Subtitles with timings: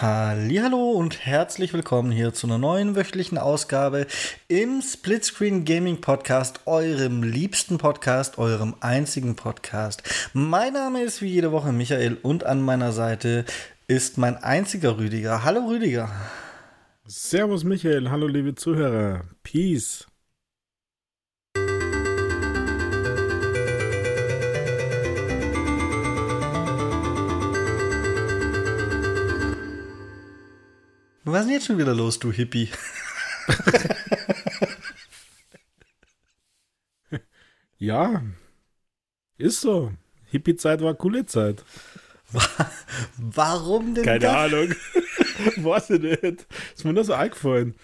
[0.00, 4.06] Hallo und herzlich willkommen hier zu einer neuen wöchentlichen Ausgabe
[4.46, 10.04] im Splitscreen Gaming Podcast, eurem liebsten Podcast, eurem einzigen Podcast.
[10.34, 13.44] Mein Name ist wie jede Woche Michael und an meiner Seite
[13.88, 15.42] ist mein einziger Rüdiger.
[15.42, 16.08] Hallo Rüdiger.
[17.04, 19.24] Servus Michael, hallo liebe Zuhörer.
[19.42, 20.06] Peace.
[31.32, 32.70] Was ist denn jetzt schon wieder los, du Hippie?
[37.78, 38.22] ja,
[39.36, 39.92] ist so.
[40.30, 41.64] Hippie-Zeit war coole Zeit.
[43.18, 44.36] Warum denn Keine das?
[44.36, 44.74] Ahnung.
[45.56, 46.46] Weiß ich nicht.
[46.74, 47.74] Ist mir nur so eingefallen.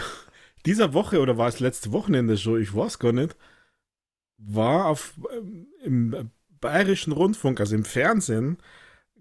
[0.66, 3.36] Dieser Woche, oder war es letzte Wochenende schon, ich weiß gar nicht,
[4.38, 8.58] war auf, ähm, im Bayerischen Rundfunk, also im Fernsehen,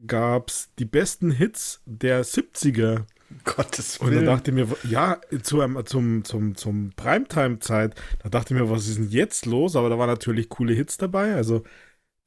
[0.06, 3.06] gab es die besten Hits der 70er.
[3.44, 4.10] Gottes Willen.
[4.10, 8.60] Und dann dachte ich mir, ja, zu einem, zum, zum, zum Primetime-Zeit, da dachte ich
[8.60, 9.76] mir, was ist denn jetzt los?
[9.76, 11.64] Aber da waren natürlich coole Hits dabei, also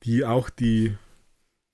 [0.03, 0.97] die auch die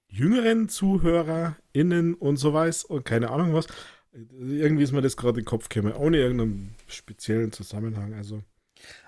[0.08, 3.66] jüngeren ZuhörerInnen und so weiß und keine Ahnung was.
[4.12, 8.14] Irgendwie ist mir das gerade in den Kopf gekommen, ohne irgendeinen speziellen Zusammenhang.
[8.14, 8.42] Also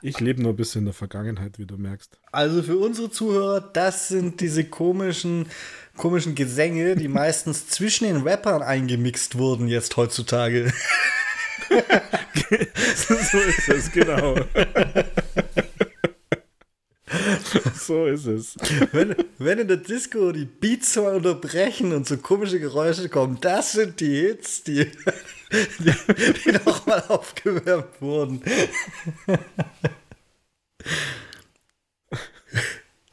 [0.02, 2.18] ich lebe nur ein bisschen in der Vergangenheit, wie du merkst.
[2.32, 5.46] Also für unsere Zuhörer, das sind diese komischen,
[5.96, 10.72] komischen Gesänge, die meistens zwischen den Rappern eingemixt wurden jetzt heutzutage.
[12.94, 14.36] so ist es, genau.
[17.74, 18.56] so ist es.
[18.92, 23.72] Wenn, wenn in der Disco die Beats mal unterbrechen und so komische Geräusche kommen, das
[23.72, 24.90] sind die Hits, die,
[25.78, 25.94] die,
[26.44, 28.42] die nochmal aufgewärmt wurden.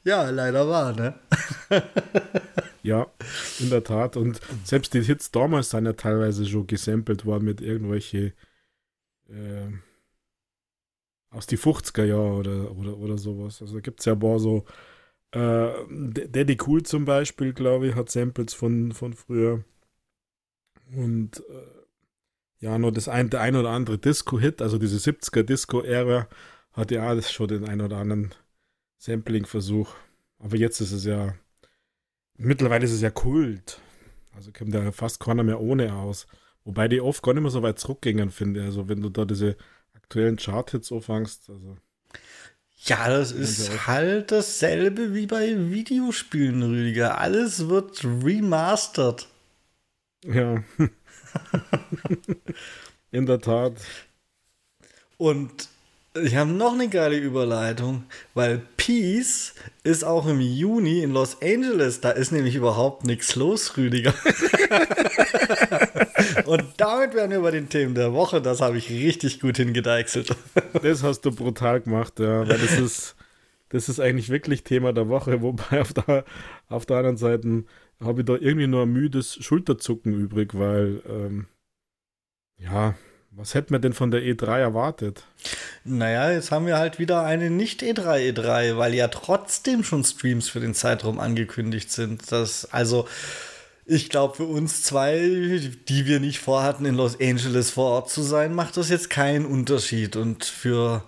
[0.04, 1.14] Ja, leider war, ne?
[2.84, 3.08] ja,
[3.60, 4.18] in der Tat.
[4.18, 8.34] Und selbst die Hits damals sind ja teilweise schon gesampelt worden mit irgendwelche
[9.28, 9.68] äh,
[11.32, 13.62] aus die 50er Jahre oder, oder, oder sowas.
[13.62, 14.66] Also da gibt es ja ein paar so
[15.32, 19.64] äh, Daddy Cool zum Beispiel, glaube ich, hat Samples von, von früher.
[20.96, 21.80] Und äh,
[22.62, 26.28] ja, nur das ein, der ein oder andere Disco-Hit, also diese 70er Disco-Ära,
[26.74, 28.34] hat ja alles schon den ein oder anderen
[28.98, 29.94] Sampling-Versuch.
[30.40, 31.36] Aber jetzt ist es ja,
[32.38, 33.80] mittlerweile ist es ja Kult.
[34.36, 36.28] Also kommt ja fast keiner mehr ohne aus.
[36.64, 38.66] Wobei die oft gar nicht mehr so weit zurückgingen, finde ich.
[38.66, 39.58] Also wenn du da diese
[40.10, 41.78] aktuellen Chart-Hits auffangst, also.
[42.86, 47.20] Ja, das ist halt dasselbe wie bei Videospielen, Rüdiger.
[47.20, 49.28] Alles wird remastered.
[50.26, 50.64] Ja.
[53.12, 53.74] In der Tat.
[55.18, 55.70] Und
[56.16, 58.04] ich habe noch eine geile Überleitung,
[58.34, 59.54] weil Peace
[59.84, 62.02] ist auch im Juni in Los Angeles.
[62.02, 64.14] Da ist nämlich überhaupt nichts los, Rüdiger.
[66.46, 68.42] Und damit werden wir bei den Themen der Woche.
[68.42, 70.36] Das habe ich richtig gut hingedeichselt.
[70.82, 72.48] Das hast du brutal gemacht, ja.
[72.48, 73.16] Weil das ist,
[73.70, 75.42] das ist eigentlich wirklich Thema der Woche.
[75.44, 76.26] Wobei auf der,
[76.70, 77.66] auf der anderen Seite
[78.00, 81.48] habe ich da irgendwie nur ein müdes Schulterzucken übrig, weil, ähm,
[82.58, 82.96] ja,
[83.40, 85.24] was hätten wir denn von der E3 erwartet?
[85.86, 90.50] Naja, jetzt haben wir halt wieder eine nicht E3 E3, weil ja trotzdem schon Streams
[90.50, 92.32] für den Zeitraum angekündigt sind.
[92.32, 93.08] Das, also,
[93.86, 95.18] ich glaube, für uns zwei,
[95.88, 99.46] die wir nicht vorhatten, in Los Angeles vor Ort zu sein, macht das jetzt keinen
[99.46, 100.18] Unterschied.
[100.18, 101.06] Und für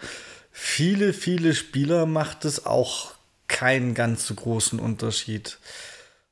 [0.51, 3.11] viele, viele Spieler macht es auch
[3.49, 5.59] keinen ganz so großen Unterschied.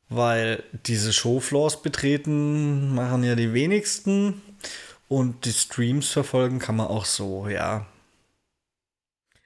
[0.07, 4.41] Weil diese Showfloors betreten machen ja die wenigsten.
[5.09, 7.85] Und die Streams verfolgen kann man auch so, ja.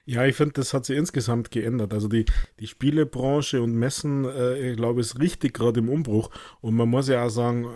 [0.06, 1.94] Ja, ich finde, das hat sich insgesamt geändert.
[1.94, 2.26] Also die,
[2.60, 6.28] die Spielebranche und Messen, äh, ich glaube, ist richtig gerade im Umbruch.
[6.60, 7.68] Und man muss ja auch sagen, äh,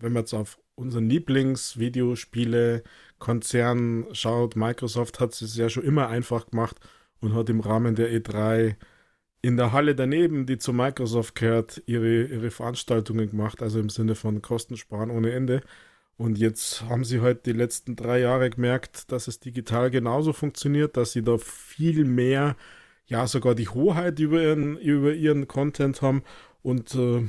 [0.00, 6.80] wenn man jetzt auf unseren Lieblingsvideospiele-Konzern schaut, Microsoft hat es ja schon immer einfach gemacht
[7.20, 8.74] und hat im Rahmen der E3
[9.42, 14.16] in der Halle daneben, die zu Microsoft gehört, ihre, ihre Veranstaltungen gemacht, also im Sinne
[14.16, 15.62] von Kostensparen ohne Ende.
[16.22, 20.96] Und jetzt haben sie halt die letzten drei Jahre gemerkt, dass es digital genauso funktioniert,
[20.96, 22.54] dass sie da viel mehr,
[23.06, 26.22] ja, sogar die Hoheit über ihren, über ihren Content haben.
[26.62, 27.24] Und äh,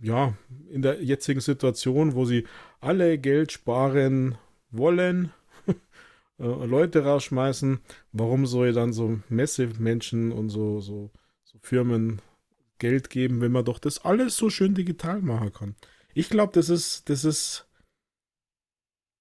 [0.00, 0.32] ja,
[0.70, 2.46] in der jetzigen Situation, wo sie
[2.80, 4.38] alle Geld sparen
[4.70, 5.34] wollen,
[6.38, 7.80] äh, Leute rausschmeißen,
[8.12, 11.10] warum soll ich dann so Messemenschen und so, so,
[11.44, 12.22] so Firmen
[12.78, 15.74] Geld geben, wenn man doch das alles so schön digital machen kann?
[16.14, 17.66] Ich glaube, das ist, das ist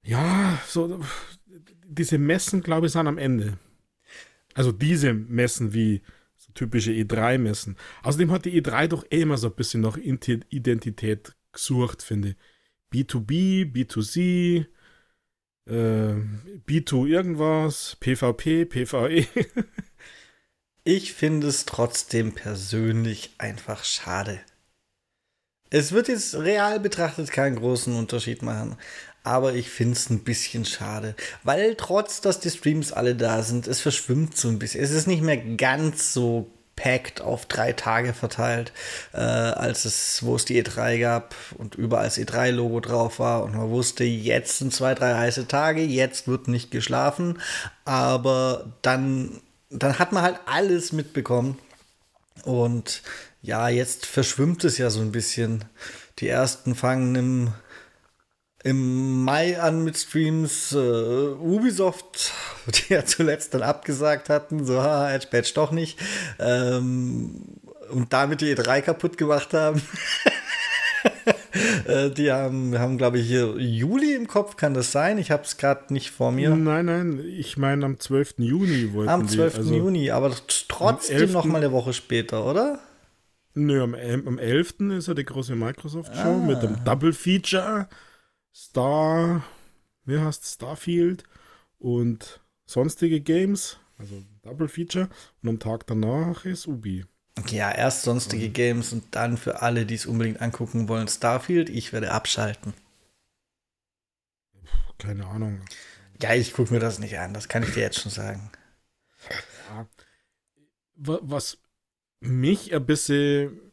[0.04, 1.02] ja, so
[1.86, 3.58] diese Messen, glaube ich, sind am Ende.
[4.54, 6.02] Also diese Messen wie
[6.38, 7.78] so typische E3-Messen.
[8.04, 12.36] Außerdem hat die E3 doch eh immer so ein bisschen nach Identität gesucht, finde ich.
[12.92, 14.66] B2B, B2C,
[15.68, 16.16] äh,
[16.68, 19.28] B2 irgendwas, PvP, PvE.
[20.84, 24.40] ich finde es trotzdem persönlich einfach schade.
[25.72, 28.76] Es wird jetzt real betrachtet keinen großen Unterschied machen.
[29.30, 31.14] Aber ich finde es ein bisschen schade.
[31.44, 34.84] Weil trotz, dass die Streams alle da sind, es verschwimmt so ein bisschen.
[34.84, 38.72] Es ist nicht mehr ganz so packed auf drei Tage verteilt,
[39.14, 43.54] äh, als es, wo es die E3 gab und überall das E3-Logo drauf war und
[43.54, 47.38] man wusste, jetzt sind zwei, drei heiße Tage, jetzt wird nicht geschlafen,
[47.86, 51.60] aber dann, dann hat man halt alles mitbekommen
[52.46, 53.04] und
[53.44, 55.66] ja, jetzt verschwimmt es ja so ein bisschen.
[56.18, 57.54] Die ersten fangen im
[58.64, 60.74] im Mai an mit Streams.
[60.74, 62.34] Uh, Ubisoft,
[62.68, 65.98] die ja zuletzt dann abgesagt hatten, so, haha, Edge Badge doch nicht.
[66.40, 67.44] Ähm,
[67.92, 69.82] und damit die E3 kaputt gemacht haben.
[71.86, 75.18] Äh, die haben, haben glaube ich, hier Juli im Kopf, kann das sein?
[75.18, 76.56] Ich habe es gerade nicht vor mir.
[76.56, 78.36] Nein, nein, ich meine am 12.
[78.38, 79.54] Juni wollten Am 12.
[79.54, 80.32] Die, also Juni, aber
[80.68, 82.80] trotzdem noch mal eine Woche später, oder?
[83.56, 84.76] Nö, am, am 11.
[84.98, 86.46] ist ja die große Microsoft-Show ah.
[86.46, 87.88] mit dem Double Feature.
[88.60, 89.42] Star,
[90.04, 91.24] wie heißt Starfield
[91.78, 95.08] und sonstige Games, also Double Feature.
[95.42, 97.06] Und am Tag danach ist Ubi.
[97.48, 101.70] Ja, erst sonstige und Games und dann für alle, die es unbedingt angucken wollen, Starfield.
[101.70, 102.74] Ich werde abschalten.
[104.98, 105.62] Keine Ahnung.
[106.22, 108.52] Ja, ich gucke mir das nicht an, das kann ich dir jetzt schon sagen.
[109.70, 109.88] Ja.
[110.96, 111.60] Was
[112.20, 113.72] mich ein bisschen,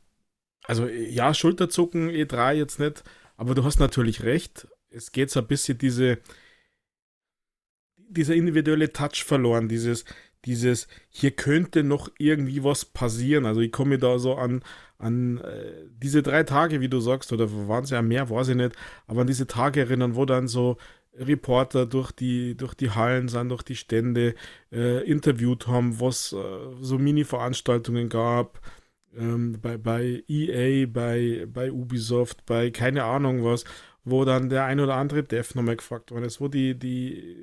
[0.63, 3.03] also ja, Schulterzucken E3 jetzt nicht,
[3.37, 4.69] aber du hast natürlich recht.
[4.97, 6.19] Es geht so ein bisschen diese,
[7.97, 10.05] dieser individuelle Touch verloren, dieses,
[10.45, 13.47] dieses, hier könnte noch irgendwie was passieren.
[13.47, 14.63] Also ich komme da so an,
[14.99, 18.57] an äh, diese drei Tage, wie du sagst, oder waren es ja mehr, weiß ich
[18.57, 18.77] nicht,
[19.07, 20.79] aber an diese Tage erinnern, wo dann so
[21.19, 24.35] Reporter durch die, durch die Hallen sind, durch die Stände
[24.73, 26.37] äh, interviewt haben, was äh,
[26.81, 28.61] so Mini-Veranstaltungen gab,
[29.17, 33.65] ähm, bei, bei EA, bei, bei Ubisoft, bei keine Ahnung was,
[34.07, 37.37] wo dann der ein oder andere Dev nochmal gefragt worden ist, wo die, die,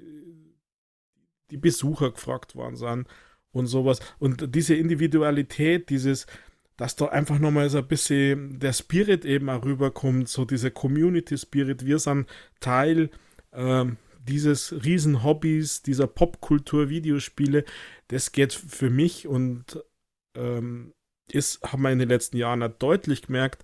[1.51, 3.07] die Besucher gefragt worden sind
[3.51, 3.99] und sowas.
[4.17, 6.25] Und diese Individualität, dieses,
[6.77, 11.85] dass da einfach nochmal so ein bisschen der Spirit eben auch rüberkommt, so dieser Community-Spirit.
[11.85, 12.29] Wir sind
[12.61, 13.09] Teil
[13.51, 17.65] ähm, dieses Riesen-Hobbys, dieser Popkultur, Videospiele.
[18.07, 19.83] Das geht für mich und
[20.35, 20.93] ähm,
[21.29, 23.63] ist, haben wir in den letzten Jahren halt deutlich gemerkt,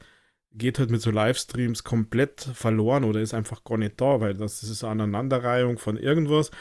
[0.54, 4.64] geht halt mit so Livestreams komplett verloren oder ist einfach gar nicht da, weil das,
[4.64, 6.52] ist eine Aneinanderreihung von irgendwas.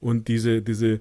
[0.00, 1.00] Und diese, diese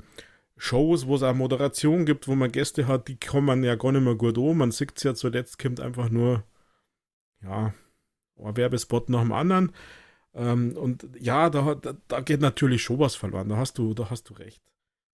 [0.57, 4.03] Shows, wo es auch Moderation gibt, wo man Gäste hat, die kommen ja gar nicht
[4.03, 4.57] mehr gut um.
[4.57, 6.43] Man sieht es ja zuletzt, kommt einfach nur,
[7.43, 7.73] ja,
[8.41, 9.71] ein Werbespot nach dem anderen.
[10.33, 13.49] Ähm, und ja, da, da, da, geht natürlich schon was verloren.
[13.49, 14.61] Da hast du, da hast du recht.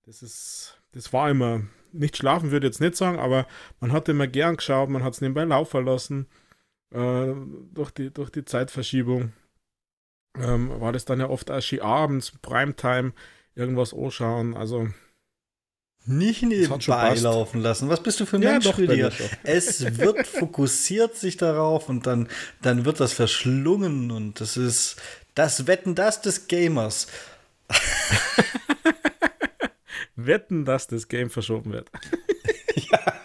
[0.05, 1.61] Das ist, das war immer,
[1.91, 3.45] nicht schlafen würde ich jetzt nicht sagen, aber
[3.79, 6.27] man hat immer gern geschaut, man hat es nebenbei laufen lassen.
[6.93, 7.33] Äh,
[7.73, 9.33] durch, die, durch die Zeitverschiebung
[10.37, 13.13] ähm, war das dann ja oft erst abends, Primetime,
[13.55, 14.55] irgendwas anschauen.
[14.55, 14.89] Also
[16.05, 17.89] nicht nebenbei laufen lassen.
[17.89, 19.11] Was bist du für ein ja, Mensch, doch, Rüdiger?
[19.43, 22.27] Es wird fokussiert sich darauf und dann,
[22.61, 24.95] dann wird das verschlungen und das ist
[25.35, 27.07] das Wetten das des Gamers.
[30.15, 31.89] Wetten, dass das Game verschoben wird.
[32.75, 33.20] ja.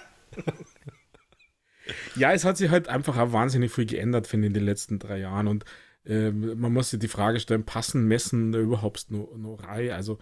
[2.17, 4.99] Ja, es hat sich halt einfach auch wahnsinnig viel geändert, finde ich, in den letzten
[4.99, 5.49] drei Jahren.
[5.49, 5.65] Und
[6.05, 9.91] äh, man muss sich die Frage stellen, passen Messen überhaupt noch, rein?
[9.91, 10.19] Also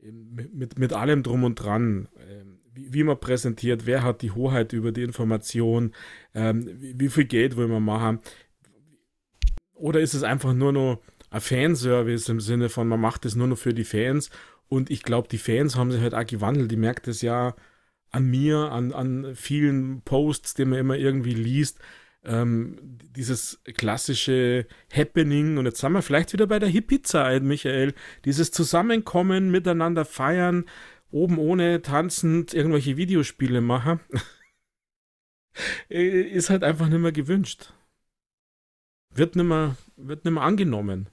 [0.00, 4.32] ähm, mit, mit allem drum und dran, äh, wie, wie, man präsentiert, wer hat die
[4.32, 5.92] Hoheit über die Information,
[6.32, 8.20] äh, wie, wie, viel Geld will man machen?
[9.74, 13.46] Oder ist es einfach nur noch ein Fanservice im Sinne von, man macht es nur
[13.46, 14.30] noch für die Fans
[14.68, 16.70] und ich glaube, die Fans haben sich halt auch gewandelt.
[16.70, 17.54] Die merkt es ja
[18.10, 21.78] an mir, an, an vielen Posts, die man immer irgendwie liest.
[22.24, 27.94] Ähm, dieses klassische Happening, und jetzt sind wir vielleicht wieder bei der Hippie-Zeit, Michael,
[28.24, 30.64] dieses Zusammenkommen, miteinander feiern,
[31.10, 34.00] oben ohne tanzend irgendwelche Videospiele machen,
[35.88, 37.72] ist halt einfach nicht mehr gewünscht.
[39.14, 41.08] Wird nicht mehr, wird nicht mehr angenommen.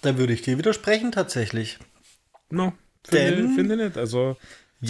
[0.00, 1.78] Da würde ich dir widersprechen, tatsächlich.
[2.50, 2.72] No.
[3.06, 3.98] Finde, finde nicht.
[3.98, 4.36] Also.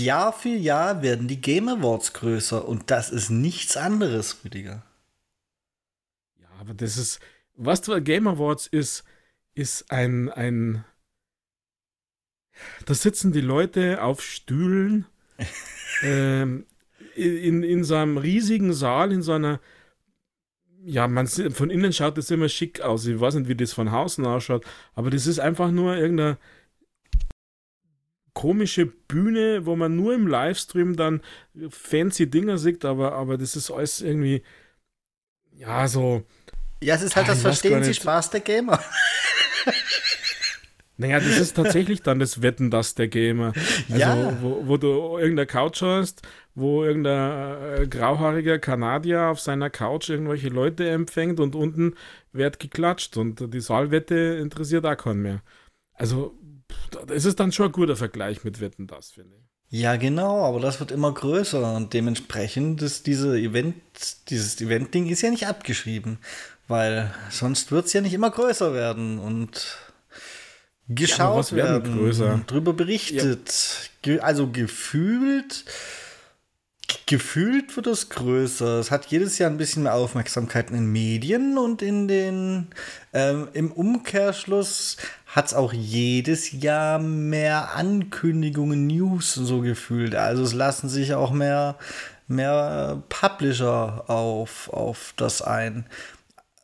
[0.02, 4.84] Jahr für Jahr werden die Game Awards größer und das ist nichts anderes, Rüdiger.
[6.40, 7.20] Ja, aber das ist,
[7.54, 9.04] was du Game Awards ist,
[9.54, 10.84] ist ein, ein,
[12.86, 15.06] da sitzen die Leute auf Stühlen
[16.02, 16.66] ähm,
[17.14, 19.60] in, in so einem riesigen Saal, in so einer
[20.86, 23.06] ja, man von innen schaut das immer schick aus.
[23.06, 26.36] Ich weiß nicht, wie das von außen ausschaut, aber das ist einfach nur irgendeine
[28.34, 31.22] komische Bühne, wo man nur im Livestream dann
[31.70, 34.42] fancy Dinger sieht, aber, aber das ist alles irgendwie,
[35.52, 36.24] ja, so.
[36.82, 38.78] Ja, es ist halt das Verstehen Sie Spaß der Gamer.
[40.96, 43.52] Naja, das ist tatsächlich dann das Wetten, das der Gamer.
[43.90, 44.38] Also, ja.
[44.40, 46.22] wo, wo du irgendeine Couch hast,
[46.54, 51.94] wo irgendein äh, grauhaariger Kanadier auf seiner Couch irgendwelche Leute empfängt und unten
[52.32, 55.42] wird geklatscht und die Saalwette interessiert auch keinen mehr.
[55.94, 56.38] Also,
[57.08, 59.80] es ist dann schon ein guter Vergleich mit Wetten, das, finde ich.
[59.80, 63.74] Ja, genau, aber das wird immer größer und dementsprechend ist diese Event,
[64.28, 66.18] dieses Event-Ding ist ja nicht abgeschrieben,
[66.68, 69.78] weil sonst wird es ja nicht immer größer werden und
[70.88, 72.44] geschaut ja, werden, größer?
[72.46, 73.90] drüber berichtet.
[74.04, 74.20] Ja.
[74.20, 75.64] Also gefühlt,
[77.06, 78.78] gefühlt wird es größer.
[78.78, 82.68] Es hat jedes Jahr ein bisschen mehr Aufmerksamkeit in den Medien und in den
[83.12, 84.96] ähm, im Umkehrschluss
[85.26, 90.14] hat es auch jedes Jahr mehr Ankündigungen, News so gefühlt.
[90.14, 91.76] Also es lassen sich auch mehr
[92.26, 95.86] mehr Publisher auf, auf das ein.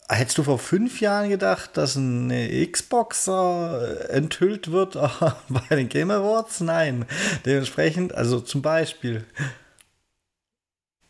[0.08, 4.94] Hättest du vor fünf Jahren gedacht, dass eine Xbox äh, enthüllt wird
[5.48, 6.60] bei den Game Awards?
[6.60, 7.04] Nein.
[7.46, 9.24] Dementsprechend, also zum Beispiel,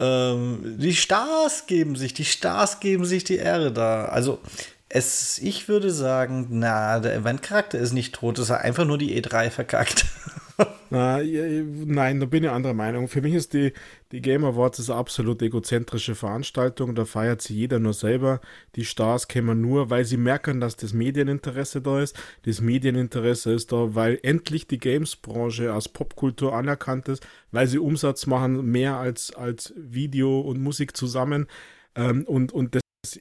[0.00, 4.06] ähm, die Stars geben sich, die Stars geben sich die Ehre da.
[4.06, 4.40] Also,
[4.88, 9.20] es, ich würde sagen, na, der Event-Charakter ist nicht tot, es ist einfach nur die
[9.20, 10.06] E3 verkackt.
[10.90, 13.08] Na, nein, da bin ich anderer Meinung.
[13.08, 13.72] Für mich ist die,
[14.12, 16.94] die Game Awards eine absolut egozentrische Veranstaltung.
[16.94, 18.40] Da feiert sie jeder nur selber.
[18.76, 22.18] Die Stars kämen nur, weil sie merken, dass das Medieninteresse da ist.
[22.44, 28.26] Das Medieninteresse ist da, weil endlich die Games-Branche als Popkultur anerkannt ist, weil sie Umsatz
[28.26, 31.46] machen, mehr als, als Video und Musik zusammen.
[31.94, 33.20] Ähm, und, und das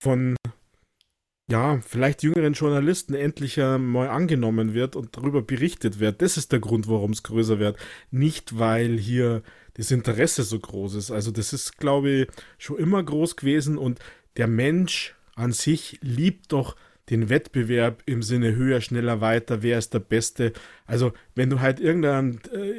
[0.00, 0.36] von
[1.50, 6.20] ja, vielleicht jüngeren Journalisten endlich mal angenommen wird und darüber berichtet wird.
[6.20, 7.78] Das ist der Grund, warum es größer wird.
[8.10, 9.42] Nicht, weil hier
[9.74, 11.10] das Interesse so groß ist.
[11.10, 12.28] Also das ist, glaube ich,
[12.58, 13.98] schon immer groß gewesen und
[14.36, 16.76] der Mensch an sich liebt doch
[17.10, 20.52] den Wettbewerb im Sinne höher, schneller, weiter, wer ist der Beste.
[20.84, 22.72] Also wenn du halt irgendeinen äh,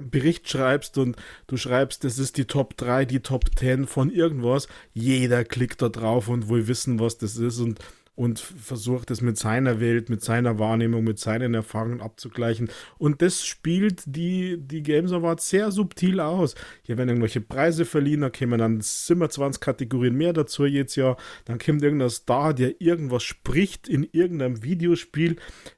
[0.00, 4.68] Bericht schreibst und du schreibst, das ist die Top 3, die Top 10 von irgendwas,
[4.94, 7.80] jeder klickt da drauf und will wissen, was das ist und
[8.16, 12.70] und versucht es mit seiner Welt, mit seiner Wahrnehmung, mit seinen Erfahrungen abzugleichen.
[12.98, 16.54] Und das spielt die, die Games Awards sehr subtil aus.
[16.82, 21.16] Hier werden irgendwelche Preise verliehen, da kommen dann 27 Kategorien mehr dazu jetzt ja.
[21.44, 25.36] Dann kommt irgendein Star, der irgendwas spricht in irgendeinem Videospiel,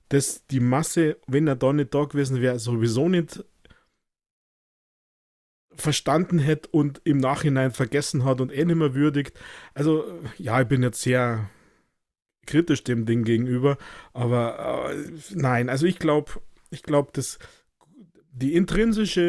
[0.08, 3.44] das die Masse, wenn er da nicht da gewesen wäre, sowieso nicht
[5.80, 9.38] verstanden hätte und im Nachhinein vergessen hat und eh nicht mehr würdigt.
[9.74, 10.04] Also
[10.38, 11.48] ja, ich bin jetzt sehr
[12.46, 13.78] kritisch dem Ding gegenüber.
[14.12, 16.32] Aber äh, nein, also ich glaube,
[16.70, 17.38] ich glaube, dass
[18.32, 19.22] die intrinsische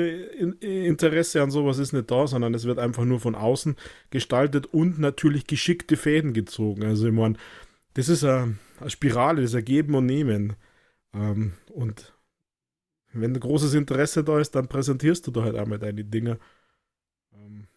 [0.62, 3.76] Interesse an sowas ist nicht da, sondern es wird einfach nur von außen
[4.12, 6.84] gestaltet und natürlich geschickte Fäden gezogen.
[6.84, 7.36] Also ich meine,
[7.96, 8.56] das ist eine,
[8.88, 10.56] Spirale, das ist ein Geben und Nehmen.
[11.14, 12.14] Ähm, und
[13.14, 16.40] wenn großes Interesse da ist, dann präsentierst du da halt einmal deine Dinge.
[17.34, 17.68] Ähm.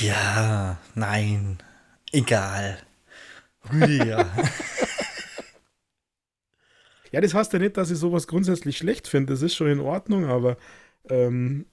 [0.00, 1.58] Ja, nein.
[2.12, 2.78] Egal.
[3.72, 4.26] Rüdiger.
[7.12, 9.32] ja, das heißt ja nicht, dass ich sowas grundsätzlich schlecht finde.
[9.32, 10.56] Das ist schon in Ordnung, aber
[11.08, 11.66] ähm,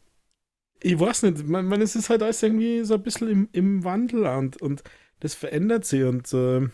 [0.82, 3.84] ich weiß nicht, man, man, es ist halt alles irgendwie so ein bisschen im, im
[3.84, 4.84] Wandel und, und
[5.22, 6.68] das verändert sich und äh,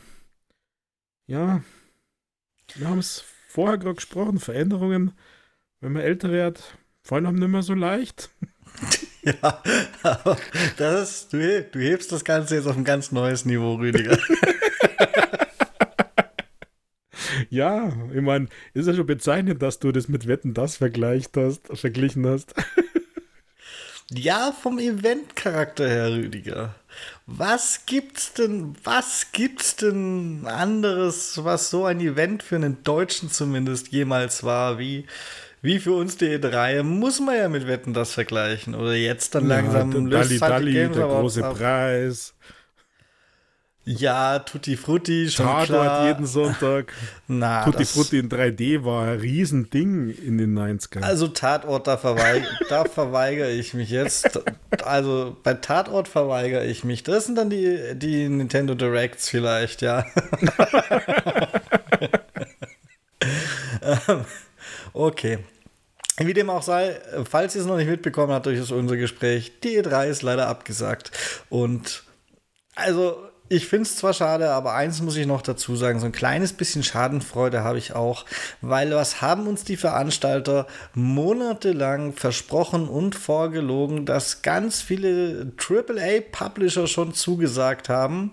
[1.28, 1.64] ja,
[2.76, 5.12] wir haben es vorher gerade gesprochen, Veränderungen,
[5.82, 8.29] wenn man älter wird, fallen einem nicht mehr so leicht.
[9.22, 9.62] Ja,
[10.01, 10.38] aber
[10.77, 14.18] das ist, du, du hebst das Ganze jetzt auf ein ganz neues Niveau, Rüdiger.
[17.50, 21.68] ja, ich meine, ist ja schon bezeichnend, dass du das mit Wetten das vergleicht hast,
[21.77, 22.56] verglichen hast.
[24.12, 26.75] ja, vom Event-Charakter her, Rüdiger.
[27.25, 33.89] Was gibt's denn, was gibt's denn anderes, was so ein Event für einen Deutschen zumindest
[33.89, 35.05] jemals war, wie
[35.62, 38.75] wie für uns die E3 muss man ja mit Wetten das vergleichen.
[38.75, 41.58] Oder jetzt dann langsam ja, löst Dalli, halt Dalli, der große ab.
[41.58, 42.34] Preis.
[43.91, 46.08] Ja, Tutti Frutti, schon Tatort klar.
[46.08, 46.93] jeden Sonntag.
[47.27, 51.01] Na, Tutti Frutti in 3D war ein Riesending in den 90ern.
[51.01, 54.41] Also Tatort, da, verweig da verweigere ich mich jetzt.
[54.84, 57.01] Also bei Tatort verweigere ich mich.
[57.01, 60.05] Das sind dann die, die Nintendo Directs vielleicht, ja.
[63.81, 64.25] ähm,
[64.93, 65.39] Okay.
[66.17, 69.81] Wie dem auch sei, falls ihr es noch nicht mitbekommen habt durch unser Gespräch, die
[69.81, 71.10] E3 ist leider abgesagt.
[71.50, 72.03] Und
[72.75, 76.12] also, ich finde es zwar schade, aber eins muss ich noch dazu sagen: so ein
[76.12, 78.25] kleines bisschen Schadenfreude habe ich auch,
[78.62, 87.13] weil was haben uns die Veranstalter monatelang versprochen und vorgelogen, dass ganz viele AAA-Publisher schon
[87.13, 88.32] zugesagt haben.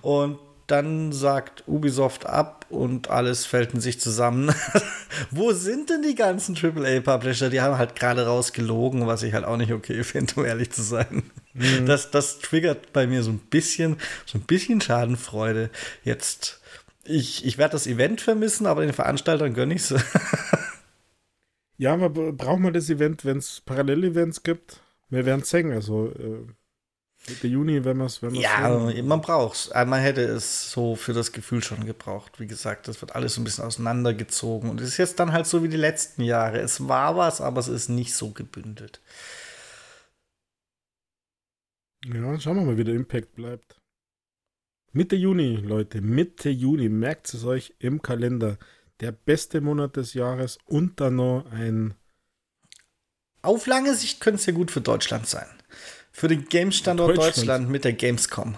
[0.00, 4.54] Und dann sagt Ubisoft ab und alles fällt in sich zusammen.
[5.30, 7.50] Wo sind denn die ganzen AAA-Publisher?
[7.50, 10.82] Die haben halt gerade rausgelogen, was ich halt auch nicht okay finde, um ehrlich zu
[10.82, 11.30] sein.
[11.52, 11.86] Mhm.
[11.86, 15.70] Das, das triggert bei mir so ein bisschen, so ein bisschen Schadenfreude.
[16.02, 16.60] Jetzt,
[17.04, 20.02] ich, ich werde das Event vermissen, aber den Veranstaltern gönne ich es.
[21.76, 24.80] ja, aber braucht man das Event, wenn es Parallelevents gibt?
[25.10, 25.70] Wir werden es sehen.
[25.72, 26.46] Also, äh
[27.28, 28.22] Mitte Juni, wenn man es.
[28.22, 29.06] Wenn ja, sehen.
[29.06, 29.68] man braucht es.
[29.68, 32.38] Äh, man hätte es so für das Gefühl schon gebraucht.
[32.38, 34.68] Wie gesagt, das wird alles so ein bisschen auseinandergezogen.
[34.68, 36.58] Und es ist jetzt dann halt so wie die letzten Jahre.
[36.58, 39.00] Es war was, aber es ist nicht so gebündelt.
[42.04, 43.80] Ja, schauen wir mal, wie der Impact bleibt.
[44.92, 48.58] Mitte Juni, Leute, Mitte Juni, merkt es euch im Kalender.
[49.00, 51.94] Der beste Monat des Jahres und dann noch ein.
[53.40, 55.48] Auf lange Sicht könnte es ja gut für Deutschland sein.
[56.16, 57.36] Für den Game-Standort Deutschland.
[57.36, 58.54] Deutschland mit der Gamescom.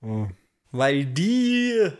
[0.00, 0.26] Oh.
[0.70, 1.90] Weil die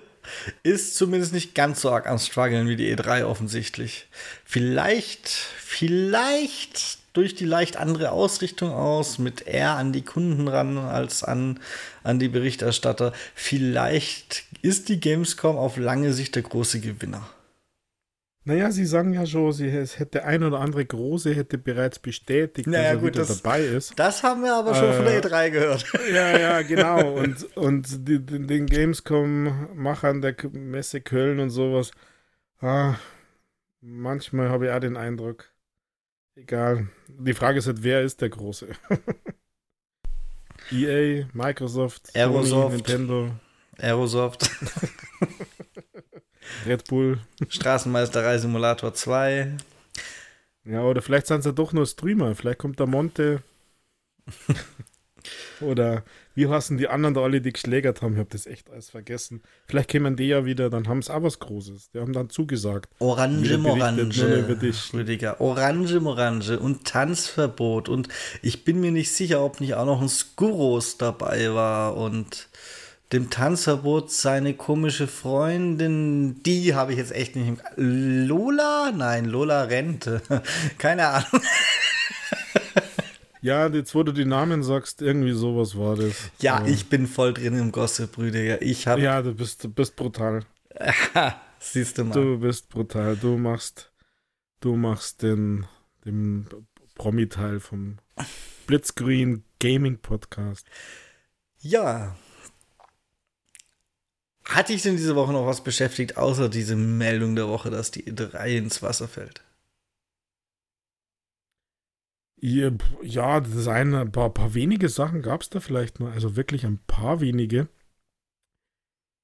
[0.62, 4.06] ist zumindest nicht ganz so arg am struggeln wie die E3 offensichtlich.
[4.46, 11.22] Vielleicht, vielleicht durch die leicht andere Ausrichtung aus, mit eher an die Kunden ran als
[11.22, 11.60] an,
[12.02, 13.12] an die Berichterstatter.
[13.34, 17.28] Vielleicht ist die Gamescom auf lange Sicht der große Gewinner.
[18.44, 22.66] Naja, sie sagen ja schon, sie, es hätte ein oder andere große hätte bereits bestätigt,
[22.66, 23.96] naja, dass er gut, wieder das, dabei ist.
[23.96, 25.84] Das haben wir aber schon äh, von der E3 gehört.
[26.12, 27.12] Ja, ja, genau.
[27.22, 31.92] Und, und die, den Gamescom-Machern der Messe Köln und sowas,
[32.60, 32.96] ah,
[33.80, 35.52] manchmal habe ich auch den Eindruck,
[36.34, 36.88] egal.
[37.08, 38.68] Die Frage ist halt, wer ist der Große?
[40.72, 43.30] EA, Microsoft, Aerosoft, Sony, Nintendo.
[43.78, 44.50] Aerosoft.
[46.66, 47.18] Red Bull.
[47.48, 49.56] Straßenmeisterei Simulator 2.
[50.64, 52.34] Ja, oder vielleicht sind es ja doch nur Streamer.
[52.34, 53.42] Vielleicht kommt der Monte.
[55.60, 58.14] oder wie heißen die anderen da alle, die geschlägert haben?
[58.14, 59.42] Ich habe das echt alles vergessen.
[59.66, 61.90] Vielleicht kämen die ja wieder, dann haben sie auch was Großes.
[61.90, 62.90] Die haben dann zugesagt.
[63.00, 64.08] Orange Morange,
[64.94, 65.40] Rüdiger.
[65.40, 67.88] Orange Morange und Tanzverbot.
[67.88, 68.08] Und
[68.40, 72.48] ich bin mir nicht sicher, ob nicht auch noch ein Skuros dabei war und
[73.12, 77.60] dem Tanzverbot seine komische Freundin, die habe ich jetzt echt nicht.
[77.76, 78.90] Im Lola?
[78.94, 80.22] Nein, Lola Rente.
[80.78, 81.42] Keine Ahnung.
[83.42, 86.30] Ja, jetzt wo du die Namen sagst, irgendwie sowas war das.
[86.40, 86.66] Ja, ja.
[86.66, 88.62] ich bin voll drin im Gossip, Brüder.
[88.62, 90.44] Ich hab ja, du bist, du bist brutal.
[91.58, 92.14] Siehst du mal.
[92.14, 93.16] Du bist brutal.
[93.16, 93.92] Du machst,
[94.60, 95.66] du machst den,
[96.04, 96.46] den
[96.94, 97.98] Promi-Teil vom
[98.68, 100.66] Blitzgreen Gaming Podcast.
[101.58, 102.16] Ja,
[104.44, 108.04] hat dich denn diese Woche noch was beschäftigt, außer diese Meldung der Woche, dass die
[108.04, 109.42] E3 ins Wasser fällt?
[112.44, 116.66] Ja, das eine, ein paar, paar wenige Sachen gab es da vielleicht nur, also wirklich
[116.66, 117.68] ein paar wenige.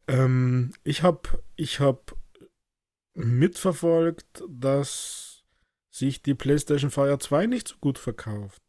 [0.07, 2.17] Ähm, ich habe ich hab
[3.15, 5.43] mitverfolgt, dass
[5.91, 8.63] sich die PlayStation Fire 2 nicht so gut verkauft.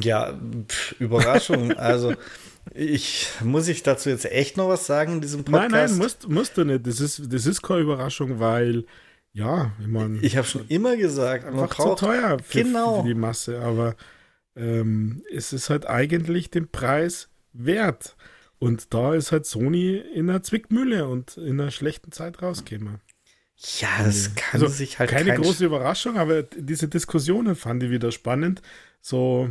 [0.00, 1.72] Ja, pff, Überraschung.
[1.72, 2.14] also
[2.74, 5.70] ich muss ich dazu jetzt echt noch was sagen in diesem Podcast?
[5.70, 6.86] Nein, nein, musst, musst du nicht.
[6.86, 8.84] Das ist, das ist keine Überraschung, weil
[9.32, 10.18] ja, ich meine.
[10.20, 13.02] Ich habe schon immer gesagt, man braucht zu teuer für, genau.
[13.02, 13.94] für die Masse, aber
[14.56, 18.16] ähm, es ist halt eigentlich den Preis wert.
[18.58, 23.00] Und da ist halt Sony in der Zwickmühle und in einer schlechten Zeit rausgekommen.
[23.80, 27.90] Ja, das kann also sich halt keine kein große Überraschung, aber diese Diskussionen fand ich
[27.90, 28.62] wieder spannend.
[29.00, 29.50] So,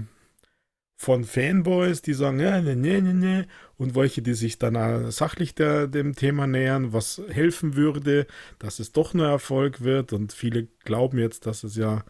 [0.99, 5.53] von Fanboys, die sagen, ja, ne, ne, ne, ne, und welche, die sich dann sachlich
[5.53, 8.25] der, dem Thema nähern, was helfen würde,
[8.57, 10.11] dass es doch nur Erfolg wird.
[10.11, 12.03] Und viele glauben jetzt, dass es ja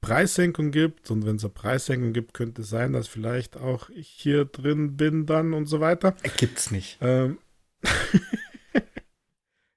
[0.00, 1.10] Preissenkung gibt.
[1.10, 4.96] Und wenn es eine Preissenkung gibt, könnte es sein, dass vielleicht auch ich hier drin
[4.96, 6.16] bin dann und so weiter.
[6.38, 6.96] Gibt's nicht.
[7.02, 7.36] Ähm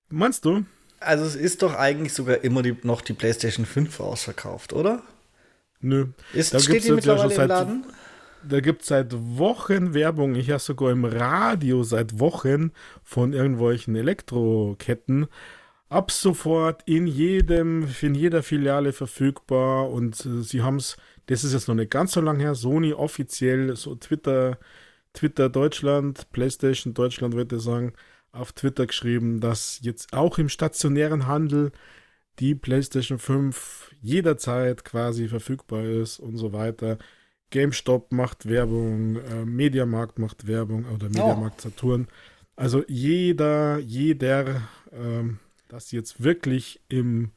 [0.09, 0.63] Meinst du?
[1.01, 5.03] Also es ist doch eigentlich sogar immer die, noch die PlayStation 5 ausverkauft, oder?
[5.81, 6.07] Nö.
[6.31, 7.85] Ist, da steht die mittlerweile ja im Laden?
[8.47, 12.71] Da gibt es seit Wochen Werbung, ich habe sogar im Radio seit Wochen
[13.03, 15.27] von irgendwelchen Elektroketten.
[15.89, 21.53] Ab sofort in jedem, in jeder Filiale verfügbar und äh, sie haben es, das ist
[21.53, 24.57] jetzt noch nicht ganz so lange her, Sony offiziell, so Twitter,
[25.13, 27.93] Twitter Deutschland, PlayStation Deutschland würde ich sagen,
[28.31, 31.71] auf Twitter geschrieben, dass jetzt auch im stationären Handel
[32.39, 36.97] die PlayStation 5 jederzeit quasi verfügbar ist und so weiter.
[37.53, 42.07] GameStop macht Werbung, äh, Mediamarkt macht Werbung oder Mediamarkt Saturn.
[42.55, 45.37] Also jeder, jeder, ähm,
[45.67, 47.29] das jetzt wirklich im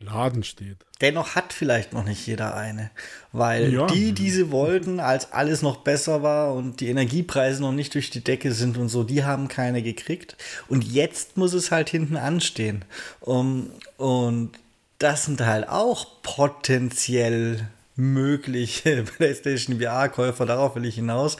[0.00, 0.78] Laden steht.
[1.00, 2.90] Dennoch hat vielleicht noch nicht jeder eine,
[3.30, 3.86] weil ja.
[3.86, 8.10] die, die sie wollten, als alles noch besser war und die Energiepreise noch nicht durch
[8.10, 10.36] die Decke sind und so, die haben keine gekriegt.
[10.66, 12.84] Und jetzt muss es halt hinten anstehen.
[13.20, 14.50] Um, und
[14.98, 21.36] das sind halt auch potenziell mögliche PlayStation VR-Käufer, darauf will ich hinaus,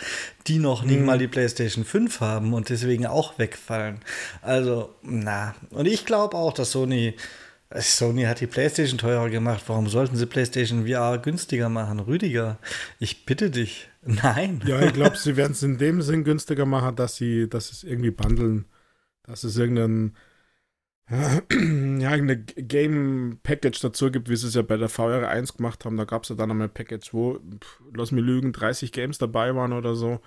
[0.47, 1.07] die noch nicht mhm.
[1.07, 4.01] mal die PlayStation 5 haben und deswegen auch wegfallen.
[4.41, 5.55] Also, na.
[5.71, 7.15] Und ich glaube auch, dass Sony
[7.81, 9.63] Sony hat die PlayStation teurer gemacht.
[9.67, 12.01] Warum sollten sie PlayStation VR günstiger machen?
[12.01, 12.59] Rüdiger,
[12.99, 13.89] ich bitte dich.
[14.03, 14.63] Nein.
[14.67, 17.85] Ja, ich glaube, sie werden es in dem Sinn günstiger machen, dass sie, dass es
[17.85, 18.67] irgendwie bundeln.
[19.25, 20.17] Dass es irgendein,
[21.13, 25.97] ja, irgendeine Game-Package dazu gibt, wie sie es ja bei der VR 1 gemacht haben.
[25.97, 29.19] Da gab es ja dann einmal ein Package, wo, pff, lass mich lügen, 30 Games
[29.19, 30.21] dabei waren oder so.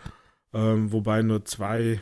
[0.53, 2.01] Ähm, wobei nur zwei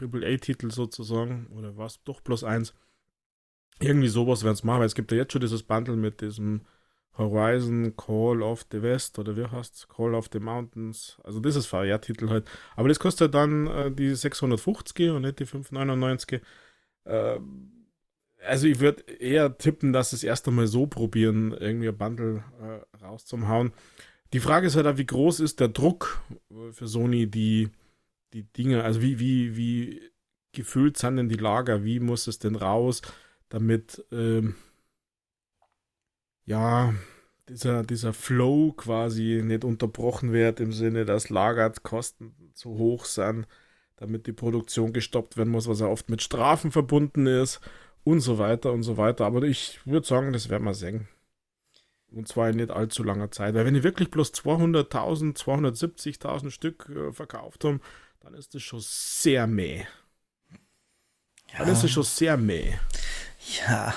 [0.00, 2.74] AAA-Titel sozusagen, oder was, doch bloß eins
[3.78, 6.62] irgendwie sowas werden es machen, weil es gibt ja jetzt schon dieses Bundle mit diesem
[7.18, 9.88] Horizon Call of the West oder wie heißt?
[9.88, 11.18] Call of the Mountains.
[11.24, 12.48] Also das ist VR-Titel halt.
[12.74, 16.42] Aber das kostet dann äh, die 650 und nicht die 599.
[17.04, 17.38] Äh,
[18.44, 23.04] also ich würde eher tippen, dass es erst einmal so probieren, irgendwie ein Bundle äh,
[23.04, 23.72] rauszuhauen.
[24.32, 26.20] Die Frage ist halt auch, wie groß ist der Druck
[26.50, 27.70] äh, für Sony, die,
[28.32, 30.00] die Dinge, also wie, wie, wie
[30.52, 33.02] gefüllt sind denn die Lager, wie muss es denn raus?
[33.48, 34.54] damit ähm,
[36.44, 36.94] ja
[37.48, 43.46] dieser, dieser Flow quasi nicht unterbrochen wird im Sinne, dass Lagerkosten zu hoch sind,
[43.96, 47.60] damit die Produktion gestoppt werden muss, was ja oft mit Strafen verbunden ist
[48.06, 49.26] und so weiter und so weiter.
[49.26, 51.08] Aber ich würde sagen, das werden wir sehen.
[52.12, 53.54] Und zwar in nicht allzu langer Zeit.
[53.54, 57.80] Weil wenn die wirklich bloß 200.000, 270.000 Stück äh, verkauft haben,
[58.20, 59.86] dann ist das schon sehr mäh.
[61.52, 61.58] Ja.
[61.58, 62.74] Dann ist das schon sehr mäh.
[63.66, 63.92] Ja.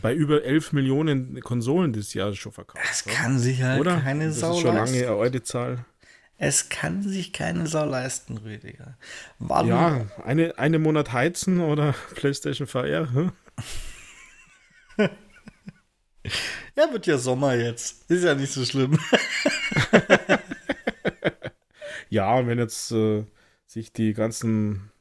[0.00, 2.86] Bei über 11 Millionen Konsolen dieses Jahr schon verkauft.
[2.88, 4.00] Es kann sich halt oder?
[4.02, 5.84] keine das Sau ist schon lange eine alte Zahl.
[6.38, 8.98] Es kann sich keine Sau leisten, Rüdiger.
[9.38, 9.68] Warum?
[9.68, 13.10] Ja, eine, eine Monat heizen oder PlayStation VR.
[13.12, 13.32] Hm?
[16.76, 18.10] ja, wird ja Sommer jetzt.
[18.10, 18.98] Ist ja nicht so schlimm.
[22.10, 23.24] ja, wenn jetzt äh,
[23.64, 24.92] sich die ganzen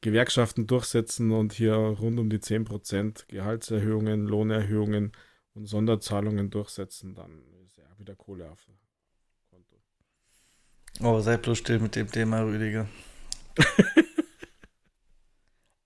[0.00, 5.12] Gewerkschaften durchsetzen und hier rund um die 10% Gehaltserhöhungen, Lohnerhöhungen
[5.54, 8.66] und Sonderzahlungen durchsetzen, dann ist ja wieder Kohle auf.
[11.02, 12.86] Oh, sei bloß still mit dem Thema, Rüdiger.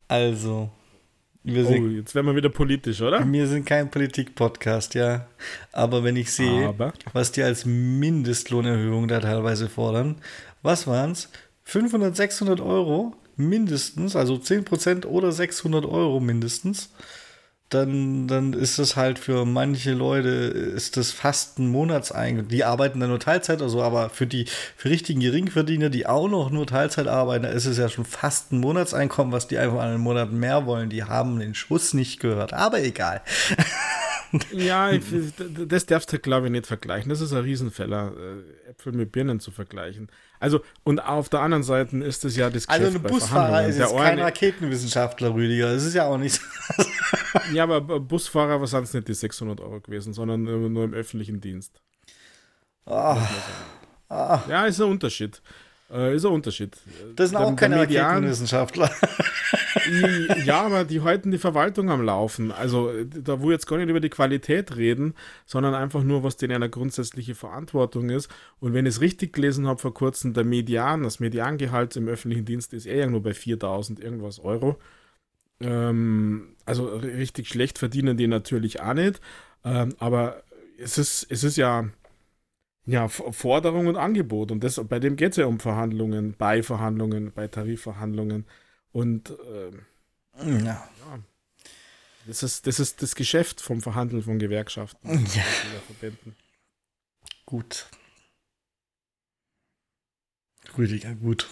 [0.08, 0.70] also,
[1.44, 3.24] wir sind, oh, jetzt werden wir wieder politisch, oder?
[3.30, 5.28] Wir sind kein Politik-Podcast, ja.
[5.70, 6.92] Aber wenn ich sehe, Aber?
[7.12, 10.16] was die als Mindestlohnerhöhung da teilweise fordern,
[10.62, 11.28] was waren es?
[11.62, 16.90] 500, 600 Euro mindestens, also 10% oder 600 Euro mindestens,
[17.70, 22.48] dann, dann ist das halt für manche Leute, ist das fast ein Monatseinkommen.
[22.48, 24.46] Die arbeiten dann nur Teilzeit oder so, aber für die
[24.76, 28.52] für richtigen Geringverdiener, die auch noch nur Teilzeit arbeiten, da ist es ja schon fast
[28.52, 30.90] ein Monatseinkommen, was die einfach an einen Monat mehr wollen.
[30.90, 33.22] Die haben den Schuss nicht gehört, aber egal.
[34.52, 35.02] ja, ich,
[35.66, 37.08] das darfst du, glaube ich, nicht vergleichen.
[37.08, 38.12] Das ist ein Riesenfäller,
[38.66, 40.08] äh, Äpfel mit Birnen zu vergleichen.
[40.40, 43.78] Also, und auf der anderen Seite ist es ja das Geschäft Also, ein Busfahrer ist
[43.78, 45.72] jetzt kein Raketenwissenschaftler, Rüdiger.
[45.72, 46.84] Das ist ja auch nicht so.
[47.52, 51.80] Ja, aber Busfahrer waren es nicht die 600 Euro gewesen, sondern nur im öffentlichen Dienst.
[52.86, 53.16] Oh.
[54.08, 54.38] Oh.
[54.48, 55.40] Ja, ist ein Unterschied.
[55.90, 56.76] Äh, ist ein Unterschied.
[57.16, 58.90] Das sind der, auch keine Raketenwissenschaftler.
[60.44, 62.52] ja, aber die halten die Verwaltung am Laufen.
[62.52, 65.14] Also da wo jetzt gar nicht über die Qualität reden,
[65.46, 68.28] sondern einfach nur, was denen eine grundsätzliche Verantwortung ist.
[68.60, 72.44] Und wenn ich es richtig gelesen habe vor kurzem, der Median, das Mediangehalt im öffentlichen
[72.44, 74.78] Dienst ist eher nur bei 4000 irgendwas Euro.
[75.64, 79.20] Ähm, also richtig schlecht verdienen die natürlich auch nicht.
[79.64, 80.42] Ähm, aber
[80.78, 81.88] es ist, es ist ja
[82.86, 84.50] ja, Forderung und Angebot.
[84.50, 88.44] Und das, bei dem geht es ja um Verhandlungen, bei Verhandlungen, bei Tarifverhandlungen.
[88.92, 89.70] Und äh,
[90.46, 90.64] ja.
[90.64, 90.88] ja.
[92.26, 95.26] Das, ist, das ist das Geschäft vom Verhandeln von Gewerkschaften.
[95.34, 95.42] Ja.
[95.86, 96.36] Verbänden.
[97.46, 97.86] Gut.
[100.76, 101.48] Rüdiger, gut.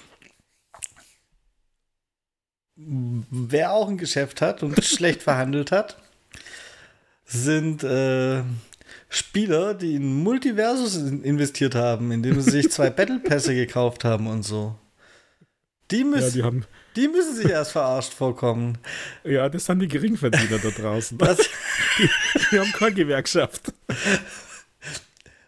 [2.76, 5.98] Wer auch ein Geschäft hat und schlecht verhandelt hat,
[7.24, 8.42] sind äh,
[9.08, 14.42] Spieler, die in Multiversus investiert haben, indem sie sich zwei Battle Pässe gekauft haben und
[14.42, 14.74] so.
[15.90, 16.64] Die müssen, Ja, die haben,
[16.96, 18.78] die müssen sich erst verarscht vorkommen.
[19.24, 21.18] ja, das sind die Geringverdiener da draußen.
[21.18, 21.38] Das,
[21.98, 22.08] Die,
[22.52, 23.72] die haben keine Gewerkschaft.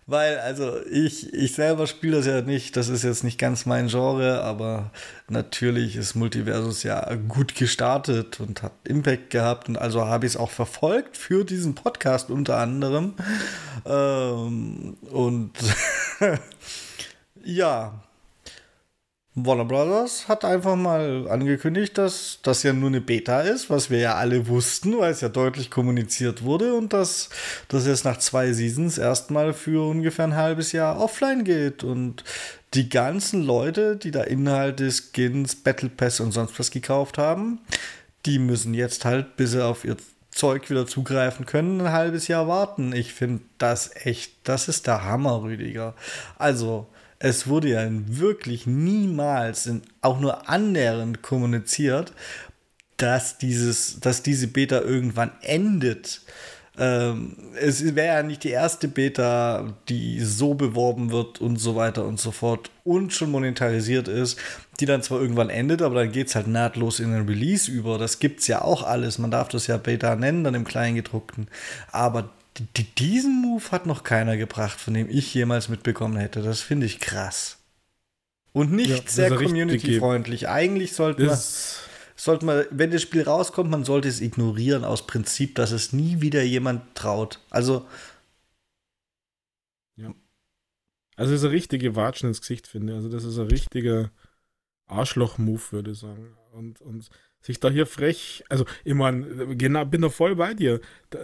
[0.07, 3.89] Weil, also ich, ich selber spiele das ja nicht, das ist jetzt nicht ganz mein
[3.89, 4.91] Genre, aber
[5.29, 10.37] natürlich ist Multiversus ja gut gestartet und hat Impact gehabt und also habe ich es
[10.37, 13.15] auch verfolgt für diesen Podcast unter anderem.
[13.87, 15.53] Ähm, und
[17.45, 18.04] ja,
[19.37, 23.99] Warner Brothers hat einfach mal angekündigt, dass das ja nur eine Beta ist, was wir
[23.99, 27.31] ja alle wussten, weil es ja deutlich kommuniziert wurde und dass
[27.67, 32.23] das jetzt nach zwei Seasons erstmal für ungefähr ein halbes Jahr offline geht und
[32.75, 37.59] die ganzen Leute, die da Inhalte, Skins, Battle Pass und sonst was gekauft haben,
[38.27, 39.97] die müssen jetzt halt, bis sie auf ihr
[40.31, 42.93] Zeug wieder zugreifen können, ein halbes Jahr warten.
[42.93, 45.95] Ich finde das echt, das ist der Hammer, Rüdiger.
[46.39, 46.87] Also,
[47.25, 52.13] es wurde ja wirklich niemals in, auch nur annähernd kommuniziert,
[52.99, 56.21] dass, dieses, dass diese Beta irgendwann endet.
[56.77, 62.05] Ähm, es wäre ja nicht die erste Beta, die so beworben wird und so weiter
[62.05, 64.39] und so fort und schon monetarisiert ist,
[64.81, 67.97] die dann zwar irgendwann endet, aber dann geht es halt nahtlos in den Release über.
[67.97, 69.19] Das gibt es ja auch alles.
[69.19, 71.49] Man darf das ja Beta nennen, dann im Kleingedruckten.
[71.91, 72.29] Aber
[72.99, 76.43] diesen Move hat noch keiner gebracht, von dem ich jemals mitbekommen hätte.
[76.43, 77.59] Das finde ich krass.
[78.53, 80.49] Und nicht Ja, sehr community-freundlich.
[80.49, 81.39] Eigentlich sollte man,
[82.15, 86.21] sollte man, wenn das Spiel rauskommt, man sollte es ignorieren aus Prinzip, dass es nie
[86.21, 87.41] wieder jemand traut.
[87.51, 87.87] Also,
[91.17, 92.97] also das ist eine richtige Watschen ins Gesicht, finde ich.
[92.97, 94.11] Also das ist ein richtiger
[94.87, 96.37] Arschloch-Move, würde ich sagen.
[96.53, 97.09] Und, und
[97.41, 100.81] sich da hier frech, also ich meine, genau, bin da voll bei dir.
[101.11, 101.19] Da,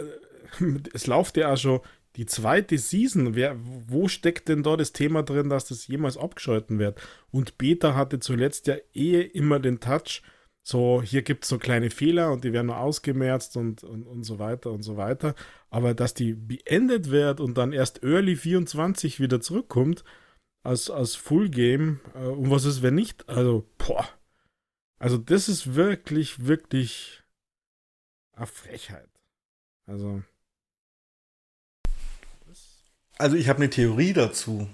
[0.93, 1.81] es läuft ja auch schon
[2.15, 3.35] die zweite Season.
[3.35, 7.01] Wer, wo steckt denn da das Thema drin, dass das jemals abgeschalten wird?
[7.31, 10.21] Und Beta hatte zuletzt ja eh immer den Touch,
[10.63, 14.23] so hier gibt es so kleine Fehler und die werden nur ausgemerzt und, und, und
[14.23, 15.33] so weiter und so weiter.
[15.69, 20.03] Aber dass die beendet wird und dann erst Early 24 wieder zurückkommt
[20.63, 23.27] als, als Full Game, äh, und was ist, wenn nicht?
[23.27, 24.07] Also, boah.
[24.99, 27.23] Also, das ist wirklich, wirklich
[28.33, 29.09] eine Frechheit.
[29.87, 30.23] Also.
[33.21, 34.67] Also ich habe eine Theorie dazu.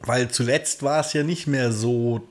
[0.00, 2.28] Weil zuletzt war es ja nicht mehr so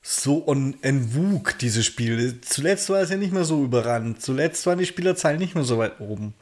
[0.00, 2.40] so en, en vogue, diese Spiele.
[2.40, 4.22] Zuletzt war es ja nicht mehr so überrannt.
[4.22, 6.32] Zuletzt waren die Spielerzahlen nicht mehr so weit oben.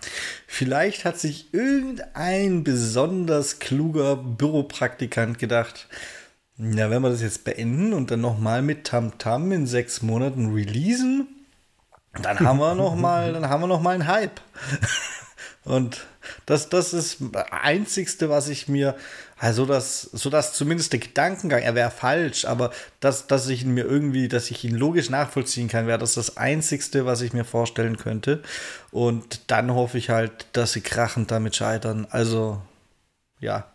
[0.46, 5.88] Vielleicht hat sich irgendein besonders kluger Büropraktikant gedacht,
[6.58, 11.26] ja, wenn wir das jetzt beenden und dann nochmal mit Tamtam in sechs Monaten releasen,
[12.22, 14.40] dann haben wir noch mal, dann haben wir noch mal einen Hype.
[15.66, 16.06] Und
[16.46, 18.96] das, das ist das Einzigste, was ich mir,
[19.36, 23.74] also das, so dass zumindest der Gedankengang, er wäre falsch, aber dass, dass ich ihn
[23.74, 27.44] mir irgendwie, dass ich ihn logisch nachvollziehen kann, wäre das das Einzigste, was ich mir
[27.44, 28.44] vorstellen könnte.
[28.92, 32.06] Und dann hoffe ich halt, dass sie krachend damit scheitern.
[32.10, 32.62] Also,
[33.40, 33.68] ja.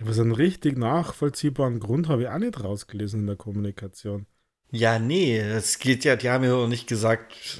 [0.00, 4.26] Aber so einen richtig nachvollziehbaren Grund habe ich auch nicht rausgelesen in der Kommunikation.
[4.70, 7.58] Ja, nee, es geht ja, die haben ja auch nicht gesagt,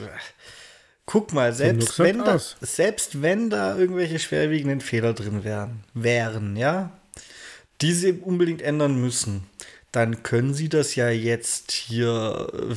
[1.06, 2.56] guck mal, selbst wenn, da, aus.
[2.60, 6.92] selbst wenn da irgendwelche schwerwiegenden Fehler drin wären, wären, ja,
[7.80, 9.46] die sie unbedingt ändern müssen,
[9.92, 12.74] dann können sie das ja jetzt hier äh,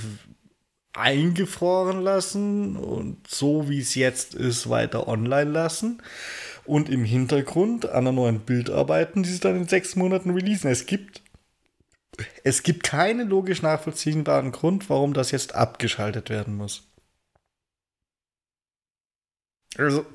[0.94, 6.02] eingefroren lassen und so wie es jetzt ist, weiter online lassen
[6.66, 10.70] und im Hintergrund an einer neuen Bild arbeiten, die sie dann in sechs Monaten releasen.
[10.70, 11.22] Es gibt
[12.44, 16.87] es gibt keinen logisch nachvollziehbaren Grund, warum das jetzt abgeschaltet werden muss.
[19.78, 20.06] Also,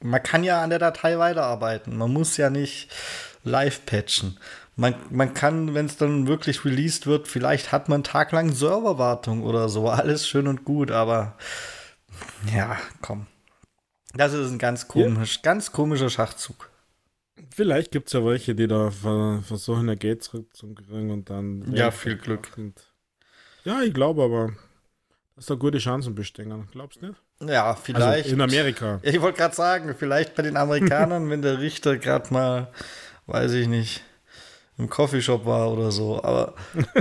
[0.00, 1.96] man kann ja an der Datei weiterarbeiten.
[1.96, 2.88] Man muss ja nicht
[3.44, 4.38] live patchen.
[4.74, 9.68] Man, man kann, wenn es dann wirklich released wird, vielleicht hat man taglang Serverwartung oder
[9.68, 9.88] so.
[9.90, 11.36] Alles schön und gut, aber
[12.54, 13.26] ja, komm.
[14.14, 16.70] Das ist ein ganz komisch, ganz komischer Schachzug.
[17.54, 21.72] Vielleicht gibt es ja welche, die da ver versuchen, ihr Geld zurückzukriegen und dann.
[21.74, 22.52] Ja, viel Glück.
[22.56, 22.74] Und
[23.64, 24.52] ja, ich glaube aber,
[25.36, 26.68] dass da gute Chancen bestehen.
[26.72, 27.21] Glaubst du nicht?
[27.46, 28.24] Ja, vielleicht.
[28.24, 29.00] Also in Amerika.
[29.02, 32.68] Ich wollte gerade sagen, vielleicht bei den Amerikanern, wenn der Richter gerade mal,
[33.26, 34.02] weiß ich nicht,
[34.78, 36.22] im Coffeeshop war oder so.
[36.22, 36.54] Aber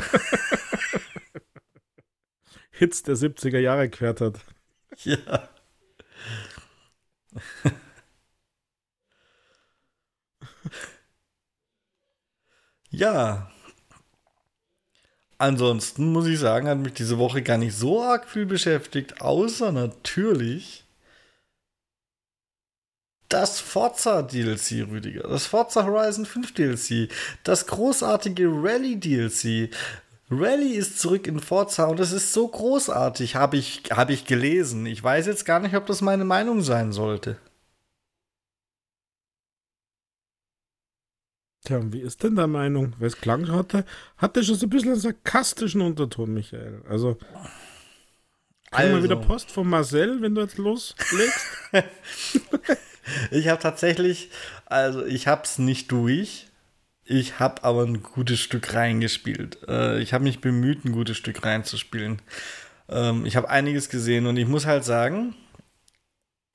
[2.71, 4.39] Hits der 70er Jahre gehört hat.
[5.03, 5.49] ja.
[12.89, 13.50] ja.
[15.41, 19.71] Ansonsten muss ich sagen, hat mich diese Woche gar nicht so arg viel beschäftigt, außer
[19.71, 20.83] natürlich
[23.27, 27.09] das Forza DLC, Rüdiger, das Forza Horizon 5 DLC,
[27.43, 29.71] das großartige Rally DLC.
[30.29, 34.85] Rally ist zurück in Forza und es ist so großartig, habe ich, hab ich gelesen.
[34.85, 37.37] Ich weiß jetzt gar nicht, ob das meine Meinung sein sollte.
[41.63, 42.93] Tja, wie ist denn deine Meinung?
[42.97, 43.85] Weil es klang hatte,
[44.17, 46.81] hatte schon so ein bisschen einen sarkastischen Unterton, Michael.
[46.89, 47.17] Also,
[48.71, 48.93] also.
[48.93, 51.45] mal wieder Post von Marcel, wenn du jetzt loslegst?
[53.31, 54.31] ich habe tatsächlich,
[54.65, 56.47] also ich habe es nicht durch.
[57.03, 59.59] Ich habe aber ein gutes Stück reingespielt.
[59.67, 62.21] Äh, ich habe mich bemüht, ein gutes Stück reinzuspielen.
[62.89, 65.35] Ähm, ich habe einiges gesehen und ich muss halt sagen,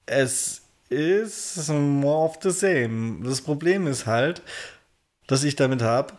[0.07, 3.25] es ist more of the same.
[3.25, 4.43] Das Problem ist halt,
[5.27, 6.15] dass ich damit habe,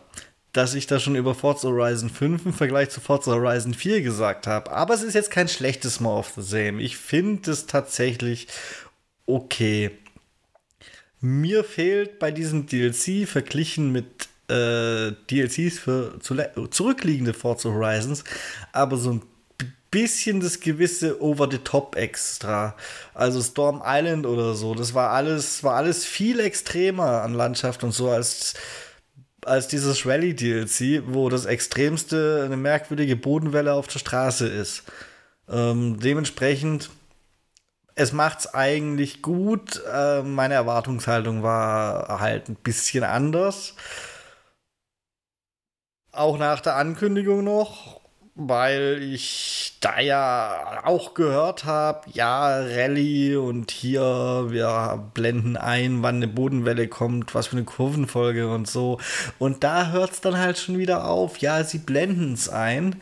[0.54, 4.48] dass ich da schon über Forza Horizon 5 im Vergleich zu Forza Horizon 4 gesagt
[4.48, 4.72] habe.
[4.72, 6.82] Aber es ist jetzt kein schlechtes More of the Same.
[6.82, 8.48] Ich finde es tatsächlich
[9.26, 9.91] okay.
[11.20, 16.20] Mir fehlt bei diesem DLC verglichen mit äh, DLCs für
[16.72, 18.24] zurückliegende Forza Horizons,
[18.72, 19.22] aber so ein
[19.91, 22.76] bisschen das gewisse Over-the-Top-Extra.
[23.13, 27.91] Also Storm Island oder so, das war alles, war alles viel extremer an Landschaft und
[27.91, 28.54] so als
[29.47, 34.83] als dieses Rally-DLC, wo das Extremste eine merkwürdige Bodenwelle auf der Straße ist.
[35.49, 36.89] Ähm, dementsprechend,
[37.95, 39.81] es macht's eigentlich gut.
[39.91, 43.75] Äh, meine Erwartungshaltung war halt ein bisschen anders.
[46.12, 47.96] Auch nach der Ankündigung noch
[48.39, 56.17] weil ich da ja auch gehört habe, ja, Rallye und hier, wir blenden ein, wann
[56.17, 59.00] eine Bodenwelle kommt, was für eine Kurvenfolge und so.
[59.39, 62.97] Und da hört es dann halt schon wieder auf, ja, sie blenden es ein.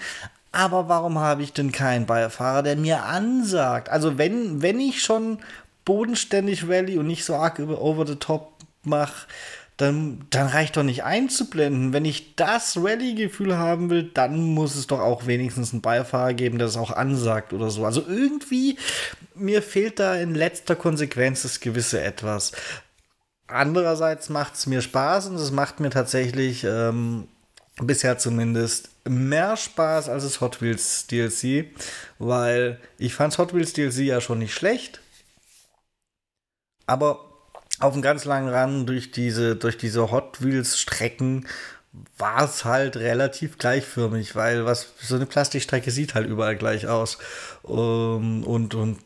[0.54, 3.90] Aber warum habe ich denn keinen Beifahrer, der mir ansagt?
[3.90, 5.40] Also wenn, wenn ich schon
[5.84, 9.28] bodenständig Rallye und nicht so arg über over the top mache,
[9.78, 11.92] dann, dann reicht doch nicht einzublenden.
[11.92, 16.60] Wenn ich das Rallye-Gefühl haben will, dann muss es doch auch wenigstens einen Beifahrer geben,
[16.60, 17.86] der es auch ansagt oder so.
[17.86, 18.78] Also irgendwie,
[19.34, 22.54] mir fehlt da in letzter Konsequenz das gewisse Etwas.
[23.48, 27.28] Andererseits macht es mir Spaß und es macht mir tatsächlich ähm,
[27.82, 31.68] bisher zumindest mehr Spaß als das Hot Wheels DLC,
[32.18, 35.02] weil ich fand Hot Wheels DLC ja schon nicht schlecht.
[36.88, 37.35] Aber
[37.86, 41.48] auf einem ganz langen Run durch diese, durch diese Hot Wheels Strecken
[42.18, 47.18] war es halt relativ gleichförmig, weil was so eine Plastikstrecke sieht halt überall gleich aus.
[47.68, 49.00] Ähm, und, und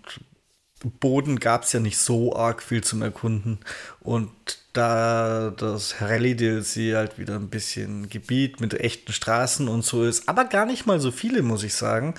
[0.99, 3.59] Boden gab es ja nicht so arg viel zum Erkunden.
[3.99, 4.31] Und
[4.73, 10.29] da das Rallye DLC halt wieder ein bisschen Gebiet mit echten Straßen und so ist,
[10.29, 12.13] aber gar nicht mal so viele, muss ich sagen,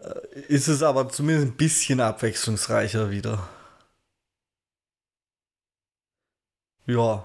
[0.00, 3.48] äh, ist es aber zumindest ein bisschen abwechslungsreicher wieder.
[6.88, 7.24] Ja,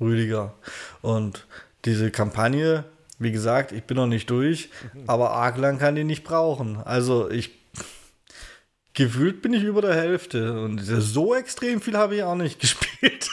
[0.00, 0.54] Rüdiger.
[1.02, 1.46] Und
[1.84, 2.84] diese Kampagne,
[3.18, 5.04] wie gesagt, ich bin noch nicht durch, mhm.
[5.06, 6.78] aber arg lang kann die nicht brauchen.
[6.78, 7.50] Also ich
[8.94, 13.28] gefühlt bin ich über der Hälfte und so extrem viel habe ich auch nicht gespielt.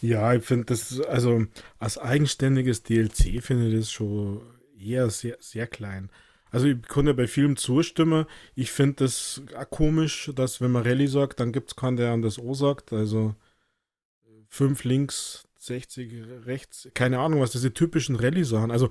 [0.00, 1.46] ja, ich finde das, also
[1.78, 4.40] als eigenständiges DLC finde ich das schon
[4.80, 6.10] eher sehr, sehr klein.
[6.50, 8.26] Also ich konnte bei Filmen zustimmen.
[8.54, 12.20] Ich finde das komisch, dass wenn man Rallye sagt, dann gibt es keinen, der an
[12.20, 12.92] das O sagt.
[12.92, 13.34] Also
[14.52, 16.12] 5 links, 60
[16.44, 18.70] rechts, keine Ahnung, was diese typischen Rallye-Sachen.
[18.70, 18.90] Also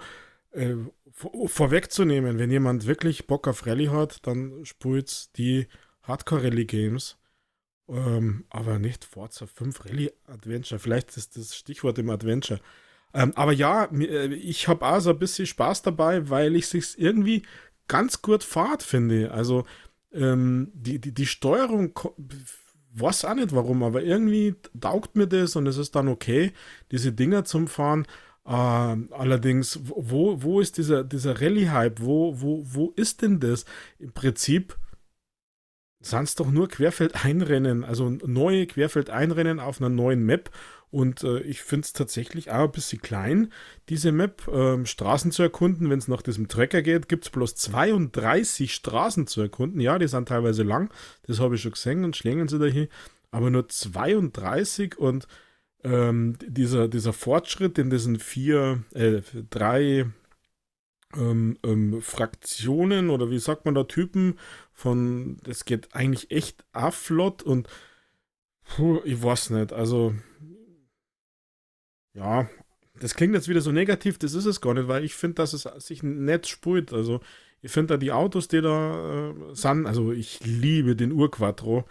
[0.54, 0.74] äh,
[1.12, 5.68] vor, vorwegzunehmen, wenn jemand wirklich Bock auf Rallye hat, dann spielt die
[6.02, 7.18] Hardcore-Rallye-Games.
[7.90, 10.80] Ähm, aber nicht Forza 5 Rallye Adventure.
[10.80, 12.60] Vielleicht ist das Stichwort im Adventure.
[13.14, 16.96] Ähm, aber ja, äh, ich habe auch so ein bisschen Spaß dabei, weil ich es
[16.96, 17.44] irgendwie
[17.88, 19.30] ganz gut fahrt finde.
[19.32, 19.66] Also
[20.12, 21.94] ähm, die, die, die Steuerung
[22.94, 26.52] weiß auch nicht warum, aber irgendwie taugt mir das und es ist dann okay,
[26.92, 28.06] diese Dinger zum Fahren.
[28.46, 32.02] Äh, allerdings, wo, wo ist dieser, dieser Rallye-Hype?
[32.02, 33.66] Wo, wo, wo ist denn das?
[34.00, 34.78] Im Prinzip
[36.02, 40.50] sind es doch nur Querfeldeinrennen, also neue Querfeldeinrennen auf einer neuen Map.
[40.92, 43.52] Und äh, ich finde es tatsächlich auch ein bisschen klein,
[43.88, 44.48] diese Map.
[44.52, 49.26] Ähm, Straßen zu erkunden, wenn es nach diesem Tracker geht, gibt es bloß 32 Straßen
[49.26, 49.80] zu erkunden.
[49.80, 52.90] Ja, die sind teilweise lang, das habe ich schon gesehen und schlängen sie dahin.
[53.32, 55.28] Aber nur 32 und
[55.84, 60.08] ähm, dieser, dieser Fortschritt in diesen vier, äh, drei
[61.16, 64.38] ähm, ähm, Fraktionen oder wie sagt man da, Typen
[64.74, 67.68] von, das geht eigentlich echt afflott und
[68.64, 70.14] puh, ich weiß nicht, also
[72.14, 72.50] ja,
[73.00, 75.54] das klingt jetzt wieder so negativ, das ist es gar nicht, weil ich finde, dass
[75.54, 76.94] es sich nett spult.
[76.94, 77.22] Also,
[77.62, 81.86] ich finde da die Autos, die da äh, sind, also ich liebe den Urquattro.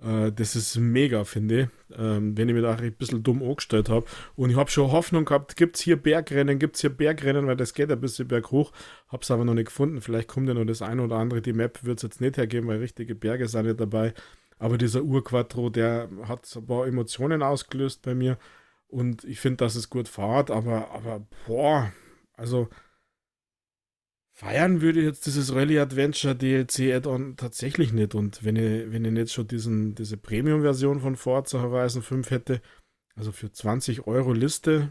[0.00, 1.96] Äh, das ist mega, finde ich.
[1.98, 4.06] Ähm, wenn ich mir da ein bisschen dumm angestellt habe.
[4.34, 7.56] Und ich habe schon Hoffnung gehabt, gibt es hier Bergrennen, gibt es hier Bergrennen, weil
[7.56, 8.72] das geht ein bisschen berghoch.
[9.08, 10.00] Habe es aber noch nicht gefunden.
[10.00, 11.42] Vielleicht kommt ja noch das eine oder andere.
[11.42, 14.14] Die Map wird es jetzt nicht hergeben, weil richtige Berge sind nicht dabei.
[14.58, 18.38] Aber dieser Urquattro, der hat ein paar Emotionen ausgelöst bei mir.
[18.88, 21.92] Und ich finde, dass es gut fahrt, aber, aber boah,
[22.34, 22.68] also
[24.32, 28.14] feiern würde ich jetzt dieses Rally Adventure DLC Add-on tatsächlich nicht.
[28.14, 32.60] Und wenn ich, wenn ich nicht schon diesen, diese Premium-Version von Forza Horizon 5 hätte,
[33.16, 34.90] also für 20 Euro Liste.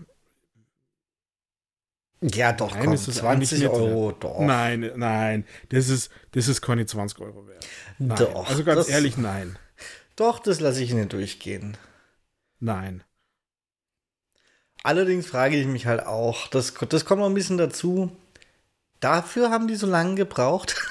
[2.22, 4.24] Ja, doch, nein, komm, ist das 20 Euro, wert.
[4.24, 4.40] doch.
[4.40, 7.68] Nein, nein, das ist, das ist keine 20 Euro wert.
[8.00, 8.18] Nein.
[8.18, 8.50] Doch.
[8.50, 9.60] Also ganz ehrlich, nein.
[10.16, 11.78] Doch, das lasse ich Ihnen durchgehen.
[12.60, 13.04] Nein.
[14.86, 18.12] Allerdings frage ich mich halt auch, das, das kommt noch ein bisschen dazu,
[19.00, 20.76] Dafür haben die so lange gebraucht.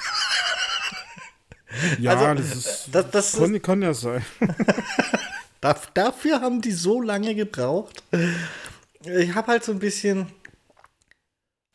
[1.99, 2.89] ja, also, das ist.
[2.91, 4.25] Das, das kann, kann ja sein.
[5.93, 8.03] dafür haben die so lange gebraucht.
[9.03, 10.31] Ich habe halt so ein bisschen.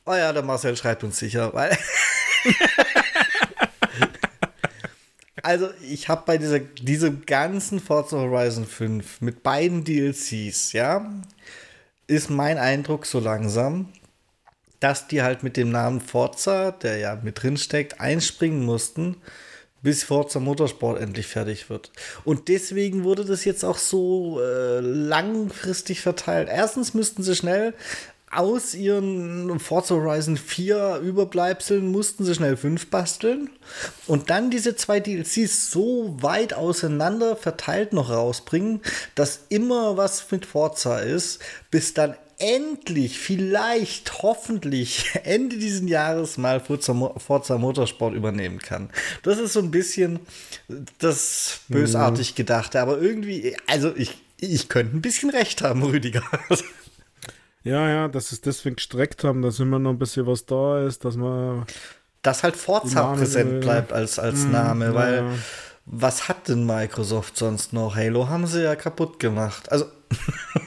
[0.06, 1.76] Oh ja, der Marcel schreibt uns sicher, weil.
[5.42, 11.04] also, ich habe bei dieser, diesem ganzen Forza Horizon 5 mit beiden DLCs, ja,
[12.10, 13.88] ist mein Eindruck so langsam,
[14.80, 19.16] dass die halt mit dem Namen Forza, der ja mit drin steckt, einspringen mussten,
[19.82, 21.92] bis Forza Motorsport endlich fertig wird.
[22.24, 26.48] Und deswegen wurde das jetzt auch so äh, langfristig verteilt.
[26.50, 27.74] Erstens müssten sie schnell
[28.30, 33.50] aus ihren Forza Horizon 4 Überbleibseln mussten sie schnell fünf basteln
[34.06, 38.82] und dann diese zwei DLCs so weit auseinander verteilt noch rausbringen,
[39.16, 41.40] dass immer was mit Forza ist,
[41.72, 48.90] bis dann endlich, vielleicht, hoffentlich Ende dieses Jahres mal Forza, Forza Motorsport übernehmen kann.
[49.22, 50.20] Das ist so ein bisschen
[50.98, 52.36] das bösartig mhm.
[52.36, 56.22] Gedachte, aber irgendwie, also ich, ich könnte ein bisschen recht haben, Rüdiger.
[57.62, 61.04] Ja, ja, dass es deswegen gestreckt haben, dass immer noch ein bisschen was da ist,
[61.04, 61.66] dass man.
[62.22, 65.30] Dass halt Forza präsent bleibt als, als mhm, Name, weil ja.
[65.86, 67.96] was hat denn Microsoft sonst noch?
[67.96, 69.70] Halo haben sie ja kaputt gemacht.
[69.70, 69.86] Also.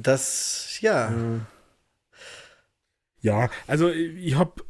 [0.00, 1.12] Das, ja.
[3.20, 4.62] Ja, also ich habe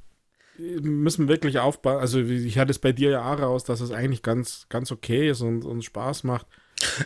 [0.59, 2.01] müssen wirklich aufbauen.
[2.01, 5.31] Also ich hatte es bei dir ja auch raus, dass es eigentlich ganz, ganz okay
[5.31, 6.47] ist und, und Spaß macht.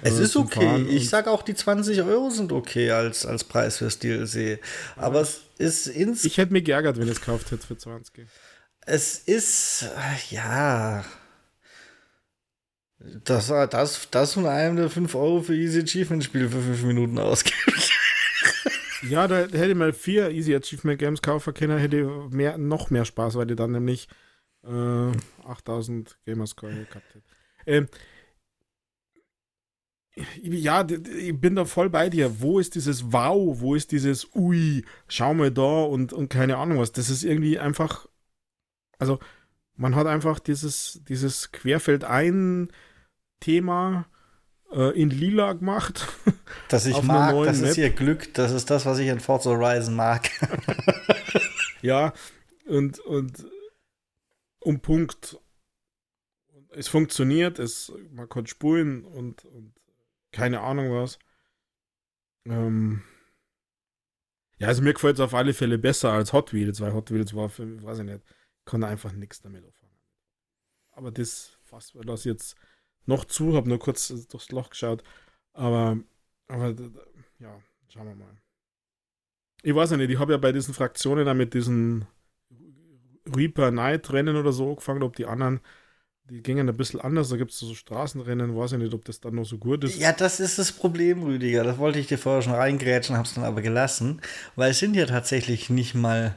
[0.02, 0.82] Es äh, ist okay.
[0.88, 4.60] Ich sage auch, die 20 Euro sind okay als, als Preis fürs DLC.
[4.96, 5.22] Aber ja.
[5.22, 6.24] es ist ins.
[6.24, 8.26] Ich hätte mich geärgert, wenn ich es gekauft hätte für 20.
[8.84, 9.86] Es ist,
[10.30, 11.04] ja.
[13.24, 17.18] Das, das, das von einem der 5 Euro für Easy Achievement Spiel für 5 Minuten
[17.18, 17.56] ausgibt.
[19.08, 22.90] Ja, da hätte ich mal vier Easy Achievement Games kaufen können, hätte ich mehr, noch
[22.90, 24.08] mehr Spaß, weil die dann nämlich
[24.64, 25.12] äh,
[25.44, 27.24] 8000 Gamerscore gehabt hätte.
[27.66, 27.88] Ähm,
[30.42, 32.40] ja, ich bin da voll bei dir.
[32.40, 33.60] Wo ist dieses Wow?
[33.60, 36.92] Wo ist dieses Ui, schau mal da und, und keine Ahnung was?
[36.92, 38.06] Das ist irgendwie einfach.
[38.98, 39.18] Also,
[39.74, 42.70] man hat einfach dieses, dieses Querfeld ein
[43.40, 44.06] Thema
[44.72, 46.06] äh, in lila gemacht.
[46.68, 47.70] Das ich mag, das Map.
[47.70, 50.28] ist ihr Glück, das ist das, was ich in Forza Horizon mag.
[51.82, 52.12] ja,
[52.66, 53.46] und, und
[54.60, 55.38] um Punkt.
[56.70, 59.72] Es funktioniert, es, man kann spulen und, und
[60.32, 61.18] keine Ahnung was.
[62.44, 63.02] Ähm,
[64.58, 67.34] ja, also mir gefällt es auf alle Fälle besser als Hot Wheels, weil Hot Wheels
[67.34, 68.24] war für mich, weiß ich nicht,
[68.64, 69.98] kann einfach nichts damit anfangen.
[70.92, 72.56] Aber das, was wir das jetzt
[73.06, 75.02] noch zu, habe nur kurz durchs Loch geschaut.
[75.52, 75.98] Aber,
[76.48, 76.74] aber
[77.38, 78.36] ja, schauen wir mal.
[79.62, 82.06] Ich weiß ja nicht, ich habe ja bei diesen Fraktionen dann mit diesen
[83.26, 85.60] Reaper Night Rennen oder so angefangen, ob die anderen,
[86.30, 87.28] die gingen ein bisschen anders.
[87.28, 89.98] Da gibt es so Straßenrennen, weiß ich nicht, ob das dann noch so gut ist.
[89.98, 91.64] Ja, das ist das Problem, Rüdiger.
[91.64, 94.20] Das wollte ich dir vorher schon reingrätschen, habe es dann aber gelassen,
[94.56, 96.34] weil es sind ja tatsächlich nicht mal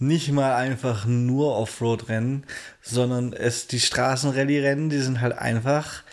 [0.00, 2.44] nicht mal einfach nur Offroad-Rennen,
[2.80, 6.04] sondern es, die Straßenrallye-Rennen, die sind halt einfach.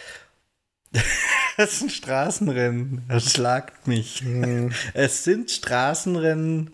[1.58, 3.04] es sind Straßenrennen.
[3.08, 4.24] Das schlagt mich.
[4.24, 4.72] Mhm.
[4.94, 6.72] Es sind Straßenrennen,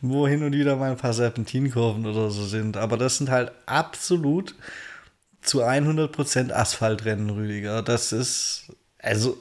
[0.00, 2.78] wo hin und wieder mal ein paar Serpentinkurven oder so sind.
[2.78, 4.54] Aber das sind halt absolut
[5.44, 7.82] zu 100% Asphaltrennen, Rüdiger.
[7.82, 9.36] Das ist, also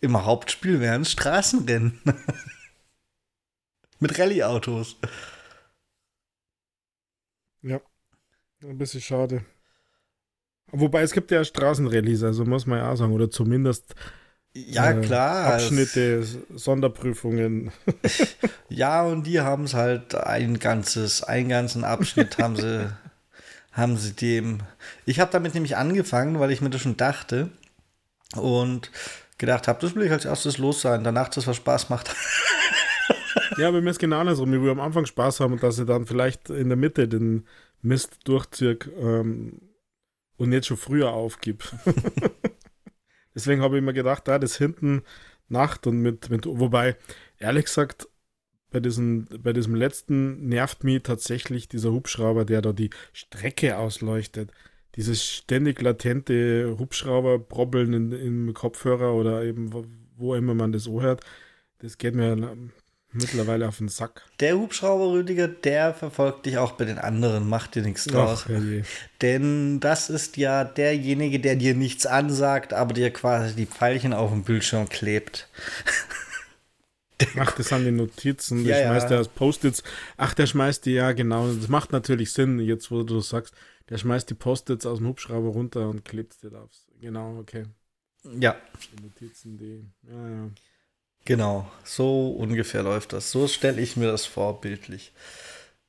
[0.00, 2.00] im Hauptspiel wären Straßenrennen.
[4.00, 4.96] Mit Rallye-Autos.
[7.62, 7.80] Ja,
[8.62, 9.44] ein bisschen schade.
[10.72, 13.94] Wobei es gibt ja Straßenrallyes, also muss man ja auch sagen, oder zumindest
[14.56, 15.54] ja, äh, klar.
[15.54, 16.24] Abschnitte,
[16.54, 17.72] Sonderprüfungen.
[18.68, 22.90] ja, und die haben es halt ein ganzes, einen ganzen Abschnitt haben sie,
[23.76, 24.60] haben sie dem.
[25.04, 27.50] Ich habe damit nämlich angefangen, weil ich mir das schon dachte.
[28.34, 28.90] und
[29.38, 32.14] gedacht habe, das will ich als erstes los sein, danach das, was Spaß macht.
[33.58, 34.52] ja, bei mir ist genau andersrum.
[34.54, 37.46] Ich will am Anfang Spaß haben und dass ich dann vielleicht in der Mitte den
[37.82, 39.60] Mist durchziehe ähm,
[40.36, 41.64] und nicht schon früher aufgib.
[43.34, 45.02] Deswegen habe ich mir gedacht, da das hinten
[45.48, 46.96] Nacht und mit, mit, wobei,
[47.38, 48.08] ehrlich gesagt,
[48.76, 54.50] bei diesem, bei diesem letzten nervt mich tatsächlich dieser Hubschrauber, der da die Strecke ausleuchtet.
[54.96, 59.86] Dieses ständig latente Hubschrauber-Brobbeln in, im Kopfhörer oder eben wo,
[60.18, 61.24] wo immer man das so hört,
[61.78, 62.36] das geht mir
[63.12, 64.24] mittlerweile auf den Sack.
[64.40, 68.44] Der Hubschrauber, Rüdiger, der verfolgt dich auch bei den anderen, macht dir nichts draus.
[69.22, 74.32] Denn das ist ja derjenige, der dir nichts ansagt, aber dir quasi die Pfeilchen auf
[74.32, 75.48] dem Bildschirm klebt.
[77.34, 79.18] Macht das an den Notizen, ja, der schmeißt ja.
[79.18, 79.82] das Post-its.
[80.16, 83.54] Ach, der schmeißt die, ja genau, das macht natürlich Sinn, jetzt wo du sagst,
[83.88, 86.86] der schmeißt die Post-its aus dem Hubschrauber runter und klebt da aufs.
[87.00, 87.64] Genau, okay.
[88.38, 88.56] Ja.
[88.92, 90.50] Die Notizen, die, ja, ja.
[91.24, 93.30] Genau, so ungefähr läuft das.
[93.30, 95.12] So stelle ich mir das vor, bildlich.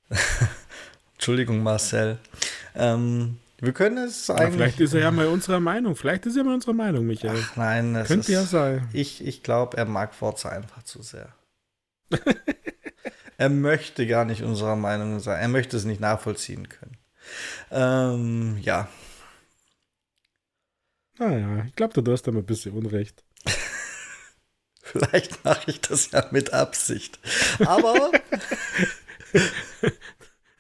[1.14, 2.20] Entschuldigung, Marcel.
[2.74, 4.46] Ähm, wir können es eigentlich.
[4.46, 5.96] Ja, vielleicht ist er ja mal unserer Meinung.
[5.96, 7.44] Vielleicht ist er mal unserer Meinung, Michael.
[7.44, 8.88] Ach, nein, das könnte ist, ja sein.
[8.94, 11.34] Ich, ich glaube, er mag Forza einfach zu sehr.
[13.38, 15.40] er möchte gar nicht unserer Meinung sein.
[15.42, 16.98] Er möchte es nicht nachvollziehen können.
[17.72, 18.88] Ähm, ja.
[21.18, 23.24] Naja, ich glaube, du hast da mal ein bisschen Unrecht.
[24.84, 27.20] Vielleicht mache ich das ja mit Absicht.
[27.66, 28.12] Aber.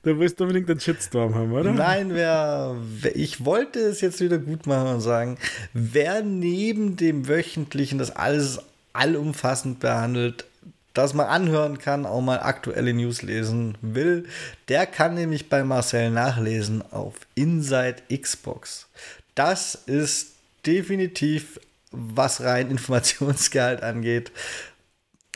[0.07, 1.73] Du willst unbedingt den Shitstorm haben, oder?
[1.73, 2.77] Nein, wer,
[3.13, 5.37] ich wollte es jetzt wieder gut machen und sagen,
[5.73, 8.61] wer neben dem wöchentlichen das alles
[8.93, 10.45] allumfassend behandelt,
[10.93, 14.27] das man anhören kann, auch mal aktuelle News lesen will,
[14.69, 18.87] der kann nämlich bei Marcel nachlesen auf Inside Xbox.
[19.35, 20.35] Das ist
[20.65, 21.59] definitiv
[21.91, 24.31] was rein Informationsgehalt angeht,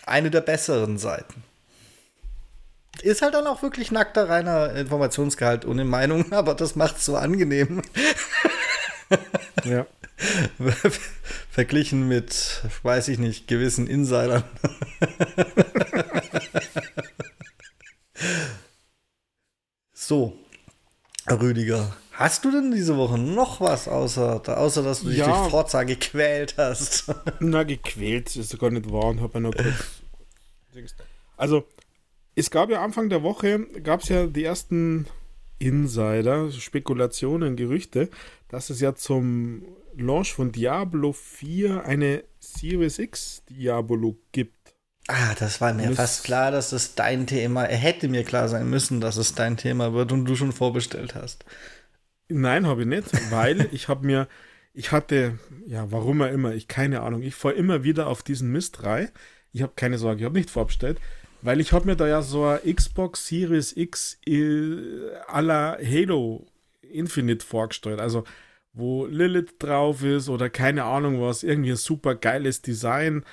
[0.05, 1.43] eine der besseren Seiten.
[3.01, 7.15] Ist halt dann auch wirklich nackter reiner Informationsgehalt ohne Meinung, aber das macht es so
[7.15, 7.81] angenehm.
[9.63, 9.85] ja.
[11.49, 14.43] Verglichen mit, weiß ich nicht, gewissen Insidern.
[19.93, 20.37] so,
[21.29, 25.25] Rüdiger, Hast du denn diese Woche noch was, außer, außer dass du dich ja.
[25.25, 27.05] durch Forza gequält hast?
[27.39, 29.95] Na, gequält ist gar nicht wahr und habe ja noch kurz.
[31.35, 31.65] Also,
[32.35, 35.07] es gab ja Anfang der Woche, gab es ja die ersten
[35.59, 38.09] Insider, Spekulationen, Gerüchte,
[38.47, 39.63] dass es ja zum
[39.95, 44.55] Launch von Diablo 4 eine Series X Diablo gibt.
[45.07, 48.47] Ah, das war mir das fast klar, dass es dein Thema, er hätte mir klar
[48.47, 51.45] sein müssen, dass es dein Thema wird und du schon vorbestellt hast.
[52.29, 54.27] Nein, habe ich nicht, weil ich habe mir,
[54.73, 58.51] ich hatte, ja, warum auch immer, ich keine Ahnung, ich fahre immer wieder auf diesen
[58.51, 59.09] Mist rein.
[59.51, 60.99] Ich habe keine Sorge, ich habe nicht vorbestellt,
[61.41, 66.45] weil ich habe mir da ja so eine Xbox Series X à la Halo
[66.81, 67.99] Infinite vorgestellt.
[67.99, 68.23] Also,
[68.73, 73.23] wo Lilith drauf ist oder keine Ahnung was, irgendwie ein super geiles Design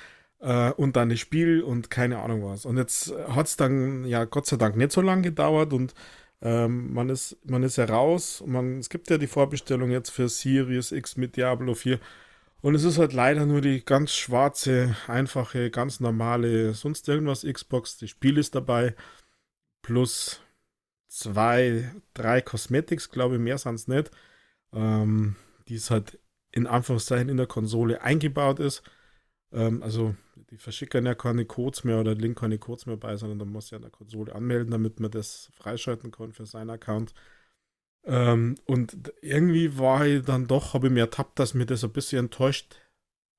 [0.41, 2.65] äh, und dann das Spiel und keine Ahnung was.
[2.65, 5.93] Und jetzt hat es dann ja Gott sei Dank nicht so lange gedauert und
[6.41, 8.43] ähm, man, ist, man ist heraus.
[8.45, 11.99] Man, es gibt ja die Vorbestellung jetzt für Series X mit Diablo 4.
[12.61, 17.97] Und es ist halt leider nur die ganz schwarze, einfache, ganz normale, sonst irgendwas Xbox.
[17.97, 18.95] Das Spiel ist dabei.
[19.81, 20.41] Plus
[21.07, 24.11] zwei, drei Cosmetics, glaube ich, mehr sind es nicht.
[24.73, 25.35] Ähm,
[25.67, 26.19] die es halt
[26.51, 28.83] in Anführungszeichen in der Konsole eingebaut ist.
[29.51, 30.15] Ähm, also
[30.51, 33.69] die verschicken ja keine Codes mehr oder Link keine Codes mehr bei, sondern man muss
[33.69, 37.13] ja in der Konsole anmelden, damit man das freischalten kann für seinen Account.
[38.05, 41.91] Ähm, und irgendwie war ich dann doch, habe ich mir ertappt, dass mir das ein
[41.91, 42.75] bisschen enttäuscht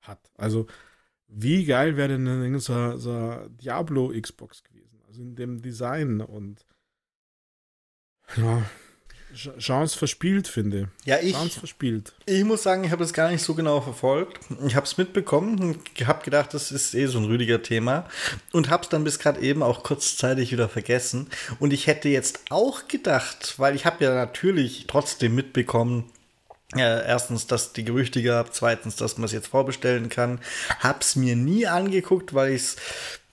[0.01, 0.31] hat.
[0.37, 0.67] Also,
[1.27, 5.01] wie geil wäre denn so, so Diablo Xbox gewesen?
[5.07, 6.65] Also in dem Design und
[8.37, 8.63] ja,
[9.33, 10.89] Chance verspielt, finde.
[11.05, 11.33] Ja, ich.
[11.33, 12.13] Chance verspielt.
[12.25, 14.39] Ich muss sagen, ich habe es gar nicht so genau verfolgt.
[14.65, 18.05] Ich habe es mitbekommen und habe gedacht, das ist eh so ein rüdiger Thema
[18.51, 21.27] und habe es dann bis gerade eben auch kurzzeitig wieder vergessen.
[21.59, 26.11] Und ich hätte jetzt auch gedacht, weil ich habe ja natürlich trotzdem mitbekommen,
[26.75, 30.39] äh, erstens, dass die Gerüchte gab, zweitens, dass man es jetzt vorbestellen kann.
[30.79, 32.75] Hab's mir nie angeguckt, weil ich es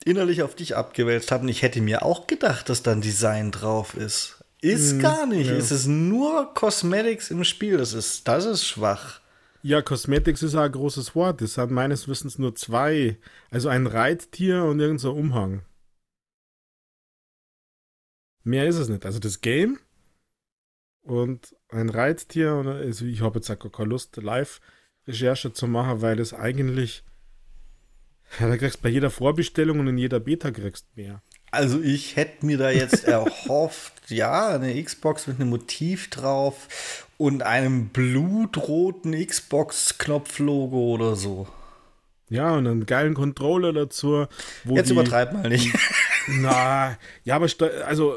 [0.03, 1.43] innerlich auf dich abgewälzt habe.
[1.43, 4.38] Und ich hätte mir auch gedacht, dass dann Design drauf ist.
[4.61, 5.47] Ist hm, gar nicht.
[5.47, 5.55] Ja.
[5.55, 7.77] Es ist nur Cosmetics im Spiel.
[7.77, 9.21] Das ist, das ist schwach.
[9.61, 11.41] Ja, Cosmetics ist ein großes Wort.
[11.41, 13.17] Es hat meines Wissens nur zwei.
[13.49, 15.61] Also ein Reittier und irgendein so Umhang.
[18.43, 19.05] Mehr ist es nicht.
[19.05, 19.79] Also das Game
[21.01, 22.55] und ein Reittier.
[22.55, 24.59] Und also ich habe jetzt auch keine Lust, live
[25.07, 27.03] Recherche zu machen, weil es eigentlich,
[28.39, 31.21] ja, da kriegst bei jeder Vorbestellung und in jeder Beta kriegst mehr.
[31.51, 37.43] Also ich hätte mir da jetzt erhofft, ja, eine Xbox mit einem Motiv drauf und
[37.43, 41.47] einem blutroten Xbox-Knopflogo oder so.
[42.29, 44.27] Ja, und einen geilen Controller dazu.
[44.65, 45.73] jetzt die, übertreib mal nicht.
[46.27, 47.47] Na, ja, aber
[47.87, 48.13] also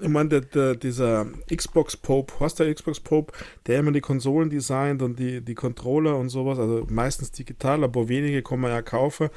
[0.00, 3.32] ich meine, der, der, dieser Xbox Pope, hast der Xbox Pope,
[3.66, 8.08] der immer die Konsolen designt und die, die Controller und sowas, also meistens digital, aber
[8.08, 9.28] wenige kann man ja kaufen,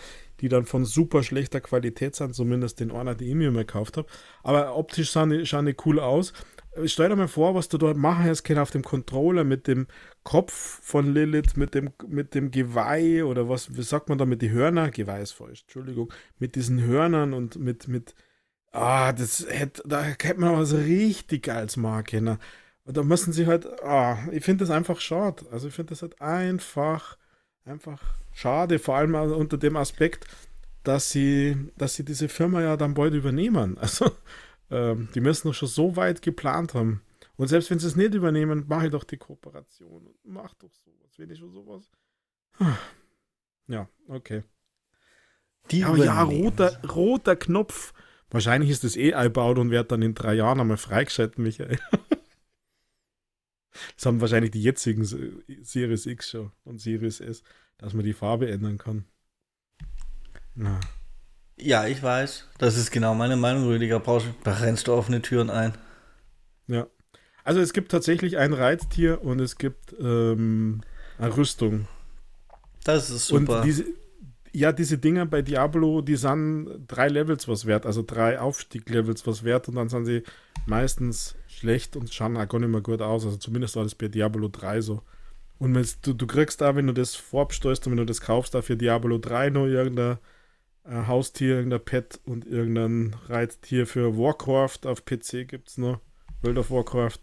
[0.42, 3.98] die dann von super schlechter Qualität sind, zumindest den einer, die ich mir mal gekauft
[3.98, 4.08] habe.
[4.44, 6.34] Aber optisch schauen die, schauen die cool aus.
[6.86, 9.88] Stell dir mal vor, was du dort machen hast können auf dem Controller mit dem
[10.24, 14.42] Kopf von Lilith, mit dem, mit dem Geweih oder was, wie sagt man da, mit
[14.42, 14.89] den Hörner?
[14.89, 16.12] Geweih ist falsch, Entschuldigung.
[16.39, 18.16] Mit diesen Hörnern und mit, mit,
[18.74, 22.38] Ah, das hätte, da hätte man was richtig geiles machen können.
[22.86, 25.46] Da müssen sie halt, ah, ich finde das einfach schade.
[25.52, 27.18] Also ich finde das halt einfach,
[27.72, 28.01] einfach
[28.34, 30.28] schade, vor allem unter dem Aspekt,
[30.84, 33.78] dass sie, dass sie diese Firma ja dann bald übernehmen.
[33.82, 34.11] Also
[34.69, 37.01] ähm, die müssen doch schon so weit geplant haben.
[37.36, 40.13] Und selbst wenn sie es nicht übernehmen, mache ich doch die Kooperation.
[40.24, 41.91] Mach doch sowas, wenn ich schon sowas.
[43.67, 44.43] Ja, okay.
[45.72, 47.93] Die Aber ja, roter, roter Knopf
[48.32, 51.78] Wahrscheinlich ist das eh eingebaut und wird dann in drei Jahren einmal freigeschalten, Michael.
[53.95, 57.43] das haben wahrscheinlich die jetzigen Series X schon und Series S,
[57.78, 59.05] dass man die Farbe ändern kann.
[60.55, 60.80] Na.
[61.57, 62.47] Ja, ich weiß.
[62.57, 64.01] Das ist genau meine Meinung, Rüdiger.
[64.43, 65.74] Da rennst du offene Türen ein.
[66.67, 66.88] Ja.
[67.43, 70.82] Also es gibt tatsächlich ein Reittier und es gibt ähm,
[71.17, 71.88] eine Rüstung.
[72.84, 73.57] Das ist super.
[73.57, 73.86] Und diese,
[74.54, 79.43] ja, diese Dinger bei Diablo, die sind drei Levels was wert, also drei Aufstieg-Levels was
[79.43, 80.24] wert und dann sind sie
[80.66, 83.26] meistens schlecht und schauen auch gar nicht mehr gut aus.
[83.26, 85.02] Also zumindest war das bei Diablo 3 so.
[85.58, 88.62] Und du, du kriegst da, wenn du das vorbsteuerst und wenn du das kaufst, da
[88.62, 90.18] für Diablo 3 noch irgendein
[90.84, 95.99] äh, Haustier, irgendein Pet und irgendein Reittier für Warcraft auf PC gibt es noch.
[96.41, 97.20] World of Warcraft.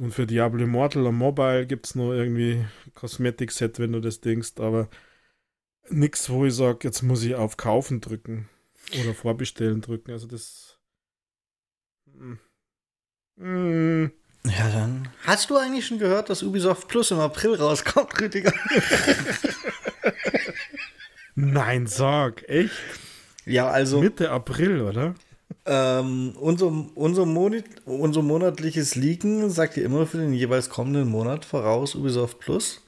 [0.00, 2.64] Und für Diablo Immortal und Mobile gibt es noch irgendwie
[2.94, 4.88] Cosmetic-Set, wenn du das denkst, aber
[5.88, 8.48] nichts, wo ich sage, jetzt muss ich auf Kaufen drücken
[9.00, 10.12] oder Vorbestellen drücken.
[10.12, 10.78] Also das.
[13.36, 14.06] Mm.
[14.46, 15.08] Ja, dann.
[15.24, 18.52] Hast du eigentlich schon gehört, dass Ubisoft Plus im April rauskommt, Rüdiger?
[21.34, 22.74] Nein, sag, echt?
[23.46, 24.00] Ja, also.
[24.00, 25.14] Mitte April, oder?
[25.66, 31.44] Ähm, unser, unser, Monat, unser monatliches Leaken sagt ja immer für den jeweils kommenden Monat
[31.44, 32.84] voraus Ubisoft Plus.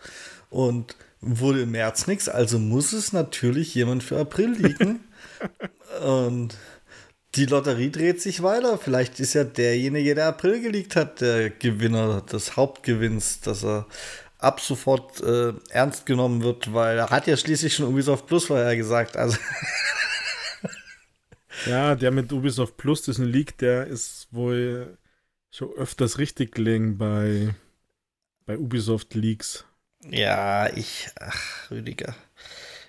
[0.51, 0.95] Und
[1.27, 5.01] wurde im März nichts, also muss es natürlich jemand für April liegen.
[6.05, 6.57] Und
[7.35, 8.79] die Lotterie dreht sich weiter.
[8.79, 13.87] Vielleicht ist ja derjenige, der April geleakt hat, der Gewinner des Hauptgewinns, dass er
[14.39, 18.77] ab sofort äh, ernst genommen wird, weil er hat ja schließlich schon Ubisoft Plus vorher
[18.77, 19.17] gesagt.
[19.17, 19.39] Also
[21.67, 24.97] ja, der mit Ubisoft Plus, das ist ein Leak, der ist wohl
[25.51, 27.55] schon öfters richtig gelegen bei,
[28.45, 29.65] bei Ubisoft Leaks.
[30.11, 32.15] Ja, ich, ach, Rüdiger.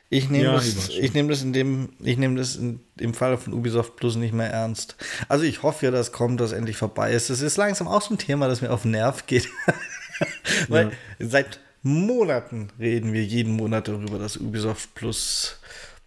[0.09, 3.37] Ich nehme ja, das, ich nehme das in dem, ich nehme das in, im Fall
[3.37, 4.95] von Ubisoft Plus nicht mehr ernst.
[5.27, 7.29] Also ich hoffe ja, dass kommt, dass endlich vorbei ist.
[7.29, 9.49] Das ist langsam auch so ein Thema, das mir auf den Nerv geht.
[10.69, 11.27] Weil ja.
[11.27, 15.59] seit Monaten reden wir jeden Monat darüber, dass Ubisoft Plus,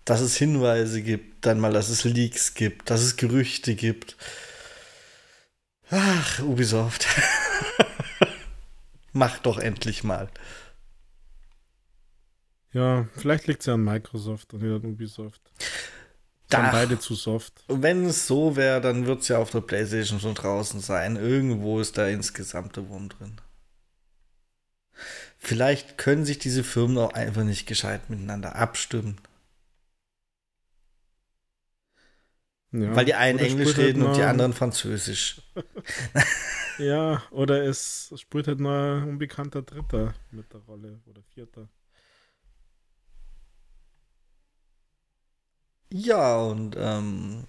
[0.06, 4.16] dass es Hinweise gibt, dann mal, dass es Leaks gibt, dass es Gerüchte gibt.
[5.90, 7.06] Ach, Ubisoft.
[9.12, 10.28] Mach doch endlich mal.
[12.72, 15.40] Ja, vielleicht liegt es ja an Microsoft und nicht an Ubisoft.
[16.50, 17.64] Sind beide zu soft.
[17.68, 21.16] Wenn es so wäre, dann wird es ja auf der PlayStation schon draußen sein.
[21.16, 23.40] Irgendwo ist da insgesamt der Wurm drin.
[25.38, 29.20] Vielleicht können sich diese Firmen auch einfach nicht gescheit miteinander abstimmen.
[32.72, 35.42] Ja, Weil die einen Englisch halt reden halt und die anderen Französisch.
[36.78, 41.68] ja, oder es spielt halt nur ein unbekannter Dritter mit der Rolle oder Vierter.
[45.93, 47.45] Ja, und ähm,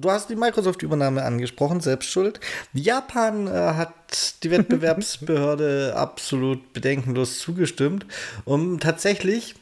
[0.00, 2.40] du hast die Microsoft-Übernahme angesprochen, selbst schuld.
[2.72, 8.06] Japan äh, hat die Wettbewerbsbehörde absolut bedenkenlos zugestimmt.
[8.44, 9.56] Und tatsächlich,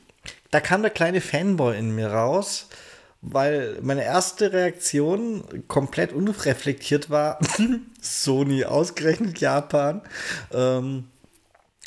[0.51, 2.66] da kam der kleine Fanboy in mir raus,
[3.22, 7.39] weil meine erste Reaktion komplett unreflektiert war,
[8.01, 10.03] Sony ausgerechnet Japan.
[10.53, 11.05] Ähm,